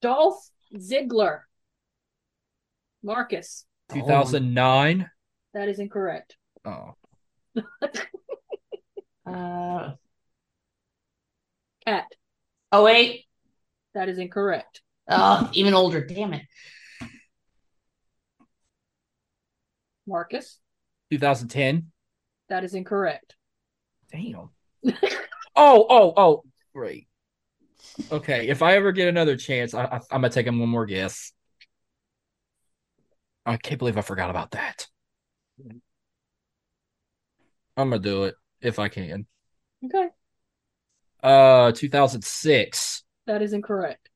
Dolph 0.00 0.50
Ziggler. 0.74 1.40
Marcus. 3.02 3.64
2009. 3.92 5.10
That 5.54 5.68
is 5.68 5.78
incorrect. 5.78 6.36
Oh. 6.64 6.94
Uh, 9.24 9.92
Kat. 11.86 12.06
oh, 12.72 12.84
wait. 12.84 13.26
That 13.94 14.08
is 14.08 14.18
incorrect. 14.18 14.82
Oh, 15.08 15.50
even 15.52 15.74
older. 15.74 16.04
Damn 16.04 16.34
it. 16.34 16.42
Marcus. 20.06 20.58
2010. 21.10 21.90
That 22.48 22.64
is 22.64 22.74
incorrect. 22.74 23.36
Damn. 24.10 24.50
oh, 25.56 25.86
oh, 25.88 26.12
oh. 26.16 26.42
Great. 26.74 27.08
Okay, 28.10 28.48
if 28.48 28.62
I 28.62 28.76
ever 28.76 28.92
get 28.92 29.08
another 29.08 29.36
chance, 29.36 29.74
I, 29.74 29.84
I, 29.84 29.96
I'm 30.10 30.20
gonna 30.20 30.30
take 30.30 30.46
him 30.46 30.58
one 30.58 30.68
more 30.68 30.86
guess. 30.86 31.32
I 33.44 33.56
can't 33.56 33.78
believe 33.78 33.98
I 33.98 34.02
forgot 34.02 34.30
about 34.30 34.52
that. 34.52 34.86
I'm 37.76 37.90
gonna 37.90 37.98
do 37.98 38.24
it 38.24 38.34
if 38.60 38.78
I 38.78 38.88
can. 38.88 39.26
Okay. 39.84 40.08
Uh, 41.22 41.72
2006. 41.72 43.04
That 43.26 43.42
is 43.42 43.52
incorrect. 43.52 44.08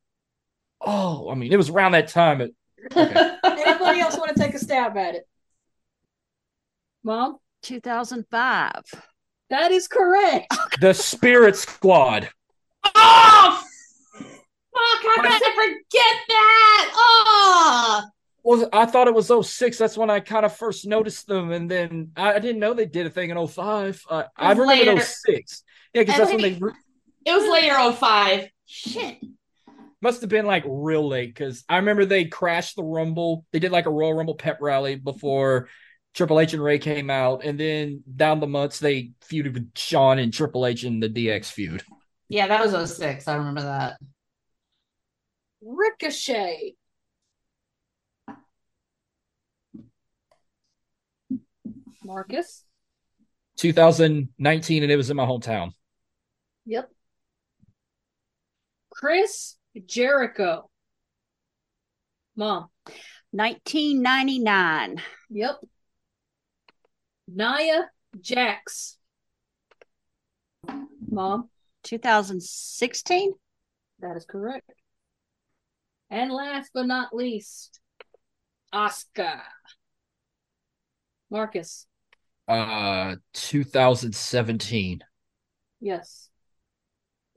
Oh, 0.86 1.28
I 1.30 1.34
mean, 1.34 1.52
it 1.52 1.56
was 1.56 1.68
around 1.68 1.92
that 1.92 2.08
time. 2.08 2.40
It, 2.40 2.54
okay. 2.96 3.36
Anybody 3.44 4.00
else 4.00 4.16
want 4.16 4.34
to 4.34 4.40
take 4.40 4.54
a 4.54 4.58
stab 4.58 4.96
at 4.96 5.16
it? 5.16 5.28
Mom? 7.02 7.38
2005. 7.62 8.72
That 9.50 9.72
is 9.72 9.88
correct. 9.88 10.54
the 10.80 10.94
Spirit 10.94 11.56
Squad. 11.56 12.28
Oh, 12.84 13.62
fuck. 14.14 14.26
How 14.74 15.22
could 15.22 15.26
I 15.26 15.38
forget 15.54 16.16
that? 16.28 16.92
Oh. 16.94 18.02
Well, 18.44 18.68
I 18.72 18.86
thought 18.86 19.08
it 19.08 19.14
was 19.14 19.26
06. 19.48 19.76
That's 19.76 19.98
when 19.98 20.08
I 20.08 20.20
kind 20.20 20.46
of 20.46 20.56
first 20.56 20.86
noticed 20.86 21.26
them, 21.26 21.50
and 21.50 21.68
then 21.68 22.12
I, 22.16 22.34
I 22.34 22.38
didn't 22.38 22.60
know 22.60 22.74
they 22.74 22.86
did 22.86 23.06
a 23.06 23.10
thing 23.10 23.30
in 23.30 23.46
05. 23.46 24.02
Uh, 24.08 24.22
I 24.36 24.50
was 24.50 24.58
remember 24.58 24.92
later. 24.92 25.02
06. 25.02 25.64
Yeah, 25.94 26.02
because 26.02 26.16
that's 26.16 26.30
when 26.30 26.42
they 26.42 26.52
re- 26.52 26.72
It 27.24 27.32
was 27.32 27.50
later 27.50 27.92
05. 27.92 28.48
Shit. 28.66 29.18
Must 30.00 30.20
have 30.20 30.30
been 30.30 30.46
like 30.46 30.64
real 30.66 31.06
late. 31.06 31.34
Because 31.34 31.64
I 31.68 31.76
remember 31.76 32.04
they 32.04 32.26
crashed 32.26 32.76
the 32.76 32.84
Rumble. 32.84 33.44
They 33.52 33.58
did 33.58 33.72
like 33.72 33.86
a 33.86 33.90
Royal 33.90 34.14
Rumble 34.14 34.34
pep 34.34 34.58
rally 34.60 34.96
before 34.96 35.68
Triple 36.14 36.40
H 36.40 36.54
and 36.54 36.62
Ray 36.62 36.78
came 36.78 37.10
out, 37.10 37.44
and 37.44 37.60
then 37.60 38.02
down 38.16 38.40
the 38.40 38.46
months 38.46 38.78
they 38.78 39.12
feuded 39.30 39.52
with 39.52 39.70
Shawn 39.76 40.18
and 40.18 40.32
Triple 40.32 40.64
H 40.64 40.82
in 40.84 40.98
the 40.98 41.10
DX 41.10 41.46
feud. 41.46 41.82
Yeah, 42.28 42.46
that 42.48 42.64
was 42.64 42.96
06. 42.96 43.28
I 43.28 43.36
remember 43.36 43.62
that. 43.62 43.98
Ricochet. 45.62 46.74
Marcus. 52.02 52.64
2019, 53.56 54.82
and 54.82 54.92
it 54.92 54.96
was 54.96 55.10
in 55.10 55.16
my 55.16 55.26
hometown. 55.26 55.72
Yep. 56.64 56.90
Chris 58.90 59.55
Jericho. 59.84 60.70
Mom. 62.36 62.68
1999. 63.32 65.02
Yep. 65.30 65.56
Nia 67.28 67.90
Jax. 68.20 68.98
Mom. 71.10 71.48
2016. 71.82 73.32
That 74.00 74.16
is 74.16 74.24
correct. 74.24 74.70
And 76.10 76.30
last 76.30 76.70
but 76.74 76.86
not 76.86 77.14
least, 77.14 77.80
Asuka. 78.72 79.40
Marcus. 81.30 81.86
Uh, 82.46 83.16
2017. 83.32 85.00
Yes. 85.80 86.28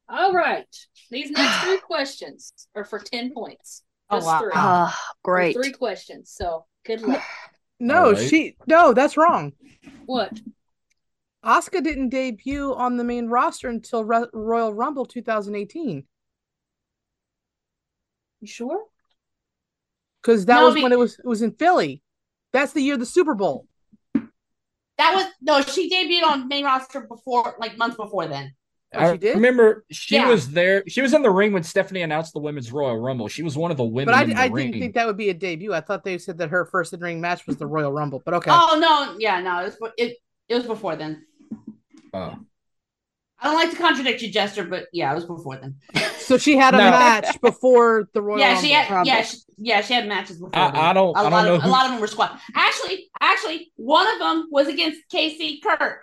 All 0.10 0.34
right. 0.34 0.66
These 1.12 1.32
next 1.32 1.64
three 1.66 1.78
questions 1.86 2.54
are 2.76 2.84
for 2.84 3.00
10 3.00 3.32
points. 3.34 3.84
Oh, 4.10 4.26
wow. 4.26 4.40
three. 4.40 4.52
They're 4.54 4.92
great. 5.24 5.56
Three 5.56 5.72
questions. 5.72 6.32
So 6.36 6.66
good 6.86 7.02
luck. 7.02 7.22
No, 7.80 8.08
Alright. 8.08 8.28
she 8.30 8.56
no, 8.68 8.94
that's 8.94 9.16
wrong. 9.18 9.54
What? 10.06 10.40
Asuka 11.46 11.82
didn't 11.84 12.10
debut 12.10 12.74
on 12.76 12.98
the 12.98 13.04
main 13.06 13.28
roster 13.28 13.70
until 13.70 14.04
Re- 14.04 14.26
Royal 14.34 14.74
Rumble 14.74 15.06
2018 15.06 16.04
You 18.42 18.48
sure? 18.48 18.84
because 20.22 20.46
that 20.48 20.56
No, 20.56 20.66
was 20.66 20.76
be- 20.76 20.84
when 20.84 20.92
it 20.92 21.00
was 21.00 21.14
it 21.20 21.26
was 21.26 21.42
in 21.42 21.52
Philly. 21.54 22.02
That's 22.52 22.74
the 22.74 22.82
year 22.82 22.96
of 22.96 23.00
the 23.00 23.06
Super 23.06 23.36
Bowl. 23.36 23.68
That 24.14 25.14
was 25.16 25.26
no, 25.42 25.62
she 25.62 25.90
debuted 25.90 26.28
on 26.28 26.48
main 26.50 26.66
roster 26.66 27.02
before, 27.02 27.56
like 27.60 27.78
months 27.78 27.96
before 27.96 28.28
then. 28.28 28.54
Oh, 28.94 29.00
I 29.00 29.12
she 29.12 29.18
did? 29.20 29.36
remember 29.36 29.86
she 29.92 30.16
Yeah. 30.16 30.28
was 30.30 30.50
there. 30.52 30.84
She 30.88 31.02
was 31.02 31.14
in 31.14 31.22
the 31.22 31.30
ring 31.30 31.54
when 31.54 31.62
Stephanie 31.64 32.02
announced 32.02 32.34
the 32.34 32.40
women's 32.40 32.72
Royal 32.72 32.98
Rumble. 32.98 33.28
She 33.28 33.44
was 33.44 33.56
one 33.56 33.70
of 33.70 33.78
the 33.78 33.84
women 33.84 34.14
But 34.14 34.16
I, 34.16 34.24
in 34.24 34.30
the 34.32 34.36
I 34.40 34.46
ring. 34.48 34.72
didn't 34.72 34.82
think 34.82 34.96
that 34.96 35.06
would 35.06 35.18
be 35.18 35.30
a 35.30 35.34
debut. 35.34 35.74
I 35.74 35.82
thought 35.82 36.04
they 36.04 36.18
said 36.18 36.40
that 36.40 36.50
her 36.50 36.66
first 36.66 36.92
in 36.94 37.00
ring 37.00 37.22
match 37.22 37.46
was 37.46 37.58
the 37.58 37.68
Royal 37.68 37.92
Rumble. 37.92 38.22
But 38.26 38.34
okay, 38.36 38.50
Oh 38.52 38.78
no, 38.80 39.16
yeah, 39.20 39.40
no, 39.42 39.60
it 39.60 39.76
was 39.80 39.92
it, 39.98 40.18
it 40.48 40.56
was 40.56 40.66
before 40.66 40.96
then. 40.96 41.24
Oh. 42.14 42.36
I 43.42 43.46
don't 43.46 43.54
like 43.54 43.72
to 43.72 43.78
contradict 43.78 44.22
you, 44.22 44.32
Jester, 44.32 44.66
but 44.66 44.88
yeah, 44.92 45.12
it 45.12 45.16
was 45.16 45.26
before 45.26 45.56
then. 45.58 45.76
so 46.18 46.38
she 46.38 46.58
had 46.58 46.74
a 46.74 46.78
No. 46.78 46.90
match 46.92 47.40
before 47.42 48.10
the 48.14 48.22
Royal 48.22 48.40
yeah, 48.40 48.48
Rumble. 48.54 48.62
she 48.64 48.72
had 48.72 48.90
Rumble. 48.92 49.08
yeah, 49.08 49.22
she, 49.22 49.38
yeah, 49.58 49.82
she 49.82 49.94
had 49.94 50.08
matches 50.08 50.38
before. 50.38 50.50
then. 50.50 50.76
I, 50.76 50.90
I 50.90 50.94
don't. 50.94 51.16
a 51.16 51.20
I 51.20 51.22
lot 51.22 51.30
don't 51.30 51.46
know 51.46 51.56
of 51.56 51.62
who. 51.62 51.70
a 51.70 51.72
lot 51.72 51.86
of 51.86 51.92
them 51.92 52.02
were 52.02 52.08
squad. 52.08 52.38
Actually, 52.56 53.10
actually, 53.22 53.72
one 53.76 54.08
of 54.12 54.20
them 54.20 54.48
was 54.52 54.68
against 54.68 55.00
Casey 55.10 55.62
Kirk 55.64 56.02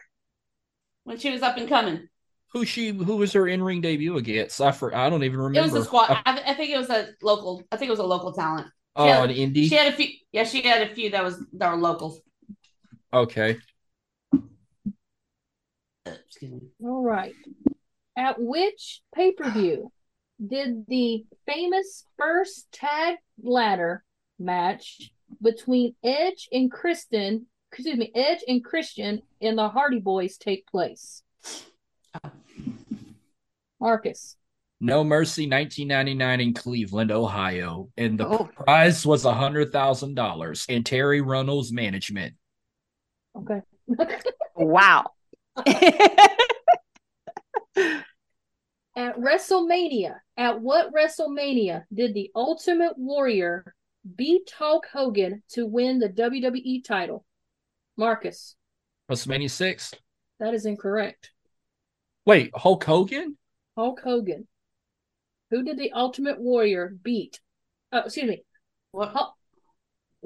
when 1.04 1.18
she 1.18 1.30
was 1.30 1.42
up 1.42 1.56
and 1.58 1.68
coming. 1.68 2.08
Who 2.52 2.64
she 2.64 2.90
who 2.90 3.16
was 3.16 3.32
her 3.32 3.46
in 3.48 3.62
ring 3.62 3.80
debut 3.80 4.16
against. 4.16 4.60
I 4.60 4.72
for, 4.72 4.94
I 4.94 5.10
don't 5.10 5.24
even 5.24 5.38
remember. 5.38 5.60
It 5.68 5.72
was 5.72 5.82
a 5.82 5.84
squad. 5.84 6.10
I- 6.10 6.22
I, 6.24 6.50
I 6.50 6.54
think 6.54 6.70
it 6.70 6.78
was 6.78 6.90
a 6.90 7.08
local. 7.22 7.62
I 7.72 7.76
think 7.76 7.88
it 7.88 7.92
was 7.92 8.00
a 8.00 8.04
local 8.06 8.32
talent. 8.32 8.68
oh, 8.96 9.06
yeah. 9.06 9.22
an 9.24 9.30
indie. 9.30 9.68
She 9.68 9.74
had 9.74 9.92
a 9.92 9.96
few. 9.96 10.08
Yeah, 10.32 10.44
she 10.44 10.62
had 10.62 10.88
a 10.90 10.94
few 10.94 11.10
that 11.10 11.22
was 11.24 11.44
that 11.54 11.70
were 11.70 11.78
locals. 11.78 12.20
okay. 13.12 13.58
Excuse 16.04 16.52
me. 16.52 16.60
All 16.84 17.02
right. 17.02 17.34
At 18.16 18.36
which 18.38 19.00
pay 19.14 19.32
per 19.32 19.50
view 19.50 19.90
did 20.44 20.86
the 20.86 21.24
famous 21.46 22.04
first 22.16 22.70
tag 22.72 23.16
ladder 23.42 24.04
match 24.38 25.10
between 25.42 25.94
Edge 26.04 26.48
and 26.52 26.70
Kristen, 26.70 27.46
excuse 27.72 27.96
me, 27.96 28.12
Edge 28.14 28.40
and 28.46 28.64
Christian 28.64 29.22
and 29.40 29.58
the 29.58 29.68
Hardy 29.68 29.98
Boys 29.98 30.36
take 30.36 30.66
place? 30.66 31.22
Marcus. 33.80 34.36
No 34.80 35.02
Mercy, 35.04 35.48
1999 35.48 36.40
in 36.40 36.52
Cleveland, 36.54 37.10
Ohio, 37.10 37.88
and 37.96 38.18
the 38.20 38.26
Oh. 38.28 38.44
prize 38.54 39.06
was 39.06 39.24
a 39.24 39.32
hundred 39.32 39.72
thousand 39.72 40.14
dollars. 40.14 40.66
And 40.68 40.84
Terri 40.84 41.24
Runnels 41.24 41.72
management. 41.72 42.34
Okay. 43.36 43.62
Wow. 44.54 45.12
At 48.96 49.18
WrestleMania, 49.18 50.14
at 50.38 50.60
what 50.62 50.90
WrestleMania 50.94 51.84
did 51.92 52.14
the 52.14 52.30
Ultimate 52.34 52.94
Warrior 52.96 53.74
beat 54.16 54.50
Hulk 54.56 54.86
Hogan 54.90 55.42
to 55.50 55.66
win 55.66 55.98
the 55.98 56.08
WWE 56.08 56.82
title? 56.82 57.26
Marcus. 57.98 58.56
WrestleMania 59.10 59.50
six. 59.50 59.92
That 60.40 60.54
is 60.54 60.64
incorrect. 60.64 61.30
Wait, 62.26 62.50
Hulk 62.54 62.84
Hogan? 62.84 63.38
Hulk 63.76 64.00
Hogan. 64.02 64.46
Who 65.50 65.62
did 65.62 65.78
the 65.78 65.92
Ultimate 65.92 66.40
Warrior 66.40 66.94
beat? 67.02 67.40
Oh, 67.92 68.00
excuse 68.00 68.28
me. 68.28 68.42
What? 68.90 69.10
Hu- 69.10 69.32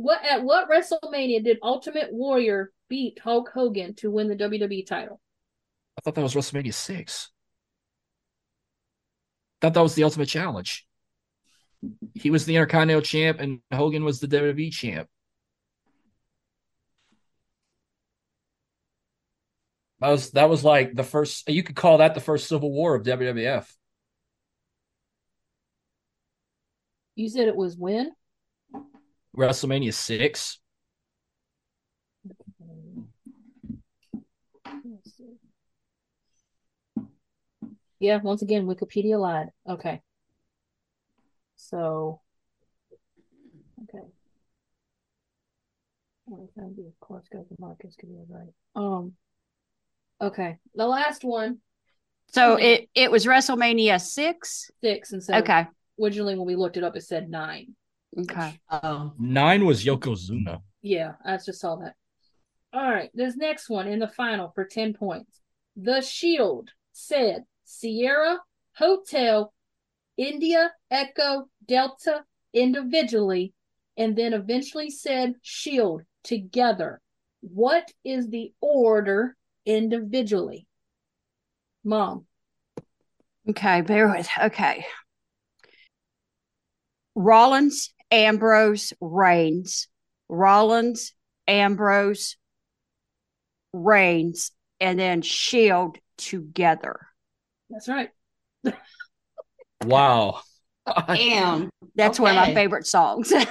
What 0.03 0.25
at 0.25 0.43
what 0.43 0.69
WrestleMania 0.71 1.45
did 1.45 1.59
Ultimate 1.63 2.13
Warrior 2.13 2.73
beat 2.89 3.19
Hulk 3.19 3.51
Hogan 3.53 3.95
to 3.97 4.11
win 4.11 4.29
the 4.29 4.37
WWE 4.37 4.87
title? 4.87 5.21
I 5.99 6.01
thought 6.01 6.15
that 6.15 6.23
was 6.23 6.35
WrestleMania 6.35 6.73
six. 6.73 7.31
Thought 9.61 9.75
that 9.75 9.83
was 9.83 9.95
the 9.95 10.05
Ultimate 10.05 10.29
Challenge. 10.29 10.87
He 12.15 12.31
was 12.31 12.47
the 12.47 12.57
Intercontinental 12.57 13.03
Champ, 13.03 13.41
and 13.41 13.61
Hogan 13.73 14.05
was 14.05 14.21
the 14.21 14.27
WWE 14.27 14.73
Champ. 14.73 15.09
That 20.01 20.09
was 20.11 20.31
that 20.31 20.49
was 20.49 20.65
like 20.65 20.95
the 20.95 21.05
first. 21.05 21.49
You 21.49 21.63
could 21.63 21.77
call 21.77 21.99
that 21.99 22.15
the 22.15 22.21
first 22.21 22.49
Civil 22.49 22.73
War 22.73 22.95
of 22.95 23.03
WWF. 23.05 23.71
You 27.17 27.29
said 27.29 27.49
it 27.49 27.57
was 27.57 27.77
when? 27.77 28.13
WrestleMania 29.37 29.93
six. 29.93 30.59
Yeah, 37.99 38.19
once 38.23 38.41
again, 38.41 38.67
Wikipedia 38.67 39.21
lied. 39.21 39.49
Okay. 39.69 40.01
So, 41.57 42.23
okay. 43.83 44.07
What 46.25 46.49
if 46.49 46.63
I 46.63 46.69
do? 46.75 46.87
Of 46.87 46.99
course, 47.01 47.27
to 47.33 47.45
Marcus 47.59 47.95
can 47.97 48.09
be 48.09 48.25
right. 48.31 48.55
Um. 48.75 49.13
Okay, 50.21 50.59
the 50.75 50.87
last 50.87 51.25
one, 51.25 51.59
So 52.29 52.55
Okay. 52.55 52.75
it 52.75 52.91
it 52.95 53.11
was 53.11 53.27
WrestleMania 53.27 54.01
six. 54.01 54.71
six, 54.83 55.13
and 55.13 55.23
seven. 55.23 55.43
Okay. 55.43 55.67
Originally, 56.01 56.37
when 56.37 56.47
we 56.47 56.57
looked 56.57 56.77
it 56.77 56.85
up, 56.85 56.97
it 56.97 57.03
said 57.03 57.29
nine. 57.31 57.75
Okay. 58.19 58.61
Um, 58.69 59.15
nine 59.19 59.65
was 59.67 59.85
Yokozuna. 59.85 60.63
Yeah, 60.83 61.15
I 61.25 61.37
just 61.37 61.61
saw 61.61 61.77
that. 61.77 61.95
All 62.73 62.89
right, 62.89 63.11
this 63.15 63.37
next 63.37 63.69
one 63.69 63.89
in 63.89 63.99
the 63.99 64.09
final 64.09 64.51
for 64.55 64.65
10 64.65 64.95
points. 64.95 65.41
The 65.77 66.01
Shield 66.01 66.71
said 66.93 67.45
Sierra, 67.65 68.39
Hotel, 68.77 69.53
India, 70.17 70.73
Echo, 70.91 71.49
Delta 71.67 72.25
individually, 72.55 73.53
and 73.97 74.15
then 74.17 74.33
eventually 74.33 74.91
said 74.91 75.35
Shield 75.43 76.03
together. 76.23 77.01
What 77.41 77.91
is 78.05 78.29
the 78.29 78.53
order 78.61 79.37
individually? 79.67 80.67
Mom. 81.85 82.27
Okay. 83.49 83.81
Bear 83.83 84.09
with. 84.09 84.29
Okay. 84.43 84.85
Rollins, 87.15 87.93
Ambrose, 88.11 88.93
Reigns. 89.01 89.89
Rollins, 90.29 91.13
Ambrose, 91.49 92.37
Reigns, 93.73 94.53
and 94.81 94.99
then 94.99 95.23
Shield 95.23 95.99
together. 96.17 97.01
That's 97.69 97.89
right. 97.89 98.11
Wow. 99.85 100.41
Damn. 101.09 101.71
That's 101.95 102.21
one 102.21 102.31
of 102.31 102.37
my 102.37 102.55
favorite 102.55 102.87
songs. 102.87 103.33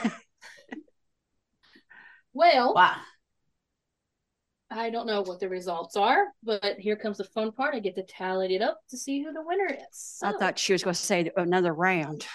Well, 2.32 2.74
Wow. 2.76 2.96
I 4.72 4.90
don't 4.90 5.08
know 5.08 5.22
what 5.22 5.40
the 5.40 5.50
results 5.50 5.96
are, 5.96 6.26
but 6.44 6.78
here 6.78 6.96
comes 6.96 7.18
the 7.18 7.24
fun 7.24 7.52
part. 7.52 7.74
I 7.74 7.80
get 7.80 7.96
to 7.96 8.04
tally 8.04 8.56
it 8.56 8.62
up 8.62 8.80
to 8.90 8.98
see 8.98 9.24
who 9.24 9.34
the 9.34 9.42
winner 9.42 9.68
is. 9.92 10.20
I 10.24 10.34
thought 10.34 10.60
she 10.60 10.74
was 10.74 10.84
going 10.84 10.94
to 10.94 11.00
say 11.00 11.32
another 11.36 11.74
round. 11.74 12.26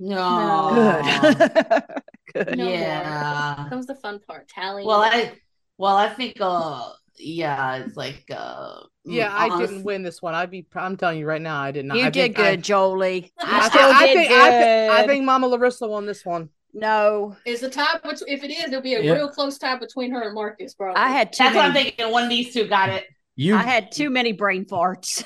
No. 0.00 1.02
Good. 1.20 1.82
Good. 2.34 2.56
No 2.58 2.64
more. 2.64 2.74
yeah. 2.74 3.66
comes 3.68 3.86
the 3.86 3.94
fun 3.96 4.20
part. 4.26 4.48
Tallying. 4.48 4.86
Well, 4.86 5.02
it 5.02 5.08
up. 5.08 5.14
I 5.14 5.32
well, 5.76 5.96
I 5.96 6.08
think 6.08 6.36
uh 6.40 6.90
yeah, 7.18 7.76
it's 7.76 7.96
like 7.96 8.24
uh 8.30 8.80
Yeah, 9.04 9.28
mm, 9.28 9.34
I 9.34 9.48
honest- 9.50 9.72
didn't 9.72 9.84
win 9.84 10.02
this 10.02 10.22
one. 10.22 10.34
I'd 10.34 10.50
be. 10.50 10.66
I'm 10.74 10.96
telling 10.96 11.18
you 11.18 11.26
right 11.26 11.42
now, 11.42 11.60
I 11.60 11.70
did 11.70 11.84
not. 11.84 11.96
You 11.96 12.06
I 12.06 12.10
did 12.10 12.22
think 12.22 12.36
good, 12.36 12.44
I, 12.46 12.56
Jolie. 12.56 13.16
You 13.16 13.30
I, 13.40 13.68
still 13.68 13.82
think, 13.82 13.96
I, 13.96 14.06
did 14.06 14.16
think, 14.16 14.28
good. 14.30 14.40
I, 14.40 14.50
think, 14.50 14.92
I 14.92 15.06
think 15.06 15.24
Mama 15.24 15.46
Larissa 15.48 15.86
won 15.86 16.06
this 16.06 16.24
one. 16.24 16.48
No, 16.74 17.36
It's 17.46 17.62
a 17.62 17.70
tie. 17.70 17.98
bet- 18.02 18.20
If 18.26 18.42
it 18.44 18.50
is, 18.50 18.64
it'll 18.64 18.80
be 18.82 18.94
a 18.94 19.02
Yeah. 19.02 19.12
real 19.12 19.28
close 19.28 19.56
tie 19.58 19.76
between 19.76 20.10
her 20.12 20.22
and 20.22 20.34
Marcus, 20.34 20.74
bro. 20.74 20.92
I 20.94 21.08
had 21.10 21.32
too 21.32 21.44
That's 21.44 21.56
what 21.56 21.64
I'm 21.66 21.72
thinking. 21.72 22.10
One 22.10 22.24
of 22.24 22.28
these 22.30 22.52
two 22.52 22.66
got 22.66 22.88
it. 22.90 23.06
You 23.36 23.54
I 23.56 23.62
had 23.62 23.90
too 23.92 24.10
many 24.10 24.32
brain 24.32 24.64
farts. 24.64 25.24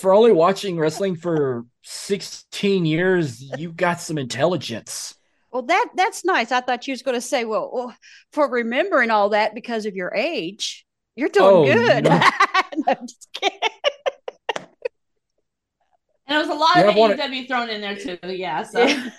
for 0.00 0.12
only 0.12 0.32
watching 0.32 0.78
wrestling 0.78 1.16
for 1.16 1.64
16 1.82 2.84
years, 2.86 3.42
you 3.58 3.72
got 3.72 4.00
some 4.00 4.18
intelligence. 4.18 5.14
Well, 5.52 5.62
that 5.62 5.88
that's 5.96 6.24
nice. 6.24 6.52
I 6.52 6.60
thought 6.60 6.86
you 6.86 6.92
was 6.92 7.02
going 7.02 7.16
to 7.16 7.20
say, 7.20 7.44
well, 7.44 7.70
well, 7.72 7.94
for 8.32 8.48
remembering 8.48 9.10
all 9.10 9.30
that 9.30 9.54
because 9.54 9.84
of 9.86 9.96
your 9.96 10.14
age, 10.14 10.86
you're 11.16 11.28
doing 11.28 11.46
Oh, 11.54 11.64
good. 11.64 12.04
no. 12.04 12.20
No, 12.86 12.94
just 13.02 13.28
kidding. 13.34 13.58
And 14.56 14.66
there 16.28 16.38
was 16.38 16.48
a 16.48 16.54
lot 16.54 16.76
Yeah, 16.76 16.82
of 16.82 16.94
I 16.94 16.98
wanna- 16.98 17.16
AEW 17.16 17.48
thrown 17.48 17.68
in 17.68 17.80
there 17.80 17.96
too. 17.96 18.18
Yeah. 18.32 18.62
So 18.62 18.82
I, 18.84 19.12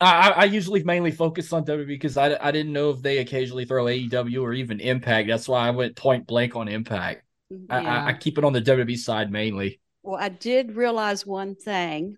I 0.00 0.30
I 0.30 0.44
usually 0.44 0.82
mainly 0.84 1.10
focus 1.10 1.52
on 1.52 1.64
WWE 1.64 1.86
because 1.86 2.16
I, 2.16 2.36
I 2.40 2.50
didn't 2.50 2.72
know 2.72 2.90
if 2.90 3.00
they 3.00 3.18
occasionally 3.18 3.64
throw 3.64 3.84
AEW 3.84 4.42
or 4.42 4.52
even 4.52 4.80
Impact. 4.80 5.28
That's 5.28 5.48
why 5.48 5.66
I 5.66 5.70
went 5.70 5.96
point 5.96 6.26
blank 6.26 6.54
on 6.54 6.68
Impact. 6.68 7.22
I, 7.70 7.78
I, 7.78 8.06
I 8.08 8.12
keep 8.12 8.38
it 8.38 8.44
on 8.44 8.52
the 8.52 8.60
WWE 8.60 8.98
side 8.98 9.30
mainly. 9.30 9.80
Well, 10.02 10.20
I 10.20 10.28
did 10.28 10.76
realize 10.76 11.24
one 11.24 11.54
thing 11.54 12.16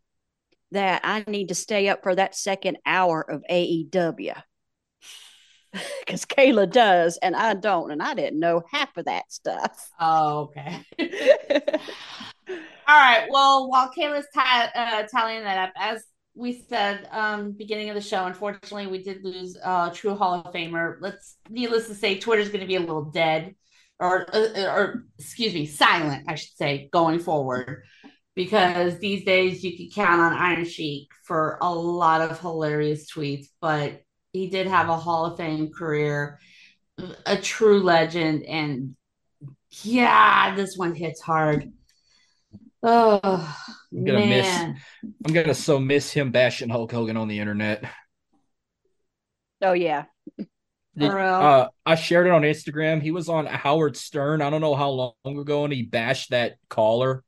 that 0.72 1.02
I 1.04 1.24
need 1.26 1.48
to 1.48 1.54
stay 1.54 1.88
up 1.88 2.02
for 2.02 2.14
that 2.14 2.34
second 2.34 2.78
hour 2.84 3.20
of 3.22 3.42
AEW. 3.50 4.34
Because 6.00 6.24
Kayla 6.26 6.70
does, 6.70 7.18
and 7.18 7.36
I 7.36 7.54
don't, 7.54 7.90
and 7.90 8.02
I 8.02 8.14
didn't 8.14 8.40
know 8.40 8.62
half 8.70 8.96
of 8.96 9.04
that 9.04 9.30
stuff. 9.30 9.90
Oh, 10.00 10.50
okay. 10.50 10.82
All 12.88 12.96
right. 12.96 13.26
Well, 13.30 13.68
while 13.70 13.90
Kayla's 13.96 14.26
ta- 14.34 14.70
uh, 14.74 15.02
tallying 15.04 15.44
that 15.44 15.68
up, 15.68 15.72
as 15.76 16.04
we 16.38 16.64
said 16.68 17.08
um 17.10 17.52
beginning 17.52 17.90
of 17.90 17.96
the 17.96 18.00
show, 18.00 18.24
unfortunately, 18.24 18.86
we 18.86 19.02
did 19.02 19.24
lose 19.24 19.58
uh 19.62 19.90
true 19.90 20.14
Hall 20.14 20.34
of 20.34 20.54
Famer. 20.54 20.96
Let's 21.00 21.36
needless 21.50 21.88
to 21.88 21.94
say, 21.94 22.18
Twitter's 22.18 22.48
going 22.48 22.60
to 22.60 22.66
be 22.66 22.76
a 22.76 22.80
little 22.80 23.10
dead, 23.10 23.54
or 23.98 24.26
uh, 24.34 24.74
or 24.74 25.04
excuse 25.18 25.52
me, 25.52 25.66
silent, 25.66 26.26
I 26.28 26.36
should 26.36 26.56
say, 26.56 26.88
going 26.92 27.18
forward, 27.18 27.82
because 28.34 28.98
these 29.00 29.24
days 29.24 29.64
you 29.64 29.76
can 29.76 29.90
count 29.92 30.20
on 30.20 30.32
Iron 30.32 30.64
Sheik 30.64 31.08
for 31.24 31.58
a 31.60 31.74
lot 31.74 32.20
of 32.20 32.40
hilarious 32.40 33.10
tweets, 33.12 33.46
but 33.60 34.02
he 34.32 34.48
did 34.48 34.66
have 34.68 34.88
a 34.88 34.96
Hall 34.96 35.26
of 35.26 35.38
Fame 35.38 35.70
career, 35.72 36.38
a 37.26 37.36
true 37.36 37.80
legend, 37.82 38.44
and 38.44 38.94
yeah, 39.82 40.54
this 40.54 40.76
one 40.76 40.94
hits 40.94 41.20
hard. 41.20 41.72
Oh 42.82 43.58
I'm 43.92 44.04
gonna 44.04 44.26
miss- 44.26 44.64
I'm 45.26 45.32
gonna 45.32 45.54
so 45.54 45.78
miss 45.78 46.12
him 46.12 46.30
bashing 46.30 46.68
Hulk 46.68 46.92
Hogan 46.92 47.16
on 47.16 47.28
the 47.28 47.40
internet. 47.40 47.84
Oh, 49.60 49.72
yeah. 49.72 50.04
Did- 50.96 51.10
uh, 51.10 51.68
I 51.86 51.94
shared 51.94 52.26
it 52.26 52.32
on 52.32 52.42
Instagram. 52.42 53.00
He 53.02 53.10
was 53.10 53.28
on 53.28 53.46
Howard 53.46 53.96
Stern. 53.96 54.42
I 54.42 54.50
don't 54.50 54.60
know 54.60 54.74
how 54.74 54.90
long 54.90 55.38
ago, 55.38 55.64
and 55.64 55.72
he 55.72 55.82
bashed 55.82 56.30
that 56.30 56.56
caller. 56.68 57.22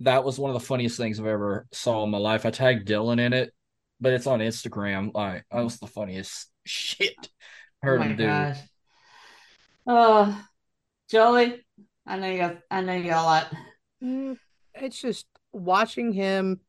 That 0.00 0.24
was 0.24 0.38
one 0.38 0.50
of 0.50 0.54
the 0.54 0.66
funniest 0.66 0.96
things 0.96 1.20
I've 1.20 1.26
ever 1.26 1.66
saw 1.72 2.02
in 2.02 2.10
my 2.10 2.18
life. 2.18 2.44
I 2.44 2.50
tagged 2.50 2.88
Dylan 2.88 3.20
in 3.20 3.32
it, 3.32 3.52
but 4.00 4.12
it's 4.12 4.26
on 4.26 4.40
Instagram. 4.40 5.14
Like 5.14 5.44
that 5.50 5.62
was 5.62 5.78
the 5.78 5.86
funniest 5.86 6.50
shit 6.64 7.14
I 7.82 7.86
heard 7.86 8.00
oh 8.00 8.04
my 8.04 8.10
him 8.10 8.16
do. 8.16 8.26
gosh. 8.26 8.58
Oh, 9.86 10.44
Jolie, 11.10 11.64
I 12.06 12.16
know 12.18 12.28
you 12.28 12.38
got. 12.38 12.58
I 12.70 12.80
know 12.80 12.94
you 12.94 13.10
got 13.10 13.22
a 13.22 13.24
lot. 13.24 13.52
Mm, 14.02 14.36
It's 14.74 15.00
just 15.00 15.26
watching 15.52 16.12
him 16.12 16.60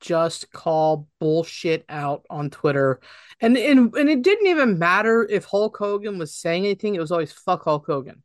just 0.00 0.52
call 0.52 1.08
bullshit 1.18 1.84
out 1.88 2.24
on 2.30 2.50
Twitter. 2.50 3.00
And, 3.40 3.56
and 3.56 3.92
and 3.94 4.08
it 4.08 4.22
didn't 4.22 4.46
even 4.46 4.78
matter 4.78 5.26
if 5.28 5.44
Hulk 5.44 5.76
Hogan 5.76 6.18
was 6.18 6.34
saying 6.34 6.64
anything, 6.64 6.94
it 6.94 7.00
was 7.00 7.10
always 7.10 7.32
fuck 7.32 7.64
Hulk 7.64 7.86
Hogan. 7.86 8.22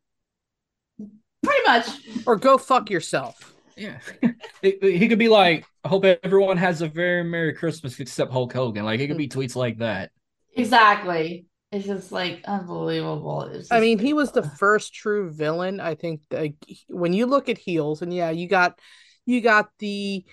Pretty 1.44 1.64
much. 1.68 1.88
Or 2.26 2.36
go 2.36 2.58
fuck 2.58 2.90
yourself. 2.90 3.54
Yeah, 3.76 3.98
He- 4.62 4.78
he 4.82 5.08
could 5.08 5.18
be 5.18 5.30
like, 5.30 5.66
"I 5.84 5.88
hope 5.88 6.06
everyone 6.06 6.58
has 6.58 6.82
a 6.84 6.88
very 6.88 7.24
merry 7.24 7.54
Christmas 7.54 8.00
except 8.00 8.32
Hulk 8.32 8.54
Hogan." 8.54 8.86
Like 8.86 9.00
it 9.00 9.08
could 9.08 9.18
be 9.18 9.28
tweets 9.28 9.56
like 9.56 9.80
that. 9.80 10.12
Exactly. 10.56 11.48
It's 11.74 11.88
just 11.88 12.12
like 12.12 12.42
unbelievable. 12.46 13.42
It's 13.44 13.72
I 13.72 13.80
mean, 13.80 13.98
he 13.98 14.14
was 14.14 14.32
the 14.32 14.44
first 14.44 14.94
true 14.94 15.32
villain. 15.32 15.80
I 15.80 15.96
think 15.96 16.22
like, 16.30 16.56
when 16.88 17.14
you 17.14 17.26
look 17.26 17.50
at 17.50 17.58
heels, 17.58 18.04
and 18.04 18.14
yeah, 18.14 18.30
you 18.30 18.48
got 18.48 18.80
you 19.26 19.42
got 19.42 19.70
the 19.80 20.24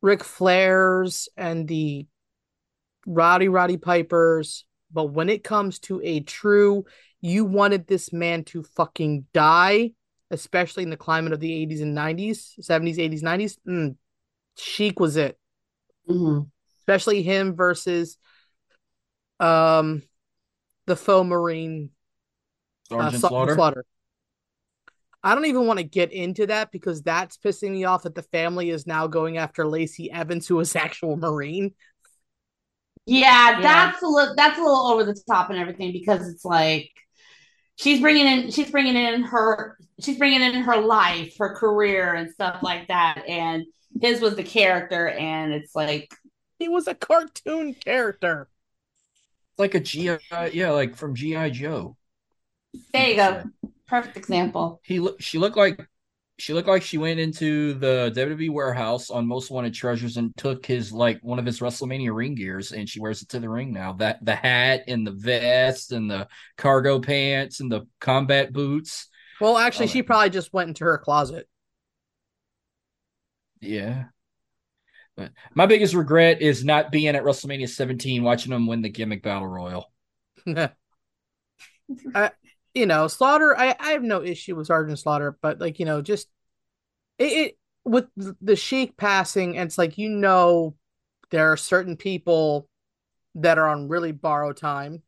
Ric 0.00 0.20
Flairs 0.20 1.26
and 1.36 1.66
the 1.66 2.06
Roddy 3.04 3.48
Roddy 3.48 3.78
Pipers, 3.78 4.64
but 4.92 5.06
when 5.06 5.28
it 5.28 5.42
comes 5.42 5.80
to 5.80 6.00
a 6.04 6.20
true, 6.20 6.84
you 7.20 7.44
wanted 7.44 7.88
this 7.88 8.12
man 8.12 8.44
to 8.44 8.62
fucking 8.62 9.26
die, 9.34 9.90
especially 10.30 10.84
in 10.84 10.90
the 10.90 10.96
climate 10.96 11.32
of 11.32 11.40
the 11.40 11.52
80s 11.52 11.80
and 11.80 11.96
90s, 11.96 12.54
70s, 12.60 12.98
80s, 12.98 13.22
90s, 13.22 13.58
mm, 13.66 13.96
Sheik 14.56 15.00
was 15.00 15.16
it. 15.16 15.36
Mhm. 16.08 16.48
Especially 16.80 17.22
him 17.22 17.56
versus 17.56 18.18
um 19.40 20.02
the 20.86 20.96
faux 20.96 21.26
Marine 21.26 21.90
uh, 22.90 23.10
Sergeant 23.10 23.20
Sergeant 23.20 23.56
Slaughter. 23.56 23.84
I 25.22 25.34
don't 25.34 25.46
even 25.46 25.66
want 25.66 25.78
to 25.78 25.84
get 25.84 26.12
into 26.12 26.46
that 26.48 26.70
because 26.70 27.02
that's 27.02 27.38
pissing 27.38 27.70
me 27.70 27.84
off 27.84 28.02
that 28.02 28.14
the 28.14 28.22
family 28.22 28.68
is 28.68 28.86
now 28.86 29.06
going 29.06 29.38
after 29.38 29.66
Lacey 29.66 30.10
Evans, 30.12 30.46
who 30.46 30.56
was 30.56 30.76
actual 30.76 31.16
Marine. 31.16 31.72
Yeah, 33.06 33.52
Yeah. 33.52 33.60
that's 33.60 34.02
a 34.02 34.06
little 34.06 34.34
that's 34.34 34.58
a 34.58 34.62
little 34.62 34.86
over 34.86 35.04
the 35.04 35.18
top 35.26 35.50
and 35.50 35.58
everything 35.58 35.92
because 35.92 36.28
it's 36.28 36.44
like 36.44 36.90
she's 37.76 38.00
bringing 38.00 38.26
in 38.26 38.50
she's 38.50 38.70
bringing 38.70 38.96
in 38.96 39.22
her 39.24 39.76
she's 40.00 40.18
bringing 40.18 40.42
in 40.42 40.54
her 40.62 40.76
life, 40.76 41.34
her 41.38 41.54
career 41.54 42.14
and 42.14 42.30
stuff 42.30 42.62
like 42.62 42.88
that 42.88 43.22
and 43.28 43.64
his 44.00 44.20
was 44.20 44.36
the 44.36 44.42
character 44.42 45.08
and 45.08 45.52
it's 45.52 45.74
like 45.74 46.12
He 46.58 46.68
was 46.68 46.86
a 46.86 46.94
cartoon 46.94 47.74
character. 47.74 48.48
Like 49.58 49.74
a 49.74 49.80
GI, 49.80 50.18
yeah, 50.52 50.70
like 50.70 50.96
from 50.96 51.14
GI 51.14 51.50
Joe. 51.50 51.96
there 52.92 53.08
you 53.08 53.16
go. 53.16 53.42
Perfect 53.86 54.16
example. 54.16 54.80
He 54.82 55.00
look. 55.00 55.20
She 55.20 55.38
looked 55.38 55.56
like. 55.56 55.86
She 56.36 56.52
looked 56.52 56.66
like 56.66 56.82
she 56.82 56.98
went 56.98 57.20
into 57.20 57.74
the 57.74 58.10
WWE 58.16 58.50
warehouse 58.50 59.08
on 59.08 59.24
Most 59.24 59.52
Wanted 59.52 59.72
Treasures 59.72 60.16
and 60.16 60.36
took 60.36 60.66
his 60.66 60.90
like 60.92 61.20
one 61.22 61.38
of 61.38 61.46
his 61.46 61.60
WrestleMania 61.60 62.12
ring 62.12 62.34
gears 62.34 62.72
and 62.72 62.88
she 62.88 62.98
wears 62.98 63.22
it 63.22 63.28
to 63.28 63.38
the 63.38 63.48
ring 63.48 63.72
now. 63.72 63.92
That 63.92 64.24
the 64.24 64.34
hat 64.34 64.82
and 64.88 65.06
the 65.06 65.12
vest 65.12 65.92
and 65.92 66.10
the 66.10 66.26
cargo 66.58 66.98
pants 66.98 67.60
and 67.60 67.70
the 67.70 67.86
combat 68.00 68.52
boots. 68.52 69.06
Well, 69.40 69.56
actually, 69.56 69.86
Oh, 69.86 69.90
she 69.90 70.02
probably 70.02 70.30
just 70.30 70.52
went 70.52 70.66
into 70.68 70.84
her 70.84 70.98
closet. 70.98 71.48
Yeah. 73.60 74.06
But 75.16 75.30
my 75.54 75.66
biggest 75.66 75.94
regret 75.94 76.42
is 76.42 76.64
not 76.64 76.90
being 76.90 77.14
at 77.14 77.22
WrestleMania 77.22 77.68
17 77.68 78.22
watching 78.22 78.50
them 78.50 78.66
win 78.66 78.82
the 78.82 78.88
gimmick 78.88 79.22
battle 79.22 79.46
royal. 79.46 79.92
uh, 82.14 82.30
you 82.74 82.86
know, 82.86 83.06
Slaughter. 83.08 83.56
I, 83.56 83.74
I 83.78 83.92
have 83.92 84.02
no 84.02 84.22
issue 84.22 84.56
with 84.56 84.66
Sergeant 84.66 84.98
Slaughter, 84.98 85.36
but 85.40 85.60
like 85.60 85.78
you 85.78 85.86
know, 85.86 86.02
just 86.02 86.28
it, 87.18 87.32
it 87.32 87.58
with 87.84 88.06
the 88.40 88.56
Sheik 88.56 88.96
passing, 88.96 89.56
and 89.56 89.68
it's 89.68 89.78
like 89.78 89.98
you 89.98 90.08
know, 90.08 90.74
there 91.30 91.52
are 91.52 91.56
certain 91.56 91.96
people 91.96 92.68
that 93.36 93.58
are 93.58 93.68
on 93.68 93.88
really 93.88 94.12
borrowed 94.12 94.56
time, 94.56 95.02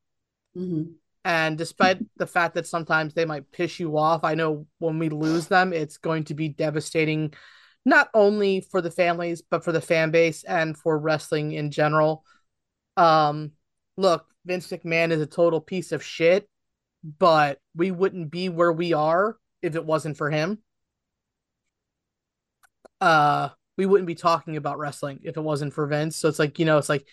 Mhm. 0.57 0.95
and 1.25 1.59
despite 1.59 1.99
the 2.17 2.27
fact 2.27 2.55
that 2.55 2.67
sometimes 2.67 3.15
they 3.15 3.25
might 3.25 3.51
piss 3.51 3.81
you 3.81 3.97
off, 3.99 4.25
I 4.25 4.35
know 4.35 4.67
when 4.79 4.99
we 4.99 5.09
lose 5.09 5.49
them, 5.49 5.73
it's 5.73 5.99
going 5.99 6.25
to 6.25 6.35
be 6.35 6.49
devastating, 6.49 7.35
not 7.87 8.11
only 8.13 8.61
for 8.61 8.83
the 8.83 8.91
families 8.91 9.43
but 9.49 9.65
for 9.65 9.73
the 9.73 9.81
fan 9.81 10.11
base 10.11 10.45
and 10.45 10.77
for 10.77 10.99
wrestling 10.99 11.53
in 11.53 11.71
general. 11.71 12.23
Um, 12.99 13.53
look, 13.97 14.27
Vince 14.45 14.67
McMahon 14.69 15.11
is 15.11 15.23
a 15.23 15.27
total 15.27 15.63
piece 15.63 15.93
of 15.93 16.05
shit 16.05 16.47
but 17.19 17.59
we 17.75 17.91
wouldn't 17.91 18.31
be 18.31 18.49
where 18.49 18.73
we 18.73 18.93
are 18.93 19.37
if 19.63 19.77
it 19.77 19.85
wasn't 19.85 20.17
for 20.17 20.31
him. 20.31 20.59
Uh, 23.01 23.51
we 23.77 23.87
wouldn't 23.87 24.07
be 24.07 24.15
talking 24.15 24.57
about 24.57 24.79
wrestling 24.79 25.21
if 25.23 25.37
it 25.37 25.41
wasn't 25.41 25.73
for 25.73 25.87
Vince. 25.87 26.17
So 26.17 26.29
it's 26.29 26.39
like, 26.39 26.59
you 26.59 26.65
know, 26.65 26.79
it's 26.79 26.89
like 26.89 27.07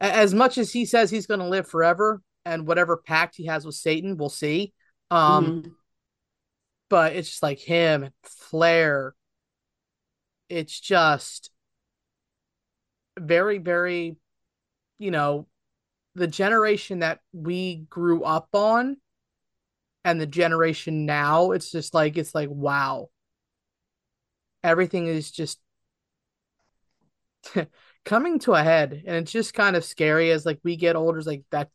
as 0.00 0.32
much 0.32 0.56
as 0.56 0.72
he 0.72 0.86
says 0.86 1.10
he's 1.10 1.26
going 1.26 1.40
to 1.40 1.48
live 1.48 1.68
forever 1.68 2.22
and 2.44 2.66
whatever 2.66 2.96
pact 2.96 3.36
he 3.36 3.46
has 3.46 3.66
with 3.66 3.74
Satan, 3.74 4.16
we'll 4.16 4.30
see. 4.30 4.72
Um, 5.10 5.44
Mhm. 5.44 5.72
but 6.88 7.12
it's 7.14 7.28
just 7.28 7.42
like 7.42 7.58
him 7.58 8.04
and 8.04 8.14
Flair. 8.22 9.14
It's 10.50 10.78
just 10.78 11.50
very, 13.18 13.58
very, 13.58 14.16
you 14.98 15.10
know, 15.10 15.46
the 16.14 16.28
generation 16.28 17.00
that 17.00 17.20
we 17.32 17.86
grew 17.90 18.24
up 18.24 18.48
on 18.54 18.98
and 20.04 20.20
the 20.20 20.26
generation 20.26 21.06
now, 21.06 21.50
it's 21.52 21.70
just 21.70 21.94
like, 21.94 22.16
it's 22.16 22.34
like, 22.34 22.48
wow. 22.50 23.08
Everything 24.62 25.06
is 25.06 25.30
just 25.30 25.58
coming 28.04 28.38
to 28.40 28.54
a 28.54 28.62
head. 28.62 29.02
And 29.06 29.16
it's 29.16 29.32
just 29.32 29.54
kind 29.54 29.76
of 29.76 29.84
scary 29.84 30.30
as 30.30 30.46
like 30.46 30.60
we 30.64 30.76
get 30.76 30.96
older, 30.96 31.18
it's 31.18 31.26
like 31.26 31.44
that 31.50 31.70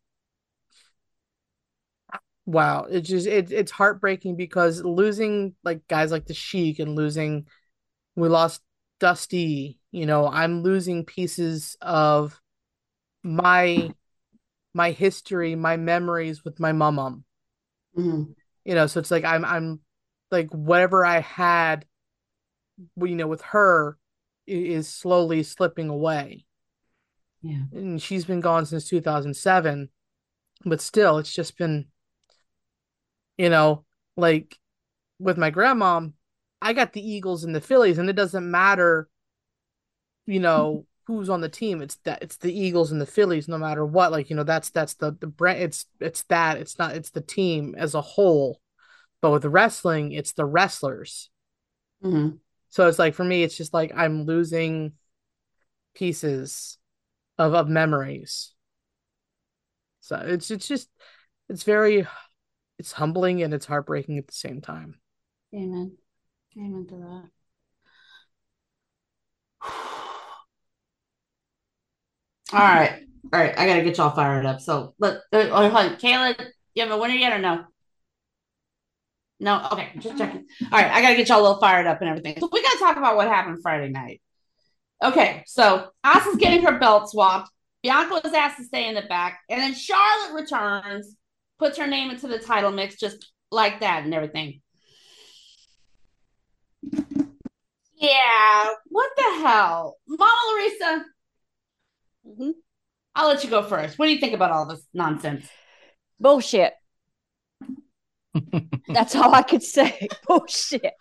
wow 2.45 2.86
it's 2.89 3.09
just 3.09 3.26
it, 3.28 3.51
it's 3.51 3.71
heartbreaking 3.71 4.36
because 4.36 4.84
losing 4.84 5.55
like 5.63 5.86
guys 5.88 6.11
like 6.11 6.26
the 6.26 6.34
sheik 6.34 6.80
and 6.80 6.95
losing 6.95 7.47
we 8.16 8.28
lost 8.30 8.61
dusty 8.99 9.78
you 9.91 10.05
know 10.05 10.28
i'm 10.28 10.63
losing 10.63 11.03
pieces 11.05 11.76
of 11.82 12.39
my 13.24 13.91
my 14.74 14.91
history 14.91 15.55
my 15.55 15.78
memories 15.78 16.43
with 16.43 16.59
my 16.59 16.72
mom 16.72 17.24
Mhm. 17.97 18.34
you 18.63 18.76
know 18.76 18.88
so 18.88 18.99
it's 18.99 19.11
like 19.11 19.26
i'm 19.26 19.43
i'm 19.45 19.80
like 20.32 20.49
whatever 20.51 21.05
i 21.05 21.20
had 21.20 21.86
you 22.97 23.16
know 23.16 23.28
with 23.28 23.41
her 23.41 23.97
is 24.47 24.88
slowly 24.88 25.43
slipping 25.43 25.89
away 25.89 26.45
Yeah. 27.41 27.63
and 27.74 28.01
she's 28.01 28.26
been 28.26 28.41
gone 28.41 28.66
since 28.66 28.88
2007 28.88 29.89
but 30.66 30.82
still 30.82 31.18
it's 31.18 31.34
just 31.34 31.57
been 31.57 31.86
you 33.38 33.49
know 33.49 33.86
like 34.18 34.57
with 35.20 35.38
my 35.38 35.51
grandmom 35.51 36.13
i 36.62 36.74
got 36.74 36.93
the 36.93 37.08
eagles 37.08 37.43
and 37.43 37.56
the 37.56 37.62
phillies 37.62 37.97
and 37.97 38.10
it 38.10 38.16
doesn't 38.16 38.49
matter 38.49 39.08
you 40.26 40.39
know 40.39 40.86
who's 41.06 41.30
on 41.30 41.41
the 41.41 41.49
team. 41.49 41.82
It's 41.82 41.95
that 41.97 42.22
it's 42.24 42.38
the 42.38 42.58
eagles 42.58 42.91
and 42.91 42.99
the 42.99 43.06
phillies 43.06 43.47
no 43.47 43.58
matter 43.58 43.86
what. 43.86 44.12
Like 44.12 44.30
you 44.30 44.36
know 44.36 44.43
that's 44.43 44.70
that's 44.70 44.95
the 44.95 45.16
the 45.20 45.28
brand 45.28 45.62
it's 45.62 45.86
it's 45.99 46.24
that 46.24 46.58
it's 46.58 46.78
not 46.80 46.95
it's 46.95 47.12
the 47.12 47.22
team 47.22 47.76
as 47.78 47.93
a 47.93 48.01
whole. 48.01 48.60
But 49.22 49.32
with 49.32 49.45
wrestling 49.45 50.12
it's 50.12 50.34
the 50.34 50.45
wrestlers. 50.45 51.30
Mhm. 52.03 52.39
so 52.70 52.88
it's 52.88 52.99
like 52.99 53.14
for 53.16 53.24
me 53.24 53.41
it's 53.41 53.56
just 53.56 53.74
like 53.74 53.91
i'm 53.95 54.26
losing 54.26 54.91
pieces 55.95 56.78
of 57.38 57.53
of 57.53 57.70
memories. 57.70 58.53
So 60.01 60.18
it's 60.18 60.51
it's 60.51 60.68
just 60.68 60.89
it's 61.49 61.64
very 61.64 62.06
it's 62.78 62.91
humbling 62.91 63.41
and 63.41 63.53
it's 63.53 63.66
heartbreaking 63.66 64.18
at 64.18 64.28
the 64.28 64.34
same 64.34 64.62
time. 64.62 64.99
Amen. 65.53 65.97
Amen 66.58 66.86
to 66.88 66.95
that. 66.95 67.30
All 72.53 72.60
right. 72.60 73.01
All 73.34 73.39
right. 73.39 73.58
I 73.58 73.66
gotta 73.66 73.82
get 73.84 73.97
y'all 73.97 74.16
fired 74.16 74.45
up. 74.45 74.62
So 74.62 74.93
let 74.99 75.16
uh, 75.34 75.49
oh, 75.51 75.70
hold 75.70 75.74
on. 75.74 75.95
Kayla, 75.97 76.39
you 76.74 76.84
have 76.84 76.91
a 76.91 76.97
winner 76.97 77.16
yet 77.16 77.34
or 77.34 77.39
no? 77.39 77.66
No? 79.39 79.68
Okay, 79.72 79.89
just 79.99 80.18
checking. 80.18 80.45
All 80.72 80.80
right, 80.80 80.91
I 80.91 81.01
gotta 81.01 81.16
get 81.16 81.28
y'all 81.28 81.41
a 81.41 81.43
little 81.43 81.60
fired 81.60 81.88
up 81.88 81.99
and 82.01 82.10
everything. 82.10 82.38
So 82.39 82.49
we 82.51 82.62
gotta 82.62 82.80
talk 82.80 82.97
about 82.97 83.18
what 83.18 83.28
happened 83.28 83.62
Friday 83.62 83.89
night. 83.89 84.22
Okay, 85.03 85.43
so 85.45 85.89
Asuka's 86.06 86.38
getting 86.38 86.64
her 86.64 86.80
belt 86.80 87.10
swapped. 87.10 87.49
Bianca 87.84 88.22
was 88.24 88.34
asked 88.34 88.58
to 88.58 88.64
stay 88.64 88.88
in 88.88 88.95
the 88.95 89.03
back, 89.03 89.41
and 89.49 89.60
then 89.60 89.74
Charlotte 89.74 90.34
returns, 90.34 91.16
puts 91.60 91.78
her 91.78 91.88
name 91.88 92.12
into 92.12 92.28
the 92.28 92.39
title 92.39 92.72
mix 92.72 92.95
just 92.95 93.32
like 93.51 93.82
that 93.82 94.03
and 94.03 94.14
everything. 94.14 94.62
Yeah, 97.97 98.69
what 98.87 99.11
the 99.15 99.39
hell? 99.41 99.97
Mama 100.07 100.51
Larissa, 100.51 101.05
Mhm. 102.27 102.53
I'll 103.13 103.27
let 103.29 103.43
you 103.43 103.49
go 103.49 103.63
first. 103.63 103.97
What 103.97 104.07
do 104.07 104.11
you 104.13 104.19
think 104.19 104.33
about 104.33 104.51
all 104.51 104.65
this 104.65 104.85
nonsense? 104.93 105.47
Bullshit. 106.19 106.73
That's 108.89 109.15
all 109.15 109.33
I 109.33 109.43
could 109.43 109.63
say. 109.63 110.07
Bullshit. 110.27 110.93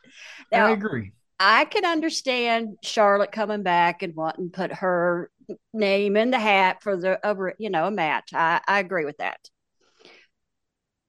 I 0.52 0.70
agree. 0.70 1.12
I 1.40 1.64
can 1.64 1.84
understand 1.84 2.76
Charlotte 2.82 3.32
coming 3.32 3.62
back 3.64 4.02
and 4.02 4.14
wanting 4.14 4.50
to 4.50 4.56
put 4.56 4.72
her 4.72 5.30
name 5.72 6.16
in 6.16 6.30
the 6.30 6.38
hat 6.38 6.82
for 6.82 6.96
the 6.96 7.24
over, 7.26 7.54
you 7.58 7.70
know, 7.70 7.86
a 7.86 7.90
match. 7.90 8.30
I, 8.32 8.60
I 8.68 8.78
agree 8.78 9.04
with 9.04 9.16
that. 9.18 9.38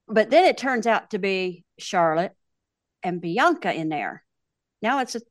But 0.07 0.29
then 0.31 0.45
it 0.45 0.57
turns 0.57 0.87
out 0.87 1.11
to 1.11 1.19
be 1.19 1.63
Charlotte 1.77 2.33
and 3.03 3.21
Bianca 3.21 3.71
in 3.73 3.89
there. 3.89 4.23
Now 4.81 4.99
it's 4.99 5.15
a 5.15 5.21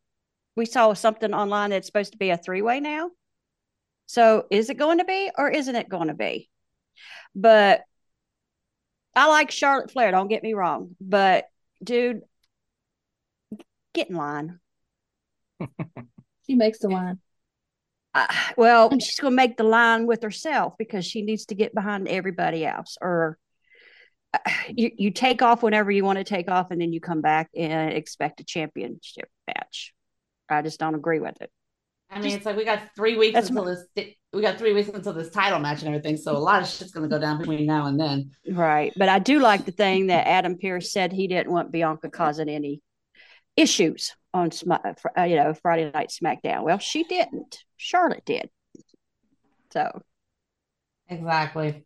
we 0.57 0.67
saw 0.67 0.93
something 0.95 1.35
online 1.35 1.71
that's 1.71 1.87
supposed 1.87 2.13
to 2.13 2.19
be 2.19 2.31
a 2.31 2.37
three-way 2.37 2.81
now. 2.81 3.11
So 4.07 4.47
is 4.51 4.71
it 4.71 4.75
going 4.75 4.99
to 4.99 5.05
be 5.05 5.31
or 5.37 5.51
isn't 5.51 5.75
it 5.75 5.89
going 5.89 6.09
to 6.09 6.15
be? 6.15 6.49
But 7.35 7.83
I 9.17 9.29
like 9.29 9.51
Charlotte 9.51 9.91
Flair, 9.91 10.11
don't 10.11 10.29
get 10.29 10.43
me 10.43 10.55
wrong. 10.55 10.97
But 11.01 11.47
dude, 11.83 12.23
get 13.95 14.11
in 14.11 14.17
line. 14.17 14.61
She 16.47 16.57
makes 16.57 16.79
the 16.79 16.89
line. 16.89 17.21
Uh, 18.13 18.27
well, 18.57 18.91
she's 18.99 19.19
going 19.19 19.33
to 19.33 19.37
make 19.37 19.57
the 19.57 19.65
line 19.65 20.07
with 20.07 20.23
herself 20.23 20.75
because 20.79 21.05
she 21.05 21.23
needs 21.23 21.47
to 21.47 21.55
get 21.55 21.75
behind 21.75 22.07
everybody 22.07 22.65
else. 22.65 22.97
Or 23.01 23.39
you, 24.69 24.91
you 24.97 25.11
take 25.11 25.43
off 25.43 25.63
whenever 25.63 25.91
you 25.91 26.05
want 26.05 26.19
to 26.19 26.25
take 26.25 26.51
off, 26.51 26.71
and 26.71 26.81
then 26.81 26.93
you 26.93 27.01
come 27.01 27.23
back 27.23 27.49
and 27.57 27.93
expect 27.93 28.41
a 28.41 28.45
championship 28.45 29.29
match. 29.47 29.95
I 30.55 30.63
just 30.63 30.81
don't 30.81 30.95
agree 30.95 31.21
with 31.21 31.41
it. 31.41 31.51
I 32.11 32.21
mean, 32.21 32.37
it's 32.37 32.47
like 32.47 32.57
we 32.57 32.65
got 32.65 32.81
three 32.95 33.17
weeks 33.17 33.35
That's 33.35 33.49
until 33.49 33.65
this. 33.65 33.85
We 34.33 34.43
got 34.43 34.59
three 34.59 34.73
weeks 34.73 34.89
until 34.89 35.13
this 35.13 35.31
title 35.31 35.59
match 35.59 35.81
and 35.81 35.89
everything. 35.89 36.17
So 36.17 36.37
a 36.37 36.39
lot 36.39 36.63
of 36.63 36.69
shit's 36.69 36.93
gonna 36.93 37.09
go 37.09 37.19
down 37.19 37.39
between 37.39 37.67
now 37.67 37.87
and 37.87 37.99
then. 37.99 38.31
Right. 38.51 38.93
But 38.97 39.09
I 39.09 39.19
do 39.19 39.41
like 39.41 39.65
the 39.65 39.73
thing 39.73 40.09
that 40.09 40.27
Adam 40.27 40.57
Pearce 40.57 40.93
said 40.93 41.13
he 41.13 41.27
didn't 41.27 41.53
want 41.53 41.73
Bianca 41.73 42.11
causing 42.11 42.49
any 42.49 42.83
issues 43.57 44.15
on 44.33 44.51
Sm- 44.51 44.73
uh, 44.73 45.23
you 45.23 45.37
know 45.37 45.55
Friday 45.55 45.91
Night 45.91 46.11
SmackDown. 46.11 46.63
Well, 46.63 46.79
she 46.79 47.05
didn't. 47.05 47.59
Charlotte 47.77 48.25
did. 48.25 48.51
So 49.73 50.03
exactly. 51.09 51.85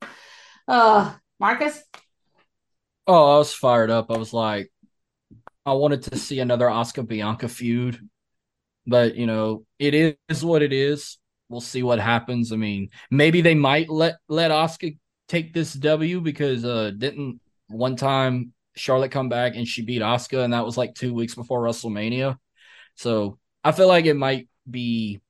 Uh, 0.67 1.15
Marcus. 1.41 1.83
Oh, 3.07 3.37
I 3.37 3.39
was 3.39 3.55
fired 3.55 3.91
up. 3.91 4.11
I 4.11 4.19
was 4.19 4.35
like, 4.35 4.71
I 5.65 5.73
wanted 5.73 6.03
to 6.05 6.19
see 6.19 6.41
another 6.41 6.67
Asuka 6.67 7.07
Bianca 7.07 7.49
feud, 7.49 7.99
but 8.89 9.15
you 9.17 9.27
know, 9.27 9.65
it 9.79 10.19
is 10.29 10.45
what 10.45 10.63
it 10.63 10.73
is. 10.73 11.19
We'll 11.49 11.61
see 11.61 11.83
what 11.83 12.01
happens. 12.01 12.53
I 12.53 12.57
mean, 12.57 12.91
maybe 13.11 13.41
they 13.41 13.55
might 13.55 13.89
let 13.89 14.17
let 14.29 14.51
Asuka 14.51 14.99
take 15.29 15.53
this 15.53 15.73
W 15.75 16.21
because 16.21 16.65
uh 16.65 16.91
didn't 16.97 17.41
one 17.69 17.97
time 17.97 18.53
Charlotte 18.75 19.11
come 19.11 19.29
back 19.29 19.57
and 19.57 19.67
she 19.69 19.83
beat 19.83 20.03
Oscar, 20.03 20.41
and 20.41 20.53
that 20.53 20.65
was 20.65 20.77
like 20.77 20.95
two 20.95 21.15
weeks 21.15 21.35
before 21.35 21.63
WrestleMania. 21.63 22.39
So 22.95 23.39
I 23.63 23.73
feel 23.73 23.89
like 23.89 24.07
it 24.07 24.15
might 24.15 24.49
be 24.69 25.21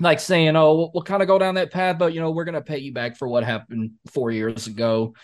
like 0.00 0.20
saying, 0.20 0.56
"Oh, 0.56 0.74
we'll, 0.76 0.90
we'll 0.94 1.02
kind 1.02 1.22
of 1.22 1.28
go 1.28 1.38
down 1.38 1.54
that 1.56 1.72
path, 1.72 1.98
but 1.98 2.12
you 2.12 2.20
know, 2.20 2.30
we're 2.30 2.44
gonna 2.44 2.62
pay 2.62 2.78
you 2.78 2.92
back 2.92 3.16
for 3.16 3.28
what 3.28 3.44
happened 3.44 3.92
four 4.12 4.30
years 4.30 4.66
ago." 4.66 5.14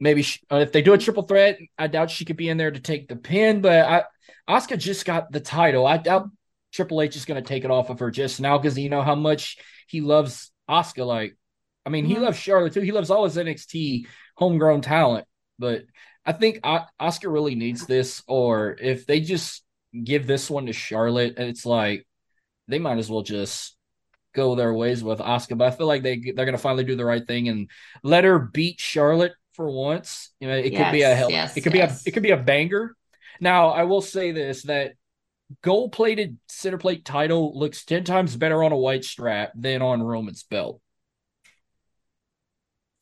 Maybe 0.00 0.22
she, 0.22 0.40
uh, 0.50 0.56
if 0.56 0.70
they 0.72 0.82
do 0.82 0.92
a 0.92 0.98
triple 0.98 1.24
threat, 1.24 1.58
I 1.76 1.88
doubt 1.88 2.10
she 2.10 2.24
could 2.24 2.36
be 2.36 2.48
in 2.48 2.56
there 2.56 2.70
to 2.70 2.80
take 2.80 3.08
the 3.08 3.16
pin. 3.16 3.60
But 3.60 3.84
I, 3.84 4.04
Asuka 4.48 4.78
just 4.78 5.04
got 5.04 5.32
the 5.32 5.40
title. 5.40 5.86
I 5.86 5.96
doubt 5.98 6.28
Triple 6.72 7.02
H 7.02 7.16
is 7.16 7.24
gonna 7.24 7.42
take 7.42 7.64
it 7.64 7.70
off 7.70 7.90
of 7.90 8.00
her 8.00 8.10
just 8.10 8.40
now 8.40 8.58
because 8.58 8.78
you 8.78 8.90
know 8.90 9.02
how 9.02 9.14
much 9.14 9.58
he 9.86 10.00
loves 10.00 10.50
Oscar. 10.68 11.04
Like, 11.04 11.36
I 11.84 11.90
mean, 11.90 12.04
mm-hmm. 12.04 12.14
he 12.14 12.18
loves 12.20 12.38
Charlotte 12.38 12.72
too. 12.72 12.80
He 12.80 12.92
loves 12.92 13.10
all 13.10 13.24
his 13.24 13.36
NXT 13.36 14.06
homegrown 14.36 14.82
talent. 14.82 15.26
But 15.58 15.84
I 16.24 16.32
think 16.32 16.60
Oscar 16.62 17.30
really 17.30 17.54
needs 17.54 17.86
this, 17.86 18.22
or 18.28 18.76
if 18.80 19.06
they 19.06 19.20
just 19.20 19.64
give 20.04 20.26
this 20.26 20.50
one 20.50 20.66
to 20.66 20.72
Charlotte, 20.72 21.34
it's 21.38 21.66
like 21.66 22.06
they 22.68 22.78
might 22.78 22.98
as 22.98 23.10
well 23.10 23.22
just 23.22 23.76
go 24.34 24.54
their 24.54 24.74
ways 24.74 25.02
with 25.02 25.20
Oscar. 25.20 25.56
But 25.56 25.72
I 25.72 25.76
feel 25.76 25.86
like 25.86 26.02
they 26.02 26.32
they're 26.34 26.44
gonna 26.44 26.58
finally 26.58 26.84
do 26.84 26.96
the 26.96 27.04
right 27.04 27.26
thing 27.26 27.48
and 27.48 27.70
let 28.02 28.24
her 28.24 28.38
beat 28.38 28.78
Charlotte 28.78 29.32
for 29.54 29.70
once. 29.70 30.30
You 30.38 30.48
know, 30.48 30.56
it 30.56 30.72
yes, 30.72 30.84
could 30.84 30.92
be 30.92 31.02
a 31.02 31.14
hell. 31.14 31.30
Yes, 31.30 31.56
it 31.56 31.62
could 31.62 31.74
yes. 31.74 32.02
be 32.04 32.08
a 32.08 32.10
it 32.10 32.12
could 32.12 32.22
be 32.22 32.30
a 32.30 32.36
banger. 32.36 32.94
Now, 33.40 33.70
I 33.70 33.84
will 33.84 34.02
say 34.02 34.32
this 34.32 34.62
that 34.64 34.92
gold 35.62 35.92
plated 35.92 36.38
center 36.48 36.78
plate 36.78 37.04
title 37.04 37.58
looks 37.58 37.84
10 37.84 38.04
times 38.04 38.36
better 38.36 38.62
on 38.62 38.72
a 38.72 38.76
white 38.76 39.04
strap 39.04 39.52
than 39.54 39.82
on 39.82 40.02
Roman's 40.02 40.42
belt. 40.42 40.80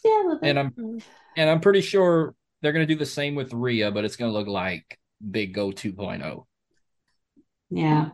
Yeah, 0.05 0.35
and 0.43 0.59
I'm 0.59 1.01
and 1.37 1.51
I'm 1.51 1.61
pretty 1.61 1.81
sure 1.81 2.35
they're 2.63 2.73
going 2.73 2.87
to 2.87 2.93
do 2.93 2.99
the 2.99 3.07
same 3.07 3.35
with 3.35 3.53
Rhea, 3.53 3.91
but 3.91 4.05
it's 4.05 4.17
going 4.17 4.33
to 4.33 4.39
look 4.39 4.47
like 4.47 4.99
Big 5.29 5.53
Go 5.53 5.71
2.0. 5.71 6.45
Yeah. 7.71 8.11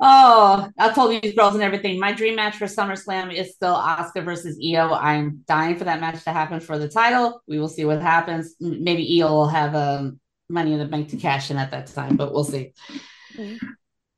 Oh, 0.00 0.68
I 0.76 0.92
told 0.92 1.22
these 1.22 1.34
girls 1.34 1.54
and 1.54 1.62
everything. 1.62 2.00
My 2.00 2.12
dream 2.12 2.34
match 2.34 2.56
for 2.56 2.64
SummerSlam 2.64 3.32
is 3.32 3.54
still 3.54 3.74
Oscar 3.74 4.22
versus 4.22 4.58
Io. 4.60 4.92
I'm 4.92 5.44
dying 5.46 5.76
for 5.76 5.84
that 5.84 6.00
match 6.00 6.24
to 6.24 6.32
happen 6.32 6.58
for 6.58 6.76
the 6.76 6.88
title. 6.88 7.40
We 7.46 7.60
will 7.60 7.68
see 7.68 7.84
what 7.84 8.02
happens. 8.02 8.56
Maybe 8.58 9.18
EO 9.18 9.28
will 9.28 9.48
have 9.48 9.76
um, 9.76 10.18
money 10.48 10.72
in 10.72 10.80
the 10.80 10.86
bank 10.86 11.10
to 11.10 11.16
cash 11.16 11.52
in 11.52 11.56
at 11.56 11.70
that 11.70 11.86
time, 11.88 12.16
but 12.16 12.32
we'll 12.32 12.42
see. 12.42 12.72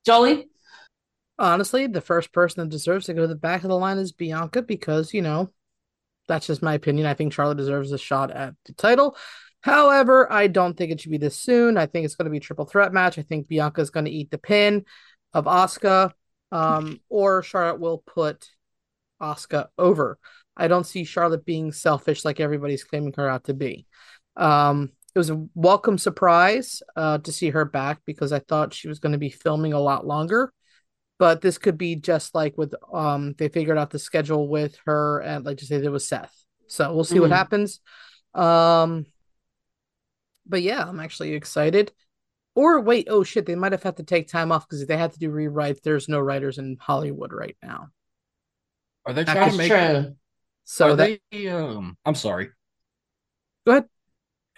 Jolie? 0.07 0.49
Honestly, 1.39 1.87
the 1.87 2.01
first 2.01 2.33
person 2.33 2.63
that 2.63 2.71
deserves 2.71 3.07
to 3.07 3.15
go 3.15 3.23
to 3.23 3.27
the 3.27 3.35
back 3.35 3.65
of 3.65 3.69
the 3.69 3.77
line 3.77 3.99
is 3.99 4.13
Bianca 4.13 4.63
because, 4.63 5.13
you 5.13 5.23
know, 5.23 5.51
that's 6.29 6.47
just 6.47 6.63
my 6.63 6.75
opinion. 6.75 7.07
I 7.07 7.15
think 7.15 7.33
Charlotte 7.33 7.59
deserves 7.59 7.93
a 7.93 7.99
shot 7.99 8.31
at 8.31 8.55
the 8.67 8.73
title. 8.73 9.17
However, 9.61 10.31
I 10.31 10.47
don't 10.47 10.77
think 10.77 10.93
it 10.93 11.01
should 11.01 11.11
be 11.11 11.19
this 11.19 11.37
soon. 11.37 11.77
I 11.77 11.87
think 11.87 12.05
it's 12.05 12.15
going 12.15 12.27
to 12.27 12.31
be 12.31 12.37
a 12.37 12.41
triple 12.41 12.67
threat 12.67 12.93
match. 12.93 13.19
I 13.19 13.23
think 13.23 13.49
Bianca 13.49 13.81
is 13.81 13.91
going 13.91 14.05
to 14.05 14.11
eat 14.11 14.31
the 14.31 14.39
pin 14.39 14.85
of 15.33 15.47
Asuka, 15.47 16.13
um, 16.53 17.01
or 17.09 17.43
Charlotte 17.43 17.81
will 17.81 17.99
put 17.99 18.49
Asuka 19.21 19.69
over. 19.79 20.19
I 20.57 20.69
don't 20.69 20.87
see 20.87 21.05
Charlotte 21.05 21.45
being 21.45 21.73
selfish 21.73 22.25
like 22.25 22.41
everybody's 22.41 22.85
claiming 22.85 23.15
her 23.17 23.29
out 23.29 23.45
to 23.45 23.55
be. 23.55 23.87
Um, 24.37 24.93
it 25.15 25.19
was 25.19 25.31
a 25.31 25.47
welcome 25.55 25.99
surprise 25.99 26.83
uh, 26.97 27.19
to 27.19 27.33
see 27.33 27.51
her 27.51 27.65
back 27.65 28.01
because 28.05 28.33
I 28.33 28.41
thought 28.41 28.75
she 28.75 28.89
was 28.89 28.99
going 28.99 29.13
to 29.13 29.19
be 29.19 29.31
filming 29.31 29.73
a 29.73 29.81
lot 29.81 30.07
longer 30.07 30.53
but 31.19 31.41
this 31.41 31.59
could 31.59 31.79
be 31.79 31.97
just 31.97 32.35
like 32.35 32.57
with 32.59 32.75
um 32.93 33.35
they 33.39 33.49
figured 33.49 33.79
out 33.79 33.91
the 33.91 33.99
schedule 33.99 34.49
with 34.49 34.77
her 34.85 35.21
and 35.21 35.45
like 35.45 35.59
to 35.59 35.67
say 35.67 35.79
there 35.79 35.91
was 35.91 36.07
Seth. 36.09 36.35
So 36.67 36.93
we'll 36.95 37.05
see 37.05 37.15
mm-hmm. 37.15 37.23
what 37.23 37.31
happens. 37.31 37.81
Um 38.35 39.07
but 40.47 40.63
yeah, 40.63 40.85
I'm 40.85 41.01
actually 41.01 41.35
excited. 41.35 41.93
Or 42.55 42.81
wait, 42.81 43.09
oh 43.11 43.25
shit, 43.25 43.47
they 43.47 43.55
might 43.55 43.73
have 43.73 43.83
had 43.83 43.97
to 43.97 44.03
take 44.03 44.29
time 44.29 44.53
off 44.53 44.69
because 44.69 44.87
they 44.87 44.97
had 44.97 45.13
to 45.13 45.19
do 45.19 45.31
rewrites. 45.31 45.81
There's 45.83 46.09
no 46.09 46.21
writers 46.21 46.59
in 46.59 46.77
Hollywood 46.81 47.33
right 47.33 47.57
now. 47.63 47.89
Are 49.07 49.13
they 49.13 49.25
trying 49.25 49.37
That's 49.37 49.53
to 49.53 49.59
make 49.59 49.73
true. 49.73 50.17
So 50.65 50.91
are 50.91 50.97
that, 50.97 51.21
they 51.31 51.49
um 51.49 51.97
I'm 52.05 52.15
sorry. 52.15 52.51
Go 53.67 53.73
ahead. 53.73 53.85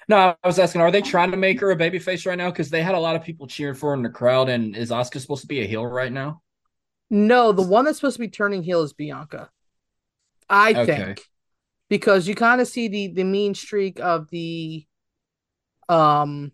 No, 0.09 0.37
I 0.43 0.47
was 0.47 0.59
asking, 0.59 0.83
are 0.83 0.91
they 0.91 1.03
trying 1.03 1.33
to 1.33 1.37
make 1.37 1.61
her 1.61 1.73
a 1.73 1.77
babyface 1.77 2.27
right 2.27 2.39
now? 2.39 2.51
Because 2.51 2.71
they 2.71 2.83
had 2.83 2.95
a 2.95 3.01
lot 3.01 3.17
of 3.17 3.25
people 3.25 3.47
cheering 3.47 3.75
for 3.75 3.91
her 3.91 3.97
in 3.97 4.03
the 4.03 4.09
crowd, 4.09 4.49
and 4.49 4.77
is 4.77 4.91
Asuka 4.91 5.21
supposed 5.21 5.43
to 5.43 5.49
be 5.49 5.63
a 5.63 5.67
heel 5.67 5.85
right 5.85 6.13
now? 6.13 6.43
No, 7.11 7.53
the 7.53 7.63
one 7.63 7.85
that's 7.85 7.99
supposed 7.99 8.17
to 8.17 8.21
be 8.21 8.29
turning 8.29 8.63
heel 8.63 8.83
is 8.83 8.93
Bianca. 8.93 9.51
I 10.49 10.71
okay. 10.75 10.87
think 10.87 11.23
because 11.89 12.27
you 12.27 12.35
kind 12.35 12.61
of 12.61 12.69
see 12.69 12.89
the 12.89 13.09
the 13.09 13.25
mean 13.25 13.55
streak 13.55 14.01
of 14.01 14.29
the 14.31 14.87
um 15.89 16.53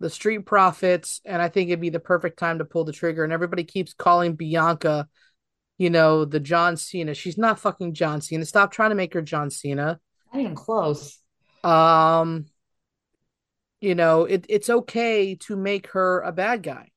the 0.00 0.10
street 0.10 0.46
profits 0.46 1.20
and 1.24 1.42
i 1.42 1.48
think 1.48 1.68
it'd 1.68 1.80
be 1.80 1.90
the 1.90 2.00
perfect 2.00 2.38
time 2.38 2.58
to 2.58 2.64
pull 2.64 2.84
the 2.84 2.92
trigger 2.92 3.22
and 3.22 3.32
everybody 3.32 3.64
keeps 3.64 3.92
calling 3.92 4.34
bianca 4.34 5.06
you 5.78 5.90
know 5.90 6.24
the 6.24 6.40
john 6.40 6.76
cena 6.76 7.12
she's 7.14 7.36
not 7.36 7.58
fucking 7.58 7.92
john 7.92 8.20
cena 8.20 8.44
stop 8.44 8.72
trying 8.72 8.90
to 8.90 8.96
make 8.96 9.12
her 9.12 9.22
john 9.22 9.50
cena 9.50 10.00
not 10.32 10.40
even 10.40 10.54
close 10.54 11.19
um 11.64 12.46
you 13.80 13.94
know 13.94 14.24
it, 14.24 14.46
it's 14.48 14.70
okay 14.70 15.34
to 15.34 15.56
make 15.56 15.88
her 15.88 16.20
a 16.20 16.32
bad 16.32 16.62
guy 16.62 16.90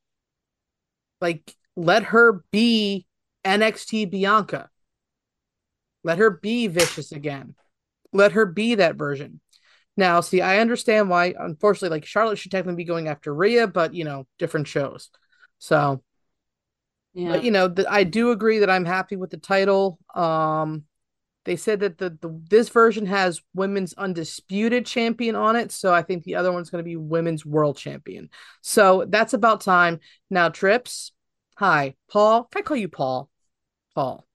like 1.22 1.55
let 1.76 2.03
her 2.03 2.43
be 2.51 3.07
NXT 3.45 4.09
Bianca. 4.09 4.70
Let 6.03 6.18
her 6.18 6.30
be 6.30 6.68
vicious 6.68 7.11
again. 7.11 7.55
Let 8.11 8.34
her 8.34 8.45
be 8.45 8.76
that 8.76 8.95
version. 8.95 9.39
Now, 9.95 10.22
see, 10.22 10.41
I 10.41 10.59
understand 10.59 11.09
why, 11.09 11.34
unfortunately, 11.38 11.95
like 11.95 12.05
Charlotte 12.05 12.38
should 12.38 12.51
technically 12.51 12.84
be 12.84 12.88
going 12.88 13.07
after 13.07 13.34
Rhea, 13.34 13.68
but 13.68 13.93
you 13.93 14.03
know, 14.03 14.28
different 14.39 14.68
shows. 14.68 15.09
So, 15.59 16.03
yeah. 17.14 17.30
but 17.30 17.43
you 17.43 17.51
know, 17.51 17.68
the, 17.68 17.89
I 17.89 18.03
do 18.03 18.32
agree 18.32 18.59
that 18.59 18.70
I'm 18.70 18.86
happy 18.86 19.16
with 19.16 19.30
the 19.30 19.38
title. 19.38 19.99
Um, 20.14 20.84
they 21.46 21.56
said 21.56 21.82
that 21.82 21.98
the, 21.98 22.12
the 22.22 22.41
this 22.50 22.70
version 22.70 23.06
has 23.06 23.41
women's 23.54 23.94
undisputed 23.94 24.86
champion 24.86 25.36
on 25.36 25.56
it, 25.56 25.72
so 25.72 25.94
I 25.94 26.02
think 26.02 26.24
the 26.24 26.36
other 26.36 26.52
one's 26.52 26.70
going 26.70 26.84
to 26.84 26.88
be 26.88 26.96
women's 26.96 27.46
world 27.46 27.78
champion. 27.78 28.30
So 28.62 29.06
that's 29.08 29.34
about 29.34 29.62
time. 29.62 30.00
Now, 30.30 30.50
Trips, 30.50 31.12
Hi, 31.58 31.96
Paul. 32.10 32.46
Can 32.46 32.62
I 32.62 32.64
call 32.64 32.78
you 32.78 32.88
Paul? 32.88 33.30
Paul. 33.94 34.26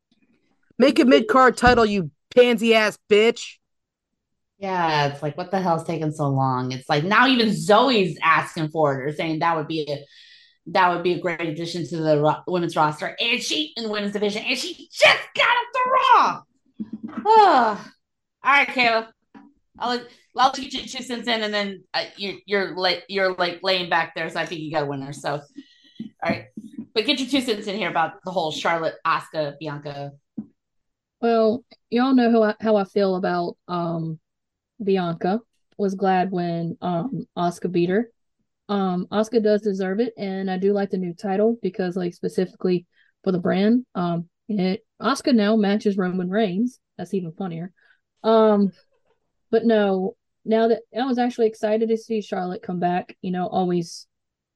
Make 0.78 1.00
a 1.00 1.04
mid 1.04 1.26
card 1.26 1.56
title, 1.56 1.84
you 1.84 2.10
pansy 2.34 2.74
ass 2.74 2.96
bitch. 3.10 3.56
Yeah, 4.58 5.08
it's 5.08 5.22
like 5.22 5.36
what 5.36 5.50
the 5.50 5.60
hell's 5.60 5.84
taking 5.84 6.12
so 6.12 6.28
long? 6.28 6.72
It's 6.72 6.88
like 6.88 7.04
now 7.04 7.26
even 7.26 7.48
Zoey's 7.48 8.18
asking 8.22 8.68
for 8.68 9.00
it 9.00 9.04
or 9.04 9.12
saying 9.12 9.40
that 9.40 9.56
would 9.56 9.66
be 9.66 9.86
a 9.90 10.04
that 10.70 10.94
would 10.94 11.02
be 11.02 11.14
a 11.14 11.20
great 11.20 11.40
addition 11.40 11.88
to 11.88 11.96
the 11.96 12.20
ro- 12.20 12.42
women's 12.46 12.76
roster. 12.76 13.16
And 13.18 13.42
she 13.42 13.72
in 13.76 13.84
the 13.84 13.90
women's 13.90 14.12
division, 14.12 14.44
and 14.44 14.56
she 14.56 14.88
just 14.92 15.28
got 15.34 15.48
up 15.48 15.66
the 15.72 15.80
Raw. 15.90 16.42
All 17.26 17.78
right, 18.44 18.68
Kayla. 18.68 19.08
I'll 19.78 20.00
I'll 20.36 20.52
get 20.52 20.72
you 20.72 20.82
two 20.82 21.02
cents 21.02 21.28
in, 21.28 21.42
and 21.42 21.52
then 21.52 21.84
uh, 21.94 22.04
you're 22.16 22.34
you're 22.46 22.76
like 22.76 23.04
you're 23.08 23.34
like 23.34 23.60
laying 23.62 23.90
back 23.90 24.14
there, 24.14 24.28
so 24.30 24.40
I 24.40 24.46
think 24.46 24.60
you 24.60 24.72
got 24.72 24.84
a 24.84 24.86
winner. 24.86 25.12
So, 25.12 25.34
all 25.34 25.40
right. 26.24 26.46
But 26.94 27.06
get 27.06 27.20
your 27.20 27.28
two 27.28 27.40
cents 27.40 27.66
in 27.66 27.76
here 27.76 27.90
about 27.90 28.22
the 28.24 28.30
whole 28.30 28.50
Charlotte, 28.50 28.94
Asuka, 29.06 29.58
Bianca. 29.58 30.12
Well, 31.20 31.64
y'all 31.90 32.14
know 32.14 32.30
how 32.30 32.42
I, 32.42 32.54
how 32.60 32.76
I 32.76 32.84
feel 32.84 33.16
about 33.16 33.56
um 33.68 34.18
Bianca. 34.82 35.40
Was 35.76 35.94
glad 35.94 36.30
when 36.30 36.76
um 36.80 37.26
Asuka 37.36 37.70
beat 37.70 37.90
her. 37.90 38.10
Um 38.68 39.06
Asuka 39.12 39.42
does 39.42 39.62
deserve 39.62 40.00
it, 40.00 40.12
and 40.16 40.50
I 40.50 40.58
do 40.58 40.72
like 40.72 40.90
the 40.90 40.98
new 40.98 41.14
title 41.14 41.56
because, 41.62 41.96
like, 41.96 42.14
specifically 42.14 42.86
for 43.24 43.32
the 43.32 43.38
brand, 43.38 43.84
um, 43.94 44.28
it 44.48 44.84
Asuka 45.00 45.34
now 45.34 45.56
matches 45.56 45.96
Roman 45.96 46.30
Reigns. 46.30 46.80
That's 46.96 47.14
even 47.14 47.32
funnier. 47.32 47.72
Um, 48.24 48.72
but 49.50 49.64
no, 49.64 50.16
now 50.44 50.68
that 50.68 50.82
I 50.98 51.04
was 51.04 51.18
actually 51.18 51.46
excited 51.46 51.88
to 51.88 51.96
see 51.96 52.20
Charlotte 52.20 52.62
come 52.62 52.80
back, 52.80 53.16
you 53.20 53.30
know, 53.30 53.46
always 53.46 54.06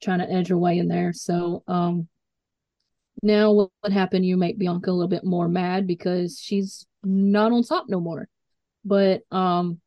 trying 0.02 0.18
to 0.18 0.30
edge 0.30 0.48
her 0.48 0.58
way 0.58 0.78
in 0.78 0.88
there. 0.88 1.12
So, 1.12 1.62
um, 1.68 2.08
now 3.22 3.52
what, 3.52 3.70
what 3.80 3.92
happened? 3.92 4.26
You 4.26 4.36
make 4.36 4.58
Bianca 4.58 4.90
a 4.90 4.92
little 4.92 5.08
bit 5.08 5.24
more 5.24 5.48
mad 5.48 5.86
because 5.86 6.40
she's 6.40 6.86
not 7.04 7.52
on 7.52 7.62
top 7.62 7.86
no 7.88 8.00
more. 8.00 8.28
But 8.84 9.22
um, 9.30 9.80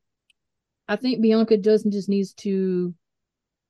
I 0.87 0.95
think 0.95 1.21
Bianca 1.21 1.57
doesn't 1.57 1.91
just 1.91 2.07
needs 2.07 2.33
to 2.35 2.93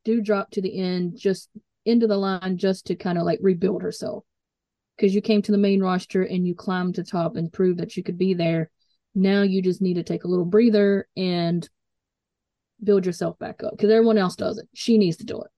do 0.04 0.22
drop 0.22 0.52
to 0.52 0.62
the 0.62 0.78
end, 0.80 1.18
just 1.18 1.50
into 1.86 2.06
the 2.06 2.18
line, 2.18 2.58
just 2.58 2.88
to 2.88 2.96
kind 2.96 3.18
of 3.18 3.24
like 3.24 3.40
rebuild 3.42 3.82
herself. 3.82 4.24
Because 4.96 5.14
you 5.14 5.22
came 5.22 5.41
to 5.41 5.52
the 5.52 5.58
main 5.58 5.82
roster 5.82 6.24
and 6.24 6.48
you 6.48 6.56
climbed 6.56 6.96
to 6.96 7.04
top 7.04 7.36
and 7.36 7.52
proved 7.52 7.80
that 7.80 7.98
you 7.98 8.04
could 8.04 8.18
be 8.18 8.34
there. 8.34 8.70
Now 9.14 9.41
you 9.41 9.62
just 9.62 9.82
need 9.82 9.96
to 9.96 10.04
take 10.04 10.24
a 10.24 10.28
little 10.28 10.46
breather 10.46 11.08
and 11.18 11.68
build 12.84 13.06
yourself 13.06 13.38
back 13.39 13.64
up 13.64 13.72
because 13.72 13.89
everyone 13.89 14.18
else 14.18 14.36
does 14.36 14.58
it. 14.58 14.68
She 14.74 14.98
needs 14.98 15.18
to 15.18 15.26
do 15.26 15.41
it. 15.41 15.52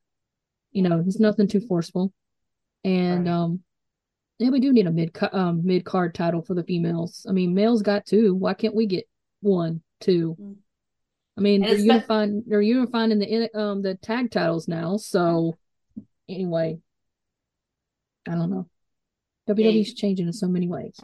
You 0.71 0.83
know, 0.83 1.03
it's 1.05 1.19
nothing 1.19 1.47
too 1.47 1.61
forceful. 1.61 2.13
And 2.83 3.25
Right. 3.25 3.33
um 3.33 3.63
yeah, 4.39 4.49
we 4.49 4.59
do 4.59 4.71
need 4.71 4.85
a 4.85 4.91
mid 4.91 5.17
um 5.31 5.65
mid 5.65 5.83
card 5.83 6.13
title 6.13 6.43
for 6.43 6.53
the 6.53 6.63
females. 6.63 7.25
I 7.27 7.31
mean, 7.31 7.55
males 7.55 7.81
got 7.81 8.05
two. 8.05 8.35
Why 8.35 8.53
can't 8.53 8.75
we 8.75 8.85
get 8.85 9.07
one, 9.41 9.81
two? 9.99 10.35
I 11.37 11.41
mean, 11.41 11.61
they're 11.61 11.75
unifying. 11.75 12.43
They're 12.47 12.61
unifying 12.61 13.11
in 13.11 13.19
the 13.19 13.27
in- 13.27 13.59
um 13.59 13.81
the 13.81 13.95
tag 13.95 14.31
titles 14.31 14.67
now. 14.67 14.97
So 14.97 15.57
anyway, 16.29 16.79
I 18.27 18.31
don't 18.31 18.51
know. 18.51 18.69
WWE's 19.47 19.93
changing 19.93 20.27
in 20.27 20.33
so 20.33 20.47
many 20.47 20.67
ways. 20.67 20.99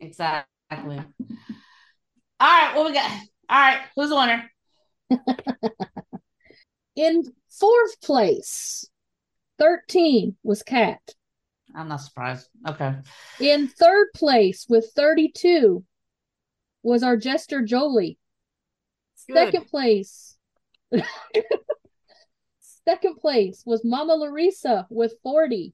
Exactly. 0.00 0.46
All 0.70 1.00
right, 2.40 2.72
what 2.74 2.86
we 2.86 2.92
got? 2.92 3.10
All 3.48 3.60
right, 3.60 3.80
who's 3.94 4.08
the 4.08 4.16
winner? 4.16 4.50
In 6.96 7.22
fourth 7.48 8.00
place, 8.00 8.84
thirteen 9.58 10.36
was 10.42 10.62
Kat. 10.62 11.00
I'm 11.74 11.88
not 11.88 11.96
surprised. 11.96 12.48
Okay. 12.68 12.94
In 13.40 13.68
third 13.68 14.08
place 14.14 14.66
with 14.68 14.90
thirty-two 14.94 15.84
was 16.82 17.02
our 17.02 17.16
jester 17.16 17.62
Jolie. 17.62 18.18
Good. 19.28 19.36
Second 19.36 19.66
place. 19.68 20.36
Second 22.84 23.16
place 23.16 23.62
was 23.64 23.84
Mama 23.84 24.14
Larissa 24.14 24.86
with 24.90 25.14
40. 25.22 25.72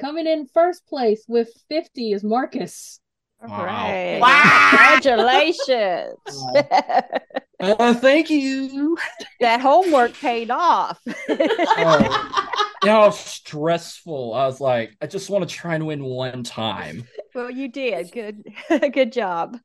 Coming 0.00 0.26
in 0.26 0.46
first 0.46 0.86
place 0.86 1.24
with 1.26 1.48
50 1.68 2.12
is 2.12 2.22
Marcus. 2.24 3.00
Wow. 3.42 3.64
Right. 3.64 4.18
Wow. 4.20 4.98
Congratulations. 5.00 6.14
Uh, 7.58 7.94
thank 7.94 8.28
you. 8.28 8.98
that 9.40 9.62
homework 9.62 10.12
paid 10.12 10.50
off. 10.50 11.00
Oh, 11.08 12.36
you 12.82 12.86
know 12.90 13.00
how 13.00 13.08
stressful. 13.10 14.34
I 14.34 14.44
was 14.44 14.60
like, 14.60 14.94
I 15.00 15.06
just 15.06 15.30
want 15.30 15.48
to 15.48 15.54
try 15.54 15.74
and 15.74 15.86
win 15.86 16.04
one 16.04 16.42
time. 16.42 17.08
well, 17.34 17.50
you 17.50 17.68
did. 17.68 18.12
Good 18.12 18.44
good 18.92 19.10
job. 19.10 19.58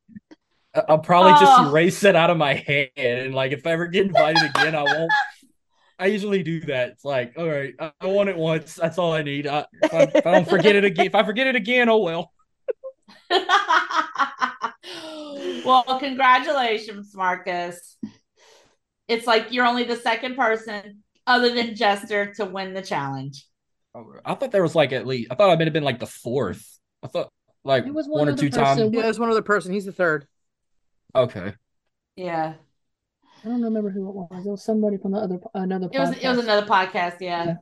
I- 0.74 0.84
I'll 0.88 1.00
probably 1.00 1.34
just 1.34 1.44
Oh. 1.60 1.70
erase 1.70 2.06
it 2.06 2.16
out 2.16 2.30
of 2.30 2.38
my 2.38 2.54
head, 2.54 2.92
and 2.96 3.36
like 3.36 3.52
if 3.52 3.68
I 3.68 3.72
ever 3.72 3.88
get 3.88 4.06
invited 4.06 4.42
again, 4.56 4.74
I 4.74 4.84
won't. 4.84 5.12
I 6.02 6.08
usually 6.08 6.42
do 6.42 6.62
that. 6.62 6.90
It's 6.90 7.06
like, 7.06 7.34
all 7.38 7.48
right, 7.48 7.76
I, 7.80 7.92
I 8.02 8.08
won 8.08 8.28
it 8.28 8.36
once. 8.36 8.74
That's 8.74 8.98
all 8.98 9.14
I 9.14 9.22
need. 9.22 9.46
I, 9.46 9.68
if, 9.84 9.94
I, 9.94 10.02
if 10.16 10.26
I 10.26 10.32
don't 10.32 10.50
forget 10.50 10.76
it 10.76 10.84
again, 10.84 11.06
if 11.06 11.14
I 11.14 11.24
forget 11.24 11.46
it 11.46 11.56
again, 11.56 11.90
oh 11.90 12.00
well. 12.00 12.34
well, 15.64 16.00
congratulations, 16.00 17.16
Marcus. 17.16 17.98
It's 19.08 19.28
like 19.28 19.52
you're 19.52 19.68
only 19.68 19.84
the 19.84 19.96
second 19.96 20.36
person 20.36 21.04
other 21.28 21.54
than 21.54 21.76
Jester 21.76 22.34
to 22.36 22.46
win 22.46 22.74
the 22.74 22.82
challenge. 22.82 23.46
Oh, 23.94 24.16
I 24.26 24.34
thought 24.34 24.52
there 24.52 24.64
was 24.64 24.74
like 24.74 24.94
at 24.94 25.06
least. 25.06 25.32
I 25.32 25.36
thought 25.36 25.52
I 25.52 25.56
might 25.56 25.66
have 25.66 25.74
been 25.74 25.84
like 25.84 26.00
the 26.00 26.08
fourth. 26.08 26.80
I 27.04 27.08
thought 27.08 27.30
like 27.64 27.86
It 27.86 27.94
was 27.94 28.08
one, 28.08 28.22
one 28.22 28.30
or 28.30 28.36
two 28.36 28.50
person. 28.50 28.64
times. 28.64 28.94
Yeah, 28.94 29.04
there's 29.04 29.20
one 29.20 29.30
other 29.30 29.44
person. 29.44 29.72
He's 29.72 29.86
the 29.86 29.92
third. 29.92 30.26
Okay. 31.14 31.54
Yeah. 32.16 32.56
I 33.44 33.48
don't 33.48 33.62
remember 33.62 33.90
who 33.90 34.08
it 34.08 34.16
was. 34.16 34.46
It 34.46 34.50
was 34.50 34.64
somebody 34.64 34.98
from 34.98 35.12
the 35.14 35.18
other 35.20 35.40
another 35.54 35.90
It 35.92 36.00
was 36.00 36.12
it 36.12 36.28
was 36.28 36.40
another 36.40 36.66
podcast, 36.66 37.18
yeah. 37.20 37.56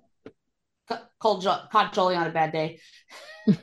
Ca- 0.87 1.07
Called 1.19 1.41
jo- 1.41 1.61
caught 1.71 1.93
Jolie 1.93 2.15
on 2.15 2.27
a 2.27 2.31
bad 2.31 2.51
day. 2.51 2.79
all 3.47 3.55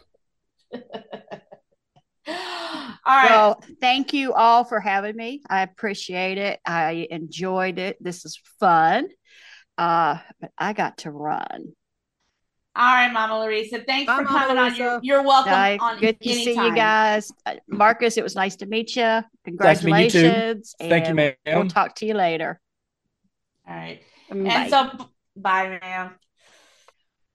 right. 3.06 3.30
Well, 3.30 3.62
thank 3.80 4.14
you 4.14 4.32
all 4.32 4.64
for 4.64 4.80
having 4.80 5.16
me. 5.16 5.42
I 5.48 5.62
appreciate 5.62 6.38
it. 6.38 6.60
I 6.66 7.06
enjoyed 7.10 7.78
it. 7.78 8.02
This 8.02 8.24
is 8.24 8.40
fun. 8.58 9.08
Uh, 9.76 10.18
but 10.40 10.52
I 10.56 10.72
got 10.72 10.98
to 10.98 11.10
run. 11.10 11.74
All 12.76 12.94
right, 12.94 13.10
Mama 13.12 13.38
Larissa. 13.38 13.80
Thanks 13.86 14.06
Bye, 14.06 14.18
for 14.18 14.24
Mama 14.24 14.38
coming 14.38 14.58
on. 14.58 14.74
You're, 14.76 14.86
Larissa. 14.88 15.00
you're 15.02 15.22
welcome 15.22 15.52
Bye. 15.52 15.78
on 15.80 15.98
Good 15.98 16.20
to 16.20 16.28
see 16.34 16.54
you 16.54 16.74
guys. 16.74 17.32
Uh, 17.46 17.54
Marcus, 17.68 18.16
it 18.18 18.22
was 18.22 18.34
nice 18.36 18.56
to 18.56 18.66
meet 18.66 18.94
you. 18.96 19.02
Nice 19.46 19.82
meet 19.82 20.04
you 20.04 20.10
too. 20.10 20.20
Congratulations. 20.20 20.74
Thank 20.78 21.08
you, 21.08 21.14
ma'am. 21.14 21.34
We'll 21.46 21.68
talk 21.68 21.94
to 21.96 22.06
you 22.06 22.14
later. 22.14 22.60
All 23.68 23.74
right. 23.74 24.00
Bye. 24.30 24.36
And 24.36 24.70
so, 24.70 25.08
bye, 25.36 25.78
ma'am. 25.80 26.10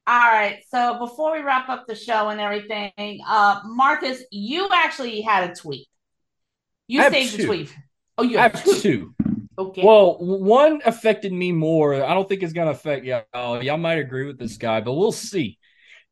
All 0.07 0.31
right. 0.31 0.63
So 0.69 0.99
before 0.99 1.31
we 1.33 1.39
wrap 1.41 1.69
up 1.69 1.87
the 1.87 1.95
show 1.95 2.29
and 2.29 2.39
everything, 2.39 3.21
uh, 3.27 3.61
Marcus, 3.65 4.23
you 4.31 4.67
actually 4.71 5.21
had 5.21 5.49
a 5.49 5.55
tweet. 5.55 5.87
You 6.87 7.01
I 7.01 7.09
saved 7.09 7.33
the 7.33 7.37
two. 7.37 7.45
tweet. 7.47 7.75
Oh, 8.17 8.23
you 8.23 8.37
I 8.37 8.43
have 8.43 8.53
have 8.53 8.63
two. 8.63 8.75
two. 8.75 9.15
Okay. 9.67 9.83
Well, 9.85 10.17
one 10.19 10.81
affected 10.85 11.31
me 11.31 11.51
more. 11.51 12.03
I 12.03 12.13
don't 12.13 12.27
think 12.27 12.41
it's 12.43 12.53
gonna 12.53 12.71
affect 12.71 13.05
y'all. 13.05 13.61
Y'all 13.63 13.77
might 13.77 13.99
agree 13.99 14.25
with 14.25 14.39
this 14.39 14.57
guy, 14.57 14.81
but 14.81 14.93
we'll 14.93 15.11
see. 15.11 15.57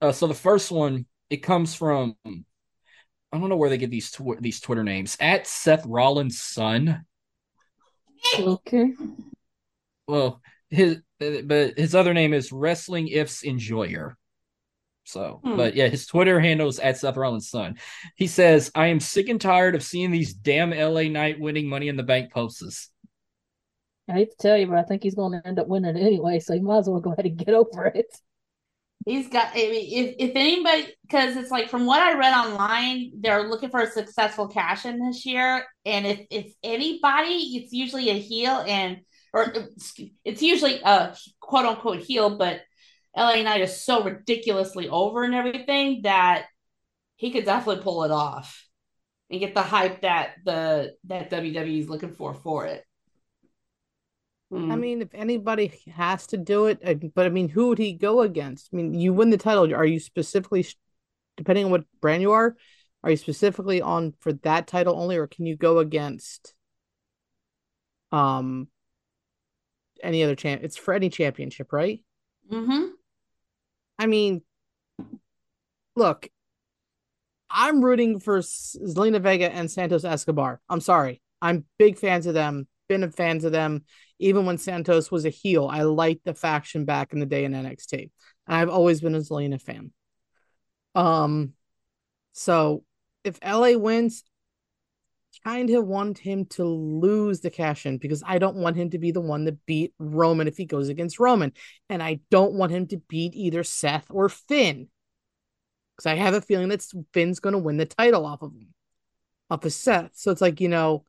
Uh, 0.02 0.12
so 0.12 0.28
the 0.28 0.34
first 0.34 0.72
one, 0.72 1.06
it 1.30 1.38
comes 1.38 1.76
from 1.76 2.16
I 2.26 3.38
don't 3.38 3.50
know 3.50 3.58
where 3.58 3.70
they 3.70 3.78
get 3.78 3.92
these 3.92 4.12
tw- 4.12 4.40
these 4.42 4.60
Twitter 4.60 4.84
names 4.84 5.18
at 5.20 5.48
Seth 5.48 5.86
Rollins' 5.86 6.40
son. 6.42 7.06
Okay. 8.38 8.94
Well, 10.08 10.42
his 10.70 11.00
but 11.20 11.78
his 11.78 11.96
other 11.96 12.14
name 12.14 12.34
is 12.34 12.52
Wrestling 12.52 13.08
Ifs 13.08 13.44
Enjoyer. 13.44 14.16
So, 15.06 15.42
Hmm. 15.44 15.58
but 15.58 15.76
yeah, 15.76 15.88
his 15.88 16.06
Twitter 16.06 16.40
handle 16.40 16.68
is 16.68 16.78
at 16.80 16.98
Seth 16.98 17.18
Rollins' 17.18 17.50
son. 17.50 17.78
He 18.16 18.28
says, 18.28 18.72
"I 18.76 18.88
am 18.88 19.00
sick 19.00 19.28
and 19.28 19.42
tired 19.42 19.74
of 19.74 19.84
seeing 19.84 20.12
these 20.12 20.34
damn 20.34 20.72
LA 20.72 21.10
Knight 21.10 21.40
winning 21.40 21.68
Money 21.68 21.88
in 21.88 21.98
the 21.98 22.04
Bank 22.04 22.32
poses." 22.32 22.90
I 24.10 24.14
hate 24.14 24.32
to 24.32 24.38
tell 24.38 24.58
you, 24.58 24.68
but 24.68 24.78
I 24.78 24.84
think 24.84 25.04
he's 25.04 25.16
going 25.16 25.34
to 25.34 25.48
end 25.48 25.60
up 25.60 25.68
winning 25.68 25.96
anyway, 25.96 26.40
so 26.40 26.54
he 26.54 26.60
might 26.60 26.80
as 26.80 26.90
well 26.90 27.00
go 27.00 27.14
ahead 27.14 27.26
and 27.26 27.38
get 27.38 27.54
over 27.54 27.86
it. 27.86 28.16
He's 29.06 29.30
got, 29.30 29.52
I 29.54 29.56
mean, 29.56 30.06
if, 30.06 30.16
if 30.20 30.32
anybody, 30.36 30.94
because 31.04 31.38
it's 31.38 31.52
like 31.52 31.70
from 31.70 31.86
what 31.86 32.02
I 32.02 32.18
read 32.18 32.34
online, 32.34 33.12
they're 33.20 33.48
looking 33.48 33.70
for 33.70 33.80
a 33.80 33.90
successful 33.90 34.48
cash 34.48 34.86
in 34.86 35.00
this 35.00 35.26
year. 35.26 35.64
And 35.86 36.06
if 36.06 36.20
it's 36.30 36.54
anybody, 36.64 37.34
it's 37.56 37.72
usually 37.72 38.10
a 38.10 38.20
heel 38.20 38.64
and, 38.68 38.98
or 39.34 39.54
it's 40.26 40.42
usually 40.42 40.82
a 40.84 41.16
quote 41.40 41.66
unquote 41.66 42.00
heel, 42.00 42.38
but 42.38 42.62
LA 43.16 43.42
Knight 43.44 43.62
is 43.62 43.84
so 43.84 44.04
ridiculously 44.04 44.90
over 44.90 45.24
and 45.24 45.34
everything 45.34 46.02
that 46.04 46.46
he 47.16 47.32
could 47.32 47.46
definitely 47.46 47.84
pull 47.84 48.04
it 48.04 48.12
off 48.12 48.66
and 49.30 49.40
get 49.40 49.54
the 49.54 49.62
hype 49.62 50.02
that 50.02 50.36
the 50.46 50.94
that 51.06 51.30
WWE 51.30 51.80
is 51.80 51.90
looking 51.90 52.14
for 52.14 52.34
for 52.34 52.66
it. 52.66 52.84
Hmm. 54.52 54.72
I 54.72 54.76
mean, 54.76 55.02
if 55.02 55.10
anybody 55.14 55.80
has 55.96 56.26
to 56.28 56.38
do 56.38 56.66
it, 56.66 57.14
but 57.14 57.26
I 57.26 57.30
mean, 57.30 57.50
who 57.50 57.68
would 57.68 57.78
he 57.78 57.94
go 57.94 58.22
against? 58.22 58.70
I 58.74 58.78
mean, 58.78 58.94
you 58.94 59.14
win 59.14 59.30
the 59.30 59.38
title. 59.38 59.74
Are 59.74 59.86
you 59.86 60.00
specifically, 60.00 60.66
depending 61.38 61.66
on 61.66 61.72
what 61.72 61.86
brand 62.02 62.22
you 62.22 62.32
are, 62.32 62.56
are 63.04 63.12
you 63.12 63.18
specifically 63.18 63.82
on 63.82 64.14
for 64.20 64.34
that 64.34 64.68
title 64.68 65.00
only, 65.00 65.18
or 65.18 65.28
can 65.28 65.46
you 65.46 65.56
go 65.56 65.80
against, 65.80 66.54
um, 68.12 68.68
any 70.02 70.24
other 70.24 70.36
champ? 70.36 70.64
It's 70.64 70.78
for 70.78 70.94
any 70.94 71.10
championship, 71.10 71.72
right? 71.72 72.02
hmm 72.50 72.86
I 74.00 74.08
mean, 74.08 74.42
look, 75.96 76.28
I'm 77.50 77.84
rooting 77.84 78.20
for 78.20 78.40
Zelina 78.40 79.22
Vega 79.22 79.52
and 79.52 79.70
Santos 79.70 80.04
Escobar. 80.04 80.62
I'm 80.70 80.82
sorry. 80.82 81.22
I'm 81.42 81.66
big 81.78 81.98
fans 81.98 82.26
of 82.26 82.34
them. 82.34 82.68
Been 82.90 83.04
a 83.04 83.12
fans 83.12 83.46
of 83.46 83.54
them. 83.54 83.86
Even 84.20 84.46
when 84.46 84.58
Santos 84.58 85.10
was 85.10 85.26
a 85.26 85.30
heel, 85.30 85.70
I 85.72 85.84
liked 85.84 86.26
the 86.26 86.34
faction 86.34 86.84
back 86.84 87.14
in 87.14 87.20
the 87.20 87.26
day 87.26 87.46
in 87.46 87.54
NXT. 87.54 88.10
And 88.48 88.58
I've 88.58 88.70
always 88.70 89.00
been 89.00 89.16
a 89.16 89.20
Zelina 89.20 89.62
fan. 89.62 89.94
Um, 90.96 91.54
so 92.34 92.84
if 93.24 93.40
LA 93.44 93.78
wins, 93.78 94.24
kind 95.44 95.70
of 95.70 95.86
want 95.86 96.18
him 96.18 96.46
to 96.46 96.64
lose 96.66 97.40
the 97.42 97.50
cash 97.50 97.86
in 97.86 97.98
because 97.98 98.24
I 98.26 98.40
don't 98.40 98.58
want 98.58 98.76
him 98.76 98.90
to 98.90 99.00
be 99.00 99.12
the 99.12 99.22
one 99.22 99.46
that 99.46 99.66
beat 99.66 99.94
Roman 100.00 100.48
if 100.48 100.58
he 100.58 100.66
goes 100.66 100.90
against 100.90 101.20
Roman. 101.20 101.54
And 101.90 102.02
I 102.04 102.20
don't 102.30 102.54
want 102.54 102.72
him 102.72 102.88
to 102.88 102.98
beat 102.98 103.36
either 103.36 103.64
Seth 103.64 104.08
or 104.10 104.30
Finn. 104.30 104.88
Because 105.96 106.12
I 106.12 106.16
have 106.16 106.34
a 106.34 106.42
feeling 106.42 106.70
that 106.70 106.86
Finn's 107.14 107.40
going 107.40 107.54
to 107.54 107.60
win 107.60 107.78
the 107.78 107.86
title 107.86 108.26
off 108.26 108.42
of 108.42 108.54
him, 108.54 108.74
off 109.50 109.66
of 109.66 109.74
Seth. 109.74 110.12
So 110.14 110.32
it's 110.32 110.42
like, 110.42 110.62
you 110.62 110.70
know, 110.70 111.04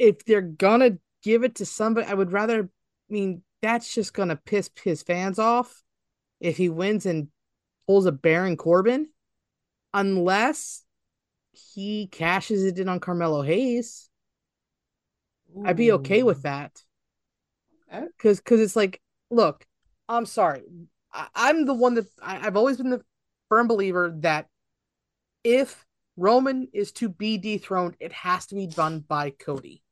if 0.00 0.24
they're 0.24 0.40
going 0.40 0.80
to 0.80 0.98
give 1.22 1.44
it 1.44 1.56
to 1.56 1.66
somebody. 1.66 2.06
I 2.06 2.14
would 2.14 2.32
rather. 2.32 2.62
I 2.64 3.12
mean, 3.12 3.42
that's 3.62 3.94
just 3.94 4.14
gonna 4.14 4.36
piss 4.36 4.70
his 4.82 5.02
fans 5.02 5.38
off 5.38 5.82
if 6.40 6.56
he 6.56 6.68
wins 6.68 7.06
and 7.06 7.28
pulls 7.86 8.06
a 8.06 8.12
Baron 8.12 8.56
Corbin, 8.56 9.08
unless 9.92 10.84
he 11.52 12.06
cashes 12.06 12.64
it 12.64 12.78
in 12.78 12.88
on 12.88 13.00
Carmelo 13.00 13.42
Hayes. 13.42 14.08
I'd 15.64 15.76
be 15.76 15.92
okay 15.92 16.22
with 16.22 16.42
that. 16.42 16.80
Okay. 17.92 18.06
Because 18.16 18.38
because 18.38 18.60
it's 18.60 18.76
like, 18.76 19.00
look, 19.30 19.66
I'm 20.08 20.26
sorry. 20.26 20.62
I, 21.12 21.26
I'm 21.34 21.66
the 21.66 21.74
one 21.74 21.94
that 21.94 22.06
I, 22.22 22.46
I've 22.46 22.56
always 22.56 22.76
been 22.76 22.90
the 22.90 23.04
firm 23.48 23.66
believer 23.66 24.14
that 24.20 24.46
if 25.42 25.84
Roman 26.16 26.68
is 26.72 26.92
to 26.92 27.08
be 27.08 27.36
dethroned, 27.36 27.96
it 27.98 28.12
has 28.12 28.46
to 28.46 28.54
be 28.54 28.68
done 28.68 29.00
by 29.00 29.30
Cody. 29.30 29.82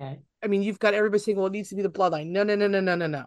Okay. 0.00 0.18
I 0.42 0.46
mean, 0.46 0.62
you've 0.62 0.78
got 0.78 0.94
everybody 0.94 1.20
saying, 1.20 1.38
"Well, 1.38 1.46
it 1.46 1.52
needs 1.52 1.68
to 1.70 1.74
be 1.76 1.82
the 1.82 1.90
bloodline." 1.90 2.28
No, 2.28 2.42
no, 2.42 2.54
no, 2.54 2.66
no, 2.66 2.80
no, 2.80 2.94
no, 2.94 3.06
no. 3.06 3.24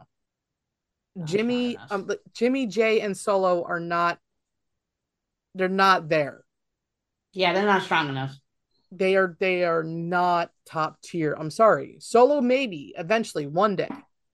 Not 1.16 1.28
Jimmy, 1.28 1.78
um, 1.90 2.10
Jimmy, 2.34 2.68
Jay, 2.68 3.02
and 3.02 3.18
Solo 3.18 3.64
are 3.64 3.80
not. 3.80 4.20
They're 5.56 5.70
not 5.70 6.10
there. 6.10 6.44
Yeah, 7.34 7.54
they're 7.54 7.66
not 7.66 7.84
strong 7.84 8.10
enough. 8.10 8.36
They 8.92 9.16
are. 9.16 9.36
They 9.40 9.64
are 9.64 9.84
not 9.84 10.52
top 10.66 11.02
tier. 11.02 11.36
I'm 11.38 11.50
sorry. 11.50 11.98
Solo 12.00 12.42
maybe 12.42 12.94
eventually 12.98 13.48
one 13.48 13.76
day, 13.76 13.90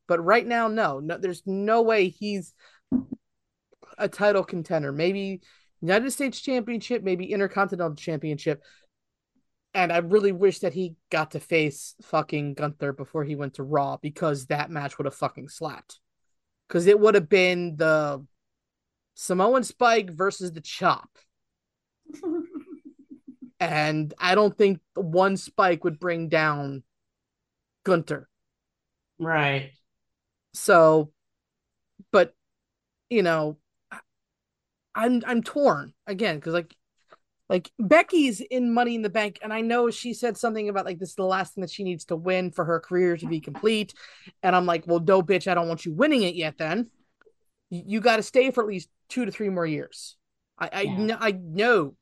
but 0.07 0.23
right 0.23 0.45
now, 0.45 0.67
no. 0.67 0.99
No, 0.99 1.17
there's 1.17 1.43
no 1.45 1.81
way 1.83 2.09
he's 2.09 2.53
a 3.97 4.09
title 4.09 4.43
contender. 4.43 4.91
Maybe 4.91 5.41
United 5.81 6.11
States 6.11 6.41
Championship, 6.41 7.03
maybe 7.03 7.31
Intercontinental 7.31 7.95
Championship. 7.95 8.63
And 9.73 9.91
I 9.91 9.97
really 9.97 10.31
wish 10.31 10.59
that 10.59 10.73
he 10.73 10.95
got 11.09 11.31
to 11.31 11.39
face 11.39 11.95
fucking 12.03 12.53
Gunther 12.53 12.93
before 12.93 13.23
he 13.23 13.35
went 13.35 13.55
to 13.55 13.63
Raw 13.63 13.97
because 13.97 14.47
that 14.47 14.69
match 14.69 14.97
would 14.97 15.05
have 15.05 15.15
fucking 15.15 15.49
slapped. 15.49 15.99
Because 16.67 16.85
it 16.85 16.99
would 16.99 17.15
have 17.15 17.27
been 17.27 17.75
the 17.75 18.25
Samoan 19.15 19.63
Spike 19.63 20.11
versus 20.11 20.51
the 20.51 20.61
Chop. 20.61 21.09
And 23.63 24.13
I 24.19 24.35
don't 24.35 24.57
think 24.57 24.81
one 24.93 25.37
Spike 25.37 25.85
would 25.85 25.97
bring 25.97 26.27
down 26.27 26.83
Gunther. 27.85 28.27
right. 29.19 29.71
So, 30.53 31.13
but 32.11 32.35
you 33.09 33.23
know, 33.23 33.57
I'm 34.93 35.23
I'm 35.25 35.41
torn 35.43 35.93
again 36.05 36.35
because 36.35 36.53
like 36.53 36.75
like 37.49 37.71
Becky's 37.77 38.41
in 38.41 38.73
Money 38.73 38.95
in 38.95 39.01
the 39.01 39.09
Bank, 39.09 39.39
and 39.41 39.53
I 39.53 39.61
know 39.61 39.89
she 39.89 40.13
said 40.13 40.37
something 40.37 40.69
about 40.69 40.85
like 40.85 40.99
this 40.99 41.09
is 41.09 41.15
the 41.15 41.25
last 41.25 41.53
thing 41.53 41.61
that 41.61 41.71
she 41.71 41.83
needs 41.83 42.05
to 42.05 42.15
win 42.15 42.51
for 42.51 42.65
her 42.65 42.79
career 42.79 43.17
to 43.17 43.27
be 43.27 43.39
complete, 43.39 43.93
and 44.41 44.55
I'm 44.55 44.65
like, 44.65 44.87
well, 44.87 44.99
no, 44.99 45.21
bitch, 45.21 45.49
I 45.49 45.53
don't 45.53 45.67
want 45.67 45.85
you 45.85 45.93
winning 45.93 46.23
it 46.23 46.35
yet. 46.35 46.57
Then 46.57 46.89
you, 47.69 47.99
got 47.99 48.17
to 48.17 48.23
stay 48.23 48.51
for 48.51 48.61
at 48.63 48.69
least 48.69 48.89
two 49.09 49.25
to 49.25 49.31
three 49.31 49.49
more 49.49 49.65
years. 49.65 50.15
I 50.57 50.69
I, 50.71 50.81
Yeah. 50.81 51.17
I 51.19 51.31
know 51.31 51.95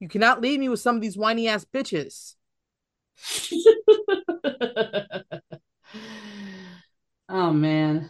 you 0.00 0.08
cannot 0.08 0.40
leave 0.40 0.60
me 0.60 0.68
with 0.68 0.80
some 0.80 0.96
of 0.96 1.02
these 1.02 1.16
whiny 1.16 1.48
ass 1.48 1.64
bitches. 1.64 2.34
oh 7.28 7.52
man. 7.52 8.08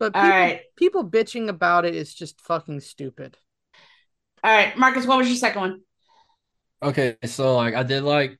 But 0.00 0.12
people, 0.12 0.28
right. 0.28 0.60
people 0.76 1.08
bitching 1.08 1.48
about 1.48 1.84
it 1.84 1.94
is 1.94 2.12
just 2.12 2.40
fucking 2.40 2.80
stupid. 2.80 3.38
All 4.44 4.50
right, 4.50 4.76
Marcus, 4.76 5.06
what 5.06 5.16
was 5.16 5.26
your 5.26 5.38
second 5.38 5.60
one? 5.62 5.80
Okay, 6.82 7.16
so 7.24 7.56
like 7.56 7.74
I 7.74 7.82
did 7.82 8.02
like 8.02 8.38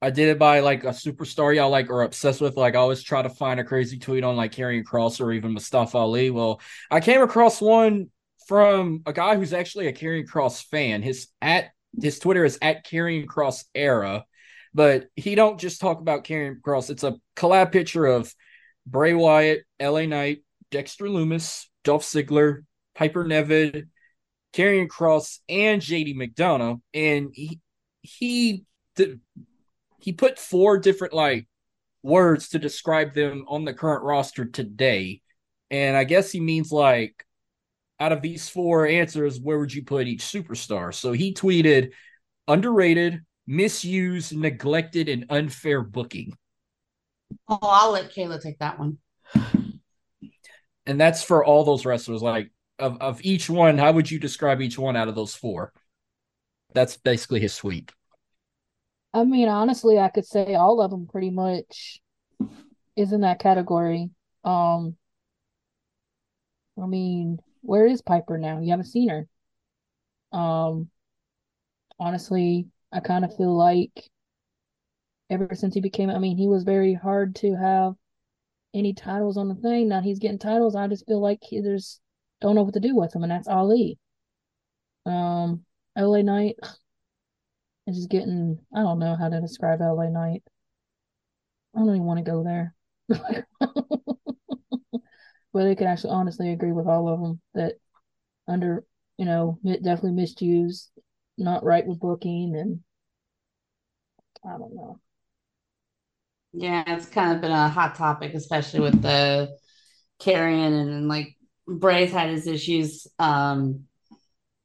I 0.00 0.08
did 0.08 0.28
it 0.30 0.38
by 0.38 0.60
like 0.60 0.84
a 0.84 0.88
superstar 0.88 1.54
y'all 1.54 1.68
like 1.68 1.90
are 1.90 2.00
obsessed 2.00 2.40
with. 2.40 2.56
Like 2.56 2.74
I 2.74 2.78
always 2.78 3.02
try 3.02 3.20
to 3.20 3.28
find 3.28 3.60
a 3.60 3.64
crazy 3.64 3.98
tweet 3.98 4.24
on 4.24 4.34
like 4.34 4.52
Karrion 4.52 4.82
Kross 4.82 5.20
or 5.20 5.32
even 5.32 5.52
Mustafa 5.52 5.98
Ali. 5.98 6.30
Well, 6.30 6.62
I 6.90 7.00
came 7.00 7.20
across 7.20 7.60
one 7.60 8.08
from 8.48 9.02
a 9.04 9.12
guy 9.12 9.36
who's 9.36 9.52
actually 9.52 9.88
a 9.88 9.92
Karrion 9.92 10.26
Kross 10.26 10.64
fan. 10.64 11.02
His 11.02 11.28
at 11.42 11.66
his 12.00 12.18
Twitter 12.18 12.46
is 12.46 12.58
at 12.62 12.86
Karrion 12.86 13.26
Kross 13.26 13.64
era, 13.74 14.24
but 14.72 15.08
he 15.16 15.34
don't 15.34 15.60
just 15.60 15.82
talk 15.82 16.00
about 16.00 16.24
Karrion 16.24 16.62
Kross. 16.62 16.88
It's 16.88 17.04
a 17.04 17.14
collab 17.36 17.72
picture 17.72 18.06
of 18.06 18.34
Bray 18.86 19.12
Wyatt, 19.12 19.64
LA 19.78 20.06
Knight, 20.06 20.44
Dexter 20.70 21.04
Lumis, 21.04 21.66
Dolph 21.84 22.04
Ziggler, 22.04 22.64
Piper 22.94 23.24
Niven, 23.24 23.90
Karrion 24.56 24.88
Kross, 24.88 25.40
and 25.48 25.82
JD 25.82 26.16
McDonagh, 26.16 26.80
and 26.94 27.28
he 27.32 27.60
he 28.00 28.64
did, 28.94 29.20
he 29.98 30.12
put 30.12 30.38
four 30.38 30.78
different 30.78 31.12
like 31.12 31.46
words 32.02 32.50
to 32.50 32.58
describe 32.58 33.12
them 33.12 33.44
on 33.48 33.64
the 33.64 33.74
current 33.74 34.02
roster 34.02 34.46
today, 34.46 35.20
and 35.70 35.96
I 35.96 36.04
guess 36.04 36.32
he 36.32 36.40
means 36.40 36.72
like 36.72 37.24
out 38.00 38.12
of 38.12 38.22
these 38.22 38.48
four 38.48 38.86
answers, 38.86 39.40
where 39.40 39.58
would 39.58 39.74
you 39.74 39.84
put 39.84 40.06
each 40.06 40.22
superstar? 40.22 40.94
So 40.94 41.12
he 41.12 41.34
tweeted 41.34 41.92
underrated, 42.48 43.20
misused, 43.46 44.36
neglected, 44.36 45.08
and 45.08 45.26
unfair 45.30 45.82
booking. 45.82 46.36
Oh, 47.48 47.58
I'll 47.62 47.92
let 47.92 48.14
Kayla 48.14 48.40
take 48.40 48.58
that 48.58 48.78
one. 48.78 48.98
And 50.86 51.00
that's 51.00 51.22
for 51.22 51.44
all 51.44 51.64
those 51.64 51.84
wrestlers. 51.84 52.22
Like 52.22 52.52
of, 52.78 53.00
of 53.00 53.24
each 53.24 53.48
one, 53.48 53.78
how 53.78 53.92
would 53.92 54.10
you 54.10 54.18
describe 54.18 54.60
each 54.60 54.78
one 54.78 54.96
out 54.96 55.08
of 55.08 55.14
those 55.14 55.34
four? 55.34 55.72
That's 56.74 56.96
basically 56.96 57.40
his 57.40 57.56
tweet. 57.56 57.92
I 59.14 59.24
mean, 59.24 59.48
honestly, 59.48 59.98
I 59.98 60.08
could 60.08 60.26
say 60.26 60.54
all 60.54 60.80
of 60.82 60.90
them 60.90 61.06
pretty 61.06 61.30
much 61.30 62.00
is 62.96 63.12
in 63.12 63.22
that 63.22 63.38
category. 63.38 64.10
Um, 64.44 64.96
I 66.80 66.86
mean, 66.86 67.38
where 67.62 67.86
is 67.86 68.02
Piper 68.02 68.36
now? 68.36 68.60
You 68.60 68.70
haven't 68.70 68.86
seen 68.86 69.08
her. 69.08 69.26
Um, 70.38 70.90
honestly, 71.98 72.66
I 72.92 73.00
kind 73.00 73.24
of 73.24 73.36
feel 73.36 73.56
like 73.56 74.10
ever 75.30 75.54
since 75.54 75.74
he 75.74 75.80
became, 75.80 76.10
I 76.10 76.18
mean, 76.18 76.36
he 76.36 76.46
was 76.46 76.64
very 76.64 76.94
hard 76.94 77.36
to 77.36 77.54
have 77.56 77.94
any 78.74 78.92
titles 78.92 79.38
on 79.38 79.48
the 79.48 79.54
thing. 79.54 79.88
Now 79.88 80.00
he's 80.00 80.18
getting 80.18 80.38
titles. 80.38 80.76
I 80.76 80.86
just 80.88 81.06
feel 81.06 81.20
like 81.20 81.38
he, 81.42 81.60
there's 81.60 82.00
don't 82.40 82.54
know 82.54 82.62
what 82.62 82.74
to 82.74 82.80
do 82.80 82.94
with 82.94 83.14
him, 83.14 83.22
and 83.22 83.32
that's 83.32 83.48
Ali. 83.48 83.98
Um, 85.04 85.64
LA 85.96 86.22
Knight 86.22 86.56
is 87.86 87.96
just 87.96 88.10
getting, 88.10 88.58
I 88.74 88.80
don't 88.80 88.98
know 88.98 89.16
how 89.16 89.28
to 89.28 89.40
describe 89.40 89.80
LA 89.80 90.08
Knight. 90.08 90.42
I 91.74 91.78
don't 91.78 91.88
even 91.90 92.04
want 92.04 92.24
to 92.24 92.30
go 92.30 92.42
there. 92.42 92.74
But 95.56 95.68
I 95.68 95.74
can 95.74 95.86
actually 95.86 96.10
honestly 96.10 96.50
agree 96.50 96.72
with 96.72 96.86
all 96.86 97.08
of 97.08 97.18
them 97.18 97.40
that 97.54 97.76
under, 98.46 98.84
you 99.16 99.24
know, 99.24 99.58
definitely 99.64 100.12
misused, 100.12 100.90
not 101.38 101.64
right 101.64 101.86
with 101.86 101.98
booking, 101.98 102.54
and 102.54 102.80
I 104.44 104.58
don't 104.58 104.74
know. 104.74 105.00
Yeah, 106.52 106.84
it's 106.88 107.06
kind 107.06 107.34
of 107.34 107.40
been 107.40 107.52
a 107.52 107.70
hot 107.70 107.94
topic, 107.94 108.34
especially 108.34 108.80
with 108.80 109.00
the 109.00 109.56
Karrion 110.20 110.78
and 110.78 111.08
like 111.08 111.35
Bray's 111.66 112.12
had 112.12 112.30
his 112.30 112.46
issues. 112.46 113.06
Um, 113.18 113.84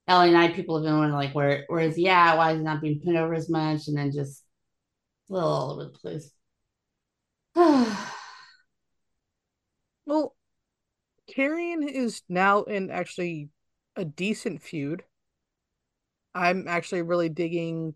LA 0.07 0.27
Knight 0.27 0.55
people 0.55 0.75
have 0.75 0.83
been 0.83 0.97
wondering 0.97 1.13
like 1.13 1.33
where 1.33 1.65
where 1.67 1.81
is 1.81 1.95
he 1.95 2.09
at? 2.09 2.37
Why 2.37 2.51
is 2.51 2.57
he 2.57 2.63
not 2.63 2.81
being 2.81 3.01
put 3.03 3.15
over 3.15 3.33
as 3.33 3.49
much? 3.49 3.87
And 3.87 3.97
then 3.97 4.11
just 4.11 4.43
a 5.29 5.33
little 5.33 5.49
all 5.49 5.71
over 5.71 5.85
the 5.85 5.99
place. 5.99 6.31
Well, 10.05 10.35
Karrion 11.29 11.87
is 11.87 12.23
now 12.27 12.63
in 12.63 12.89
actually 12.89 13.49
a 13.95 14.03
decent 14.03 14.61
feud. 14.61 15.03
I'm 16.33 16.67
actually 16.67 17.03
really 17.03 17.29
digging 17.29 17.93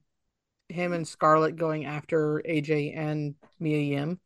him 0.70 0.94
and 0.94 1.08
Scarlett 1.08 1.56
going 1.56 1.86
after 1.86 2.42
AJ 2.48 2.98
and 2.98 3.36
Mia 3.60 3.80
Yim. 3.80 4.20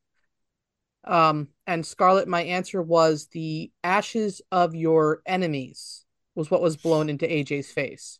Um, 1.05 1.47
and 1.65 1.85
Scarlett, 1.85 2.27
my 2.27 2.43
answer 2.43 2.81
was 2.81 3.27
the 3.27 3.71
ashes 3.83 4.41
of 4.51 4.75
your 4.75 5.21
enemies 5.25 6.05
was 6.35 6.51
what 6.51 6.61
was 6.61 6.77
blown 6.77 7.09
into 7.09 7.25
AJ's 7.25 7.71
face. 7.71 8.19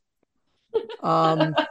Um, 1.02 1.56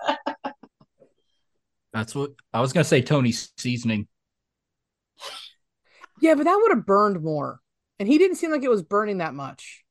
That's 1.93 2.15
what 2.15 2.33
I 2.53 2.61
was 2.61 2.73
gonna 2.73 2.85
say. 2.85 3.03
Tony's 3.03 3.51
seasoning. 3.57 4.07
yeah, 6.21 6.35
but 6.35 6.45
that 6.45 6.59
would 6.61 6.77
have 6.77 6.87
burned 6.87 7.23
more. 7.23 7.61
And 7.99 8.09
he 8.09 8.19
didn't 8.19 8.37
seem 8.37 8.51
like 8.51 8.63
it 8.63 8.71
was 8.71 8.83
burning 8.83 9.19
that 9.19 9.35
much. 9.35 9.85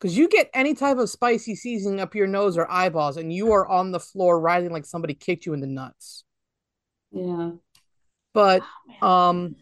Because 0.00 0.16
you 0.16 0.28
get 0.28 0.50
any 0.52 0.74
type 0.74 0.98
of 0.98 1.08
spicy 1.10 1.54
seasoning 1.54 2.00
up 2.00 2.14
your 2.16 2.26
nose 2.26 2.58
or 2.58 2.68
eyeballs, 2.70 3.16
and 3.16 3.32
you 3.32 3.52
are 3.52 3.68
on 3.68 3.92
the 3.92 4.00
floor 4.00 4.40
writhing 4.40 4.72
like 4.72 4.84
somebody 4.84 5.14
kicked 5.14 5.46
you 5.46 5.52
in 5.52 5.60
the 5.60 5.66
nuts. 5.66 6.24
yeah. 7.12 7.52
But 8.34 8.62
Oh, 9.00 9.06
um 9.06 9.56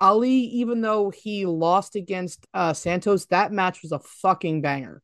Ali, 0.00 0.30
even 0.30 0.80
though 0.80 1.10
he 1.10 1.46
lost 1.46 1.96
against 1.96 2.46
uh 2.54 2.72
Santos, 2.72 3.26
that 3.26 3.52
match 3.52 3.82
was 3.82 3.92
a 3.92 3.98
fucking 3.98 4.62
banger. 4.62 5.02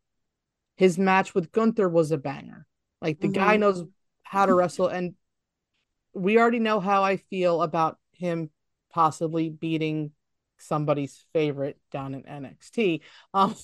His 0.77 0.99
match 0.99 1.35
with 1.35 1.53
Gunther 1.53 1.89
was 1.89 2.13
a 2.13 2.19
banger. 2.19 2.67
Like 3.01 3.21
the 3.21 3.29
guy 3.29 3.57
Mhm. 3.57 3.61
knows 3.61 3.85
how 4.23 4.47
to 4.47 4.55
wrestle 4.55 4.89
and 4.89 5.15
we 6.13 6.39
already 6.39 6.59
know 6.59 6.81
how 6.81 7.03
I 7.03 7.19
feel 7.19 7.63
about 7.63 7.99
him 8.13 8.51
possibly 8.91 9.51
beating 9.51 10.13
somebody's 10.59 11.23
favorite 11.35 11.79
down 11.93 12.15
in 12.15 12.27
NXT. 12.27 13.03
Um, 13.35 13.55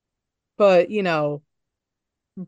but 0.56 0.90
you 0.90 1.02
know, 1.02 1.42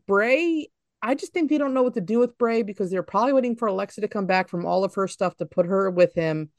Bray, 0.07 0.69
I 1.01 1.15
just 1.15 1.33
think 1.33 1.49
they 1.49 1.57
don't 1.57 1.73
know 1.73 1.83
what 1.83 1.93
to 1.95 2.01
do 2.01 2.19
with 2.19 2.37
Bray 2.37 2.63
because 2.63 2.89
they're 2.89 3.03
probably 3.03 3.33
waiting 3.33 3.55
for 3.55 3.67
Alexa 3.67 4.01
to 4.01 4.07
come 4.07 4.25
back 4.25 4.49
from 4.49 4.65
all 4.65 4.83
of 4.83 4.95
her 4.95 5.07
stuff 5.07 5.35
to 5.37 5.45
put 5.45 5.65
her 5.65 5.89
with 5.91 6.13
him. 6.15 6.49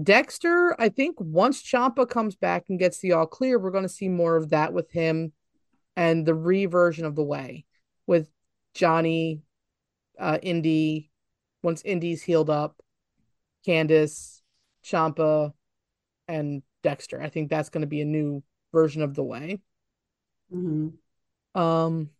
Dexter, 0.00 0.74
I 0.78 0.88
think 0.88 1.16
once 1.20 1.62
Ciampa 1.62 2.08
comes 2.08 2.34
back 2.34 2.64
and 2.68 2.78
gets 2.78 2.98
the 2.98 3.12
all 3.12 3.26
clear, 3.26 3.58
we're 3.58 3.70
going 3.70 3.84
to 3.84 3.88
see 3.88 4.08
more 4.08 4.36
of 4.36 4.50
that 4.50 4.72
with 4.72 4.90
him 4.90 5.32
and 5.96 6.26
the 6.26 6.34
reversion 6.34 7.04
of 7.04 7.14
the 7.14 7.22
way 7.22 7.64
with 8.06 8.28
Johnny, 8.74 9.42
uh, 10.18 10.38
Indi, 10.42 11.10
once 11.62 11.82
Indi's 11.82 12.22
healed 12.22 12.50
up, 12.50 12.76
Candice, 13.66 14.40
Ciampa, 14.84 15.52
and 16.26 16.62
Dexter. 16.82 17.22
I 17.22 17.28
think 17.28 17.48
that's 17.48 17.70
going 17.70 17.82
to 17.82 17.86
be 17.86 18.00
a 18.00 18.06
new 18.06 18.42
version 18.72 19.02
of 19.02 19.14
the 19.14 19.22
way. 19.22 19.60
Mm-hmm. 20.52 21.60
Um, 21.60 22.10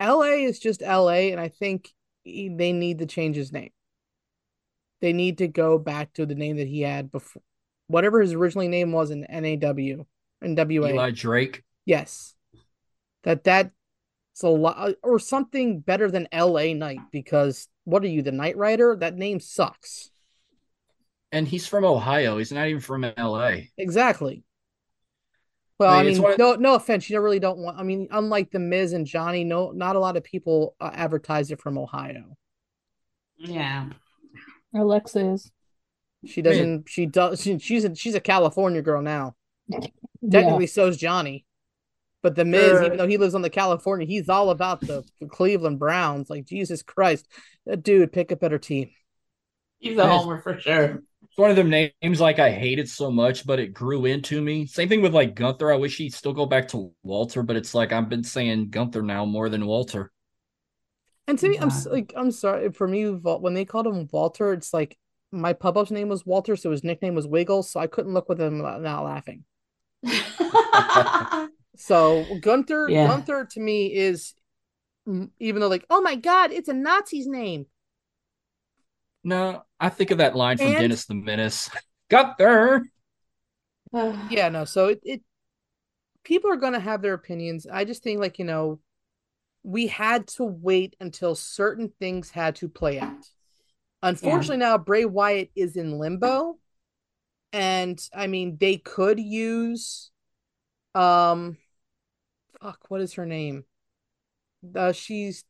LA 0.00 0.44
is 0.44 0.58
just 0.58 0.82
LA, 0.82 1.30
and 1.32 1.40
I 1.40 1.48
think 1.48 1.90
they 2.24 2.72
need 2.72 2.98
to 2.98 3.06
change 3.06 3.36
his 3.36 3.52
name. 3.52 3.70
They 5.00 5.12
need 5.12 5.38
to 5.38 5.48
go 5.48 5.78
back 5.78 6.12
to 6.14 6.26
the 6.26 6.34
name 6.34 6.56
that 6.56 6.68
he 6.68 6.80
had 6.82 7.12
before, 7.12 7.42
whatever 7.88 8.20
his 8.20 8.32
originally 8.32 8.68
name 8.68 8.92
was 8.92 9.10
in 9.10 9.20
NAW, 9.28 10.04
NWA. 10.42 10.90
Eli 10.90 11.10
Drake. 11.10 11.62
Yes, 11.84 12.34
that 13.24 13.44
that's 13.44 13.70
a 14.42 14.48
lot, 14.48 14.94
or 15.02 15.18
something 15.18 15.80
better 15.80 16.10
than 16.10 16.28
LA 16.32 16.72
Knight. 16.72 17.00
Because 17.12 17.68
what 17.84 18.02
are 18.02 18.08
you, 18.08 18.22
the 18.22 18.32
Knight 18.32 18.56
Rider? 18.56 18.96
That 18.96 19.16
name 19.16 19.40
sucks. 19.40 20.10
And 21.32 21.48
he's 21.48 21.66
from 21.66 21.84
Ohio. 21.84 22.38
He's 22.38 22.52
not 22.52 22.68
even 22.68 22.80
from 22.80 23.04
LA. 23.18 23.56
Exactly. 23.76 24.44
Well, 25.78 25.90
I 25.92 25.98
I 25.98 26.02
mean, 26.02 26.10
it's 26.12 26.18
mean, 26.18 26.22
one 26.22 26.32
of- 26.32 26.38
no, 26.38 26.54
no 26.54 26.74
offense. 26.76 27.10
You 27.10 27.20
really 27.20 27.40
don't 27.40 27.58
want. 27.58 27.78
I 27.78 27.82
mean, 27.82 28.06
unlike 28.12 28.52
the 28.52 28.60
Miz 28.60 28.92
and 28.92 29.04
Johnny, 29.04 29.42
no, 29.42 29.72
not 29.72 29.96
a 29.96 29.98
lot 29.98 30.16
of 30.16 30.22
people 30.24 30.76
uh, 30.80 30.90
advertise 30.94 31.50
it 31.50 31.60
from 31.60 31.76
Ohio. 31.76 32.36
Yeah. 33.36 33.88
Alexa 34.74 35.20
is. 35.32 35.50
She 36.26 36.42
doesn't. 36.42 36.88
She 36.88 37.06
does. 37.06 37.42
She, 37.42 37.58
she's 37.60 37.84
a 37.84 37.94
she's 37.94 38.14
a 38.14 38.20
California 38.20 38.82
girl 38.82 39.02
now. 39.02 39.36
Yeah. 39.68 39.80
Technically, 40.30 40.66
so's 40.66 40.96
Johnny. 40.96 41.44
But 42.22 42.34
the 42.34 42.46
Miz, 42.46 42.70
Sure. 42.70 42.84
even 42.84 42.96
though 42.96 43.06
he 43.06 43.18
lives 43.18 43.34
on 43.34 43.42
the 43.42 43.50
California, 43.50 44.06
he's 44.06 44.30
all 44.30 44.48
about 44.48 44.80
the, 44.80 45.04
the 45.20 45.26
Cleveland 45.26 45.78
Browns. 45.78 46.30
Like 46.30 46.46
Jesus 46.46 46.82
Christ, 46.82 47.28
that 47.66 47.82
dude, 47.82 48.12
pick 48.12 48.30
a 48.30 48.36
better 48.36 48.58
team. 48.58 48.88
He's 49.78 49.98
a 49.98 50.08
homer 50.08 50.40
for 50.40 50.58
sure. 50.58 51.02
It's 51.24 51.36
one 51.36 51.50
of 51.50 51.56
them 51.56 51.68
names 51.68 52.20
like 52.22 52.38
I 52.38 52.50
hated 52.50 52.88
so 52.88 53.10
much, 53.10 53.46
but 53.46 53.58
it 53.60 53.74
grew 53.74 54.06
into 54.06 54.40
me. 54.40 54.64
Same 54.64 54.88
thing 54.88 55.02
with 55.02 55.12
like 55.12 55.34
Gunther. 55.34 55.70
I 55.70 55.76
wish 55.76 55.98
he'd 55.98 56.14
still 56.14 56.32
go 56.32 56.46
back 56.46 56.68
to 56.68 56.92
Walter, 57.02 57.42
but 57.42 57.56
it's 57.56 57.74
like 57.74 57.92
I've 57.92 58.08
been 58.08 58.24
saying 58.24 58.70
Gunther 58.70 59.02
now 59.02 59.26
more 59.26 59.50
than 59.50 59.66
Walter. 59.66 60.10
And 61.26 61.38
to 61.38 61.48
me, 61.48 61.58
I'm 61.58 61.70
like, 61.86 62.12
I'm 62.16 62.30
sorry 62.30 62.70
for 62.72 62.86
me. 62.86 63.04
When 63.08 63.54
they 63.54 63.64
called 63.64 63.86
him 63.86 64.08
Walter, 64.12 64.52
it's 64.52 64.74
like 64.74 64.96
my 65.32 65.52
pub 65.52 65.76
up's 65.78 65.90
name 65.90 66.08
was 66.08 66.26
Walter, 66.26 66.54
so 66.56 66.70
his 66.70 66.84
nickname 66.84 67.14
was 67.14 67.26
Wiggles. 67.26 67.70
So 67.70 67.80
I 67.80 67.86
couldn't 67.86 68.12
look 68.12 68.28
with 68.28 68.40
him 68.40 68.58
without 68.58 68.82
not 68.82 69.04
laughing. 69.04 69.44
So 71.76 72.24
Gunther, 72.40 72.88
Yeah. 72.88 73.08
Gunther 73.08 73.46
to 73.50 73.60
me 73.60 73.92
is, 73.92 74.32
even 75.40 75.60
though 75.60 75.66
like, 75.68 75.84
oh 75.90 76.00
my 76.00 76.14
God, 76.14 76.52
it's 76.52 76.68
a 76.68 76.72
Nazi's 76.72 77.26
name. 77.26 77.66
No, 79.24 79.64
I 79.80 79.88
think 79.88 80.12
of 80.12 80.18
that 80.18 80.36
line 80.36 80.56
from 80.58 80.68
And- 80.68 80.76
Dennis 80.78 81.06
the 81.06 81.14
Menace. 81.14 81.68
Gunther. 82.10 82.84
Yeah, 84.30 84.48
no. 84.50 84.64
So 84.64 84.86
it, 84.88 85.00
it 85.04 85.22
people 86.24 86.50
are 86.50 86.56
gonna 86.56 86.80
have 86.80 87.00
their 87.02 87.14
opinions. 87.14 87.64
I 87.66 87.84
just 87.84 88.02
think 88.02 88.18
like, 88.20 88.38
you 88.40 88.44
know, 88.44 88.80
we 89.64 89.86
had 89.88 90.28
to 90.28 90.44
wait 90.44 90.94
until 91.00 91.34
certain 91.34 91.90
things 91.98 92.30
had 92.30 92.56
to 92.56 92.68
play 92.68 93.00
out. 93.00 93.26
Unfortunately, 94.02 94.58
now 94.58 94.78
Bray 94.78 95.06
Wyatt 95.06 95.50
is 95.56 95.76
in 95.76 95.98
limbo. 95.98 96.58
And 97.52 97.98
I 98.14 98.26
mean, 98.26 98.58
they 98.60 98.76
could 98.76 99.18
use 99.18 100.10
um 100.94 101.56
fuck, 102.62 102.84
what 102.88 103.00
is 103.00 103.14
her 103.14 103.26
name? 103.26 103.64
Uh 104.76 104.92
she's 104.92 105.44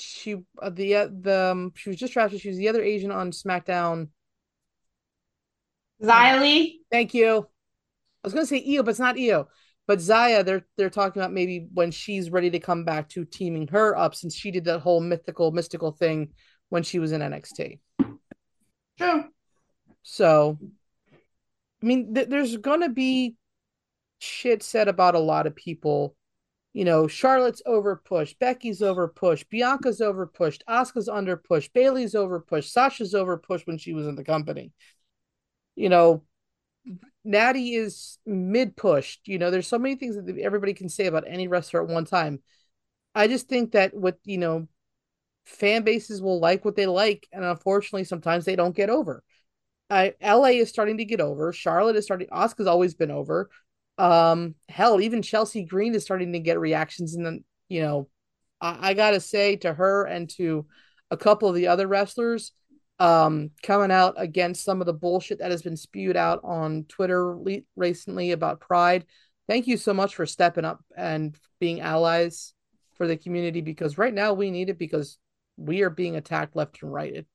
she 0.00 0.36
uh, 0.60 0.70
the 0.70 0.94
uh, 0.94 1.08
the 1.20 1.50
um, 1.52 1.72
she 1.74 1.90
was 1.90 1.98
just 1.98 2.12
drafted. 2.12 2.40
She 2.40 2.48
was 2.48 2.58
the 2.58 2.68
other 2.68 2.82
Asian 2.82 3.10
on 3.10 3.32
SmackDown. 3.32 4.08
Xia 6.02 6.40
Li. 6.40 6.80
Thank 6.90 7.14
you. 7.14 7.46
I 8.22 8.26
was 8.26 8.32
gonna 8.32 8.46
say 8.46 8.64
Io, 8.68 8.82
but 8.82 8.90
it's 8.90 9.00
not 9.00 9.18
Io. 9.18 9.48
But 9.88 10.02
Zaya, 10.02 10.44
they're 10.44 10.66
they're 10.76 10.90
talking 10.90 11.20
about 11.20 11.32
maybe 11.32 11.66
when 11.72 11.90
she's 11.90 12.30
ready 12.30 12.50
to 12.50 12.60
come 12.60 12.84
back 12.84 13.08
to 13.10 13.24
teaming 13.24 13.66
her 13.68 13.96
up 13.96 14.14
since 14.14 14.36
she 14.36 14.50
did 14.50 14.66
that 14.66 14.80
whole 14.80 15.00
mythical 15.00 15.50
mystical 15.50 15.92
thing 15.92 16.34
when 16.68 16.82
she 16.82 16.98
was 16.98 17.10
in 17.10 17.22
NXT. 17.22 17.80
True. 18.98 19.24
So, 20.02 20.58
I 21.82 21.86
mean, 21.86 22.14
th- 22.14 22.28
there's 22.28 22.58
gonna 22.58 22.90
be 22.90 23.36
shit 24.18 24.62
said 24.62 24.88
about 24.88 25.14
a 25.14 25.20
lot 25.20 25.46
of 25.46 25.56
people. 25.56 26.14
You 26.74 26.84
know, 26.84 27.08
Charlotte's 27.08 27.62
overpushed, 27.66 28.38
Becky's 28.38 28.80
overpushed, 28.82 29.48
Bianca's 29.48 30.02
over 30.02 30.26
overpushed, 30.26 30.60
Asuka's 30.68 31.08
underpushed, 31.08 31.72
Bayley's 31.72 32.12
overpushed, 32.12 32.70
Sasha's 32.70 33.14
overpushed 33.14 33.66
when 33.66 33.78
she 33.78 33.94
was 33.94 34.06
in 34.06 34.16
the 34.16 34.24
company. 34.24 34.70
You 35.76 35.88
know, 35.88 36.24
Natty 37.24 37.74
is 37.74 38.18
mid 38.26 38.76
pushed. 38.76 39.26
You 39.26 39.38
know, 39.38 39.50
there's 39.50 39.66
so 39.66 39.78
many 39.78 39.96
things 39.96 40.16
that 40.16 40.38
everybody 40.38 40.74
can 40.74 40.88
say 40.88 41.06
about 41.06 41.24
any 41.26 41.48
wrestler 41.48 41.82
at 41.82 41.88
one 41.88 42.04
time. 42.04 42.40
I 43.14 43.28
just 43.28 43.48
think 43.48 43.72
that 43.72 43.94
with, 43.94 44.16
you 44.24 44.38
know, 44.38 44.68
fan 45.44 45.82
bases 45.82 46.22
will 46.22 46.40
like 46.40 46.64
what 46.64 46.76
they 46.76 46.86
like, 46.86 47.26
and 47.32 47.44
unfortunately, 47.44 48.04
sometimes 48.04 48.44
they 48.44 48.56
don't 48.56 48.76
get 48.76 48.90
over. 48.90 49.22
I 49.90 50.14
LA 50.20 50.48
is 50.48 50.68
starting 50.68 50.98
to 50.98 51.04
get 51.04 51.20
over. 51.20 51.52
Charlotte 51.52 51.96
is 51.96 52.04
starting. 52.04 52.28
Oscar's 52.30 52.66
always 52.66 52.94
been 52.94 53.10
over. 53.10 53.50
Um, 53.96 54.54
hell, 54.68 55.00
even 55.00 55.22
Chelsea 55.22 55.64
Green 55.64 55.94
is 55.94 56.04
starting 56.04 56.32
to 56.32 56.38
get 56.40 56.60
reactions, 56.60 57.14
and 57.14 57.24
then 57.24 57.44
you 57.68 57.82
know, 57.82 58.08
I, 58.60 58.90
I 58.90 58.94
gotta 58.94 59.20
say 59.20 59.56
to 59.56 59.72
her 59.72 60.04
and 60.04 60.28
to 60.36 60.66
a 61.10 61.16
couple 61.16 61.48
of 61.48 61.54
the 61.54 61.68
other 61.68 61.86
wrestlers, 61.86 62.52
um, 62.98 63.50
coming 63.62 63.90
out 63.90 64.14
against 64.16 64.64
some 64.64 64.80
of 64.80 64.86
the 64.86 64.92
bullshit 64.92 65.38
that 65.38 65.50
has 65.50 65.62
been 65.62 65.76
spewed 65.76 66.16
out 66.16 66.40
on 66.42 66.84
Twitter 66.88 67.36
le- 67.36 67.60
recently 67.76 68.32
about 68.32 68.60
Pride. 68.60 69.04
Thank 69.48 69.66
you 69.66 69.76
so 69.76 69.94
much 69.94 70.14
for 70.14 70.26
stepping 70.26 70.64
up 70.64 70.84
and 70.96 71.36
being 71.60 71.80
allies 71.80 72.52
for 72.96 73.06
the 73.06 73.16
community 73.16 73.60
because 73.60 73.98
right 73.98 74.12
now 74.12 74.32
we 74.34 74.50
need 74.50 74.68
it 74.68 74.78
because 74.78 75.18
we 75.56 75.82
are 75.82 75.90
being 75.90 76.16
attacked 76.16 76.56
left 76.56 76.82
and 76.82 76.92
right. 76.92 77.14
It, 77.14 77.26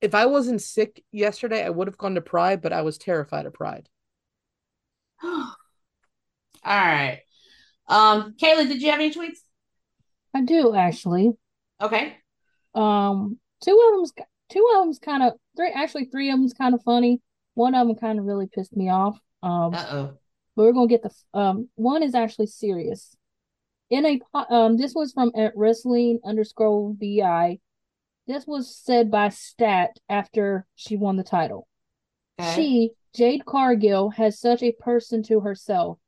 if 0.00 0.14
I 0.14 0.26
wasn't 0.26 0.62
sick 0.62 1.02
yesterday, 1.12 1.64
I 1.64 1.70
would 1.70 1.86
have 1.86 1.98
gone 1.98 2.14
to 2.14 2.20
Pride, 2.20 2.62
but 2.62 2.72
I 2.72 2.82
was 2.82 2.98
terrified 2.98 3.46
of 3.46 3.54
Pride. 3.54 3.88
All 5.22 5.54
right. 6.64 7.20
Um, 7.88 8.34
Kayla, 8.40 8.66
did 8.66 8.82
you 8.82 8.90
have 8.90 9.00
any 9.00 9.12
tweets? 9.12 9.38
I 10.34 10.42
do 10.42 10.74
actually. 10.74 11.32
Okay. 11.80 12.16
Um, 12.74 13.38
two 13.62 13.80
of 13.92 13.98
them's 13.98 14.12
two 14.50 14.66
of 14.74 14.84
them's 14.84 14.98
kind 14.98 15.22
of 15.22 15.34
three. 15.56 15.70
Actually, 15.74 16.06
three 16.06 16.30
of 16.30 16.38
them's 16.38 16.52
kind 16.52 16.74
of 16.74 16.82
funny. 16.82 17.20
One 17.54 17.74
of 17.74 17.86
them 17.86 17.96
kind 17.96 18.18
of 18.18 18.24
really 18.24 18.46
pissed 18.46 18.76
me 18.76 18.90
off. 18.90 19.18
Um, 19.42 19.74
Uh 19.74 19.86
oh. 19.90 20.18
but 20.54 20.62
we're 20.62 20.72
gonna 20.72 20.86
get 20.88 21.02
the 21.02 21.10
um. 21.38 21.68
One 21.74 22.02
is 22.02 22.14
actually 22.14 22.46
serious. 22.46 23.16
In 23.88 24.04
a 24.04 24.20
um, 24.50 24.76
this 24.76 24.94
was 24.94 25.12
from 25.12 25.30
at 25.36 25.52
wrestling 25.56 26.20
underscore 26.24 26.94
bi. 26.94 27.58
This 28.26 28.44
was 28.46 28.76
said 28.76 29.10
by 29.10 29.28
Stat 29.28 29.90
after 30.08 30.66
she 30.74 30.96
won 30.96 31.16
the 31.16 31.22
title. 31.22 31.68
Okay. 32.40 32.54
She, 32.54 32.90
Jade 33.14 33.46
Cargill, 33.46 34.10
has 34.10 34.40
such 34.40 34.62
a 34.62 34.72
person 34.72 35.22
to 35.24 35.40
herself. 35.40 35.98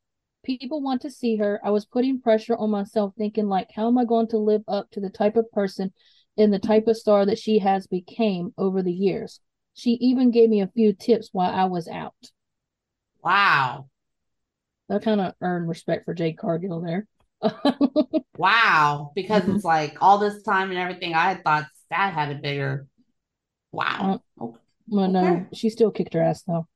People 0.45 0.83
want 0.83 1.03
to 1.03 1.11
see 1.11 1.37
her. 1.37 1.61
I 1.63 1.71
was 1.71 1.87
putting 1.87 2.21
pressure 2.21 2.57
on 2.57 2.71
myself, 2.71 3.15
thinking 3.17 3.49
like, 3.49 3.69
how 3.73 3.87
am 3.87 3.99
I 3.99 4.05
going 4.05 4.27
to 4.29 4.39
live 4.39 4.63
up 4.67 4.91
to 4.91 5.01
the 5.01 5.11
type 5.11 5.37
of 5.37 5.51
person 5.53 5.93
and 6.39 6.53
the 6.53 6.59
type 6.59 6.87
of 6.87 6.97
star 6.97 7.27
that 7.27 7.39
she 7.39 7.59
has 7.59 7.87
became 7.87 8.55
over 8.57 8.83
the 8.83 8.93
years? 8.93 9.41
She 9.75 9.93
even 9.93 10.31
gave 10.31 10.49
me 10.51 10.61
a 10.61 10.69
few 10.69 10.93
tips 10.93 11.29
while 11.33 11.53
I 11.55 11.65
was 11.65 11.89
out. 11.89 12.15
Wow. 13.23 13.89
That 14.89 15.03
kind 15.03 15.21
of 15.21 15.35
earned 15.41 15.69
respect 15.69 16.05
for 16.05 16.15
Jade 16.15 16.39
Cargill 16.39 16.81
there. 16.81 17.07
Wow. 18.37 19.11
Because 19.17 19.43
Mhm. 19.43 19.57
it's 19.57 19.65
like 19.65 19.97
all 20.01 20.19
this 20.19 20.43
time 20.43 20.71
and 20.71 20.79
everything, 20.79 21.13
I 21.15 21.33
had 21.33 21.43
thought 21.43 21.67
that 21.91 22.15
had 22.15 22.31
a 22.31 22.37
bigger. 22.37 22.87
Wow. 23.73 24.23
Okay. 24.41 24.59
well, 24.89 25.09
no, 25.09 25.33
Okay. 25.33 25.47
she 25.55 25.71
still 25.71 25.91
kicked 25.91 26.15
her 26.15 26.23
ass 26.23 26.43
though. 26.43 26.67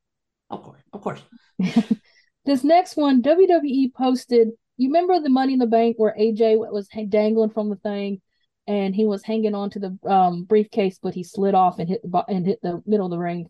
Of 0.51 0.63
course. 0.63 0.83
Of 0.93 1.01
course. 1.01 1.23
This 2.45 2.65
next 2.65 2.97
one, 2.97 3.23
WWE 3.23 3.93
posted. 3.97 4.49
You 4.77 4.89
remember 4.89 5.21
the 5.21 5.29
Money 5.31 5.53
in 5.53 5.61
the 5.61 5.67
Bank 5.67 5.95
where 6.01 6.17
AJ 6.19 6.57
was 6.57 6.89
dangling 7.09 7.51
from 7.51 7.71
the 7.71 7.77
thing, 7.77 8.21
and 8.67 8.95
he 8.95 9.05
was 9.05 9.23
hanging 9.23 9.55
on 9.55 9.71
to 9.71 9.79
the 9.79 9.99
um, 10.09 10.45
briefcase, 10.45 10.99
but 11.03 11.15
he 11.15 11.25
slid 11.25 11.55
off 11.55 11.79
and 11.79 11.89
hit 11.89 12.03
the 12.03 12.09
bo- 12.09 12.25
and 12.29 12.47
hit 12.47 12.61
the 12.63 12.83
middle 12.87 13.07
of 13.07 13.11
the 13.11 13.19
ring 13.19 13.49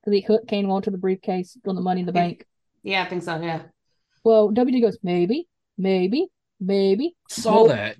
because 0.00 0.14
he 0.14 0.20
hooked 0.22 0.48
came 0.48 0.70
onto 0.70 0.90
the 0.90 0.98
briefcase 0.98 1.56
on 1.66 1.74
the 1.74 1.80
Money 1.82 2.00
in 2.00 2.06
the 2.06 2.12
Bank. 2.12 2.46
Yeah, 2.82 3.02
I 3.02 3.08
think 3.08 3.22
so. 3.22 3.40
Yeah. 3.40 3.62
Well, 4.24 4.50
WD 4.50 4.80
goes 4.80 4.98
maybe, 5.02 5.48
maybe, 5.76 6.28
maybe, 6.60 7.14
Saw 7.28 7.64
Nope. 7.64 7.68
that. 7.68 7.96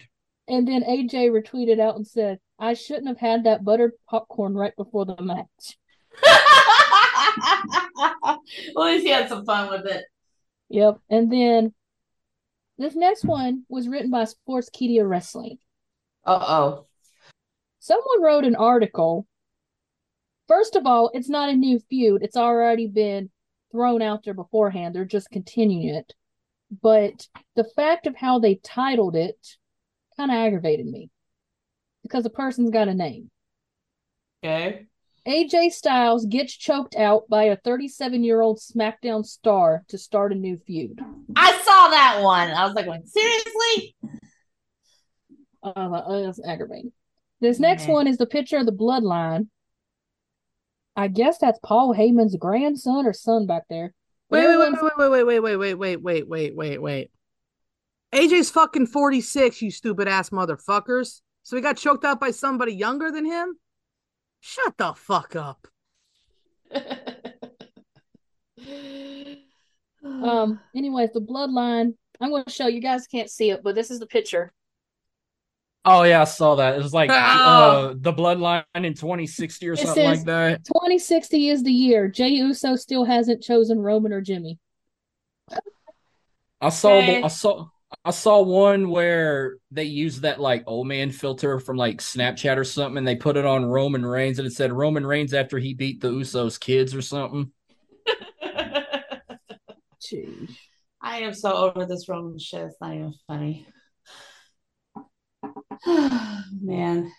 and 0.49 0.67
then 0.67 0.83
AJ 0.83 1.31
retweeted 1.31 1.79
out 1.81 1.97
and 1.97 2.07
said, 2.07 2.39
"I 2.59 2.75
shouldn't 2.75 3.09
have 3.09 3.19
had 3.19 3.45
that 3.45 3.65
buttered 3.65 3.93
popcorn 4.09 4.55
right 4.55 4.75
before 4.77 5.05
the 5.07 5.17
match." 5.21 5.79
well, 8.75 8.87
at 8.87 8.93
least 8.93 9.05
he 9.05 9.11
had 9.11 9.29
some 9.29 9.45
fun 9.45 9.69
with 9.71 9.87
it. 9.87 10.05
Yep. 10.71 10.99
And 11.11 11.31
then 11.33 11.75
this 12.79 12.95
next 12.95 13.25
one 13.25 13.65
was 13.69 13.89
written 13.89 14.11
by 14.11 14.25
Sportskeeda 14.25 15.07
Wrestling. 15.09 15.59
Uh 16.27 16.45
oh. 16.47 16.87
Someone 17.81 18.23
wrote 18.23 18.45
an 18.45 18.57
article. 18.57 19.27
First 20.49 20.77
of 20.77 20.87
all, 20.87 21.11
it's 21.13 21.29
not 21.29 21.51
a 21.51 21.55
new 21.55 21.81
feud. 21.91 22.23
It's 22.23 22.37
already 22.37 22.87
been 22.87 23.31
thrown 23.73 24.03
out 24.03 24.25
there 24.25 24.35
beforehand. 24.35 24.95
They're 24.95 25.05
just 25.05 25.31
continuing 25.31 25.95
it. 25.95 26.13
But 26.83 27.29
the 27.57 27.65
fact 27.77 28.07
of 28.07 28.17
how 28.17 28.39
they 28.39 28.57
titled 28.57 29.17
it 29.17 29.37
kind 30.17 30.31
of 30.31 30.37
aggravated 30.37 30.87
me 30.87 31.11
because 32.03 32.25
the 32.25 32.31
person's 32.31 32.71
got 32.71 32.89
a 32.89 32.95
name. 32.95 33.31
Okay. 34.43 34.87
AJ 35.27 35.73
Styles 35.73 36.27
gets 36.27 36.55
choked 36.55 36.95
out 36.97 37.29
by 37.31 37.45
a 37.45 37.57
37 37.57 38.23
year 38.23 38.43
old 38.43 38.59
SmackDown 38.59 39.25
star 39.25 39.83
to 39.89 39.97
start 39.97 40.33
a 40.33 40.37
new 40.37 40.59
feud. 40.67 41.01
I 41.35 41.53
saw 41.53 41.89
that 41.89 42.21
one. 42.23 42.51
I 42.51 42.67
was 42.67 42.75
like, 42.75 42.87
seriously? 45.65 45.83
Uh, 45.83 45.97
uh, 45.97 46.23
that's 46.23 46.47
aggravating. 46.47 46.93
This 47.41 47.59
next 47.59 47.87
Yeah. 47.89 47.95
one 47.95 48.07
is 48.07 48.17
the 48.19 48.27
picture 48.27 48.59
of 48.59 48.67
the 48.67 48.73
bloodline. 48.73 49.49
I 50.97 51.09
guess 51.09 51.39
that's 51.39 51.59
Paul 51.63 51.95
Heyman's 51.95 52.37
grandson 52.37 53.07
or 53.07 53.13
son 53.13 53.47
back 53.47 53.65
there. 53.69 53.93
Wait, 54.31 54.47
wait, 54.47 54.57
wait, 54.57 54.73
wait, 54.73 55.11
wait, 55.11 55.25
wait, 55.25 55.41
wait, 55.41 55.57
wait, 55.57 55.75
wait, 55.75 56.01
wait, 56.01 56.29
wait, 56.29 56.57
wait, 56.57 56.79
wait. 56.79 57.11
AJ's 58.13 58.51
fucking 58.51 58.87
46, 58.87 59.61
you 59.61 59.71
stupid 59.71 60.07
ass 60.07 60.31
motherfuckers. 60.31 61.21
So 61.43 61.57
he 61.57 61.63
got 61.63 61.77
choked 61.77 62.05
out 62.05 62.21
by 62.21 62.31
somebody 62.31 62.73
younger 62.73 63.11
than 63.11 63.25
him? 63.25 63.59
Shut 64.41 64.77
the 64.77 64.95
fuck 64.95 65.37
up. 65.37 65.67
Um. 70.03 70.61
Anyways, 70.77 71.13
the 71.13 71.21
bloodline. 71.21 71.95
I'm 72.21 72.31
going 72.31 72.45
to 72.45 72.51
show 72.51 72.69
you 72.69 72.81
guys 72.81 73.07
can't 73.07 73.29
see 73.29 73.51
it, 73.51 73.63
but 73.63 73.75
this 73.75 73.91
is 73.91 73.99
the 73.99 74.07
picture. 74.07 74.53
Oh 75.87 76.03
yeah, 76.05 76.23
I 76.23 76.25
saw 76.25 76.55
that. 76.57 76.77
It 76.77 76.83
was 76.83 76.95
like 76.95 77.11
Oh. 77.11 77.15
uh, 77.15 77.95
the 77.97 78.13
bloodline 78.13 78.65
in 78.75 78.95
2060 78.95 79.69
or 79.69 79.73
It 79.75 79.79
something 79.79 79.95
says- 79.95 80.19
like 80.19 80.27
that. 80.27 80.65
2060 80.65 81.51
is 81.51 81.63
the 81.63 81.73
year. 81.73 82.09
Jay 82.09 82.29
Uso 82.31 82.75
still 82.77 83.05
hasn't 83.05 83.43
chosen 83.43 83.79
Roman 83.81 84.13
or 84.13 84.21
Jimmy. 84.23 84.59
I 86.61 86.71
saw 86.71 86.93
Okay. 86.97 87.23
I 87.23 87.29
saw 87.29 87.67
I 88.05 88.11
saw 88.11 88.43
one 88.43 88.89
where 88.89 89.57
they 89.71 89.85
used 89.85 90.23
that 90.23 90.41
like 90.41 90.65
old 90.67 90.87
man 90.87 91.11
filter 91.11 91.61
from 91.61 91.77
like 91.77 91.99
Snapchat 91.99 92.57
or 92.57 92.65
something, 92.65 92.99
and 92.99 93.07
they 93.07 93.15
put 93.17 93.37
it 93.37 93.45
on 93.45 93.65
Roman 93.67 94.05
Reigns, 94.05 94.39
and 94.39 94.47
it 94.49 94.53
said 94.53 94.73
Roman 94.73 95.07
Reigns 95.07 95.35
after 95.35 95.59
he 95.59 95.75
beat 95.75 96.01
the 96.01 96.09
Usos 96.09 96.59
kids 96.59 96.95
or 96.95 97.03
something. 97.03 97.53
Jeez. 100.03 100.57
I 101.01 101.19
am 101.21 101.35
so 101.35 101.53
over 101.55 101.85
this 101.87 102.09
Roman 102.09 102.39
shit. 102.39 102.63
It's 102.63 102.77
not 102.81 102.95
even 102.95 103.15
funny. 103.27 103.67
Man. 105.87 107.11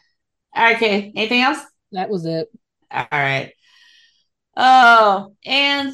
All 0.56 0.64
right, 0.64 0.76
okay. 0.76 1.12
Anything 1.16 1.42
else? 1.42 1.60
That 1.92 2.10
was 2.10 2.26
it. 2.26 2.48
All 2.92 3.08
right. 3.12 3.52
Oh, 4.58 5.36
and 5.46 5.94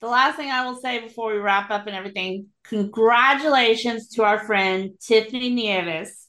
the 0.00 0.06
last 0.06 0.36
thing 0.36 0.50
I 0.50 0.64
will 0.64 0.80
say 0.80 1.00
before 1.00 1.32
we 1.32 1.38
wrap 1.38 1.70
up 1.70 1.86
and 1.86 1.96
everything 1.96 2.46
congratulations 2.64 4.08
to 4.10 4.22
our 4.22 4.44
friend 4.44 4.92
Tiffany 5.00 5.50
Nieves 5.50 6.28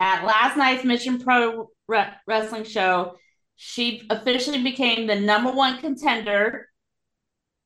at 0.00 0.24
last 0.24 0.56
night's 0.56 0.84
Mission 0.84 1.20
Pro 1.20 1.70
Re- 1.86 2.12
Wrestling 2.26 2.64
show. 2.64 3.16
She 3.56 4.02
officially 4.10 4.62
became 4.62 5.06
the 5.06 5.20
number 5.20 5.52
one 5.52 5.78
contender 5.78 6.68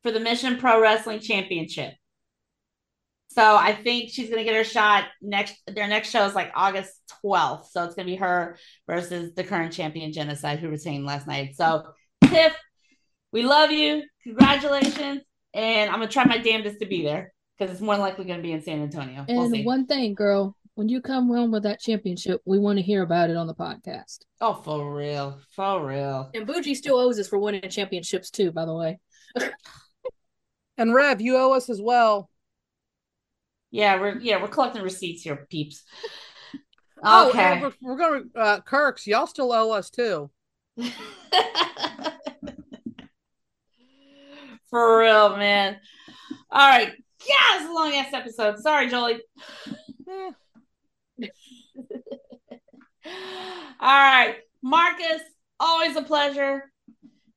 for 0.03 0.13
the 0.13 0.21
Mission 0.21 0.59
Pro 0.59 0.81
Wrestling 0.81 1.21
Championship. 1.21 1.95
So 3.37 3.55
I 3.55 3.75
think 3.75 4.09
she's 4.11 4.31
gonna 4.31 4.45
get 4.45 4.55
her 4.55 4.65
shot 4.65 5.05
next. 5.21 5.57
Their 5.67 5.87
next 5.87 6.09
show 6.09 6.25
is 6.25 6.35
like 6.35 6.51
August 6.55 6.95
12th. 7.23 7.67
So 7.71 7.85
it's 7.85 7.95
gonna 7.95 8.07
be 8.07 8.17
her 8.17 8.57
versus 8.87 9.35
the 9.35 9.45
current 9.45 9.75
champion 9.75 10.11
Genocide 10.11 10.59
who 10.59 10.71
retained 10.71 11.05
last 11.05 11.27
night. 11.27 11.55
So 11.55 11.85
Tiff, 12.25 12.57
we 13.33 13.43
love 13.43 13.71
you. 13.71 14.05
Congratulations. 14.23 15.21
And 15.53 15.91
I'm 15.91 15.97
gonna 15.97 16.09
try 16.09 16.25
my 16.25 16.39
damnedest 16.39 16.81
to 16.81 16.87
be 16.87 17.03
there 17.03 17.35
because 17.59 17.71
it's 17.73 17.83
more 17.83 17.95
than 17.95 18.01
likely 18.01 18.25
gonna 18.25 18.41
be 18.41 18.53
in 18.53 18.63
San 18.63 18.81
Antonio. 18.81 19.27
We'll 19.29 19.43
And 19.43 19.53
see. 19.53 19.65
one 19.65 19.85
thing, 19.85 20.15
girl, 20.15 20.57
when 20.75 20.89
you 20.89 21.03
come 21.03 21.29
home 21.29 21.51
with 21.51 21.65
that 21.65 21.79
championship, 21.79 22.41
we 22.47 22.59
want 22.59 22.79
to 22.79 22.83
hear 22.83 23.03
about 23.03 23.29
it 23.29 23.37
on 23.37 23.47
the 23.47 23.55
podcast. 23.55 24.21
oh, 24.41 24.55
for 24.55 24.95
real. 24.95 25.41
For 25.51 25.87
real. 25.87 26.31
And 26.33 26.47
Bougie 26.47 26.75
still 26.75 26.97
owes 26.97 27.19
us 27.19 27.29
for 27.29 27.39
winning 27.39 27.69
championships 27.69 28.31
too, 28.31 28.51
by 28.51 28.65
the 28.65 28.75
way. 28.75 28.99
And 30.79 30.93
Rev, 30.95 31.23
you 31.23 31.37
owe 31.39 31.53
us 31.55 31.71
as 31.71 31.81
well. 31.81 32.29
Yeah, 33.71 34.01
we're 34.01 34.19
yeah, 34.19 34.41
we're 34.41 34.49
collecting 34.49 34.83
receipts 34.83 35.23
here, 35.23 35.47
peeps. 35.51 35.83
Oh, 37.03 37.29
Okay. 37.31 37.39
and 37.41 37.63
we're, 37.63 37.73
we're 37.83 37.97
gonna 37.99 38.23
uh 38.35 38.61
Kirks, 38.61 39.07
y'all 39.07 39.27
still 39.27 39.53
owe 39.53 39.73
us 39.73 39.91
too. 39.91 40.31
For 44.71 44.99
real, 44.99 45.37
man. 45.37 45.77
All 46.51 46.69
right. 46.69 46.93
Yeah, 47.27 47.57
it's 47.61 47.69
a 47.69 47.73
long 47.73 47.95
ass 47.95 48.13
episode. 48.13 48.59
Sorry, 48.59 48.89
Jolie. 48.89 49.21
Eh. 50.09 50.31
All 53.81 53.81
right. 53.81 54.37
Marcus, 54.63 55.23
always 55.61 55.97
a 55.97 56.03
pleasure. 56.03 56.71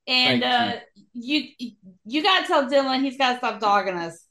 And 0.07 0.41
Thank 0.41 0.75
uh 0.75 0.79
you 1.13 1.43
you 2.05 2.23
gotta 2.23 2.47
tell 2.47 2.67
Dylan 2.69 3.03
he's 3.03 3.17
gotta 3.17 3.37
stop 3.37 3.59
dogging 3.59 3.95
us. 3.95 4.25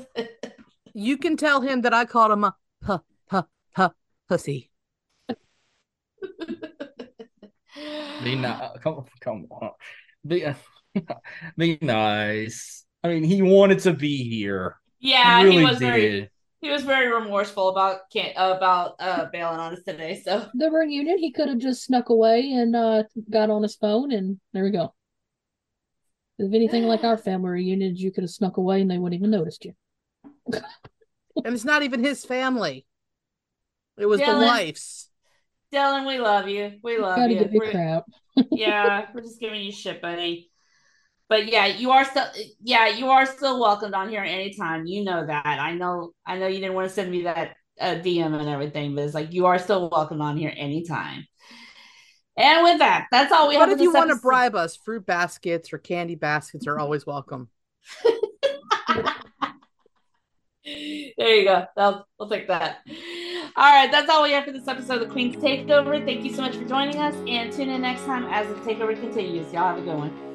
You 0.94 1.18
can 1.18 1.36
tell 1.36 1.60
him 1.60 1.82
that 1.82 1.92
I 1.94 2.04
called 2.04 2.32
him 2.32 2.44
a 2.44 2.56
puh, 2.80 3.00
puh, 3.28 3.44
puh, 3.74 3.90
pussy. 4.28 4.70
Be 8.22 8.36
nice. 8.36 8.78
Come, 8.82 9.04
come 9.20 9.46
on. 9.50 9.70
Be, 10.26 10.46
be 11.58 11.78
nice. 11.80 12.84
I 13.02 13.08
mean, 13.08 13.24
he 13.24 13.42
wanted 13.42 13.80
to 13.80 13.92
be 13.92 14.28
here. 14.28 14.76
yeah, 15.00 15.40
he 15.40 15.44
really 15.44 15.58
he 15.58 15.64
was 15.64 15.78
did. 15.78 15.80
very 15.80 16.30
he 16.60 16.70
was 16.70 16.82
very 16.84 17.12
remorseful 17.12 17.68
about 17.68 18.08
can't 18.10 18.32
about 18.36 18.94
uh 18.98 19.26
bailing 19.32 19.58
on 19.60 19.74
us 19.74 19.82
today. 19.82 20.22
So 20.24 20.46
The 20.54 20.70
reunion, 20.70 21.18
he 21.18 21.32
could 21.32 21.48
have 21.48 21.58
just 21.58 21.84
snuck 21.84 22.08
away 22.08 22.52
and 22.52 22.74
uh, 22.76 23.02
got 23.30 23.50
on 23.50 23.62
his 23.62 23.74
phone, 23.76 24.12
and 24.12 24.40
there 24.52 24.64
we 24.64 24.70
go. 24.70 24.94
If 26.38 26.52
anything 26.52 26.84
like 26.84 27.04
our 27.04 27.16
family 27.18 27.50
reunions, 27.50 28.00
you 28.02 28.10
could 28.12 28.24
have 28.24 28.30
snuck 28.30 28.56
away 28.56 28.80
and 28.80 28.90
they 28.90 28.98
wouldn't 28.98 29.18
even 29.18 29.30
noticed 29.30 29.64
you. 29.64 29.74
And 30.52 31.54
it's 31.54 31.64
not 31.64 31.82
even 31.82 32.02
his 32.02 32.24
family. 32.24 32.86
It 33.98 34.06
was 34.06 34.20
the 34.20 34.26
wife's. 34.26 35.08
Dylan, 35.72 36.06
we 36.06 36.18
love 36.18 36.48
you. 36.48 36.74
We 36.82 36.98
love 36.98 37.16
Gotta 37.16 37.32
you. 37.32 37.38
give 37.40 37.52
you 37.52 37.58
We're- 37.60 37.72
crap. 37.72 38.04
yeah, 38.50 39.06
we're 39.14 39.20
just 39.22 39.40
giving 39.40 39.60
you 39.62 39.72
shit, 39.72 40.00
buddy. 40.02 40.50
But 41.28 41.46
yeah, 41.46 41.66
you 41.66 41.90
are 41.92 42.04
still 42.04 42.26
yeah, 42.62 42.88
you 42.88 43.08
are 43.10 43.26
still 43.26 43.60
welcomed 43.60 43.94
on 43.94 44.08
here 44.08 44.22
anytime. 44.22 44.86
You 44.86 45.04
know 45.04 45.26
that. 45.26 45.44
I 45.46 45.74
know 45.74 46.12
I 46.26 46.38
know 46.38 46.46
you 46.46 46.60
didn't 46.60 46.74
want 46.74 46.88
to 46.88 46.94
send 46.94 47.10
me 47.10 47.22
that 47.22 47.56
uh, 47.80 47.94
DM 47.96 48.38
and 48.38 48.48
everything, 48.48 48.94
but 48.94 49.04
it's 49.04 49.14
like 49.14 49.32
you 49.32 49.46
are 49.46 49.58
still 49.58 49.88
welcome 49.90 50.20
on 50.20 50.36
here 50.36 50.52
anytime. 50.56 51.26
And 52.36 52.64
with 52.64 52.78
that, 52.80 53.06
that's 53.12 53.32
all 53.32 53.48
we 53.48 53.56
What 53.56 53.68
have. 53.68 53.78
if 53.78 53.82
you 53.82 53.92
want 53.92 54.10
to 54.10 54.16
bribe 54.16 54.54
us? 54.54 54.76
Fruit 54.76 55.06
baskets 55.06 55.72
or 55.72 55.78
candy 55.78 56.16
baskets 56.16 56.66
are 56.66 56.78
always 56.78 57.06
welcome. 57.06 57.48
There 61.16 61.36
you 61.36 61.44
go. 61.44 61.66
I'll, 61.76 62.06
we'll 62.18 62.28
take 62.28 62.48
that. 62.48 62.78
All 63.56 63.70
right, 63.70 63.90
that's 63.90 64.08
all 64.08 64.22
we 64.22 64.32
have 64.32 64.44
for 64.44 64.52
this 64.52 64.66
episode 64.66 65.02
of 65.02 65.08
the 65.08 65.12
Queen's 65.12 65.36
Takeover. 65.36 66.04
Thank 66.04 66.24
you 66.24 66.34
so 66.34 66.42
much 66.42 66.56
for 66.56 66.64
joining 66.64 66.98
us, 66.98 67.14
and 67.28 67.52
tune 67.52 67.68
in 67.68 67.82
next 67.82 68.04
time 68.04 68.24
as 68.26 68.48
the 68.48 68.54
takeover 68.62 68.98
continues. 68.98 69.52
Y'all 69.52 69.68
have 69.68 69.78
a 69.78 69.82
good 69.82 69.96
one. 69.96 70.33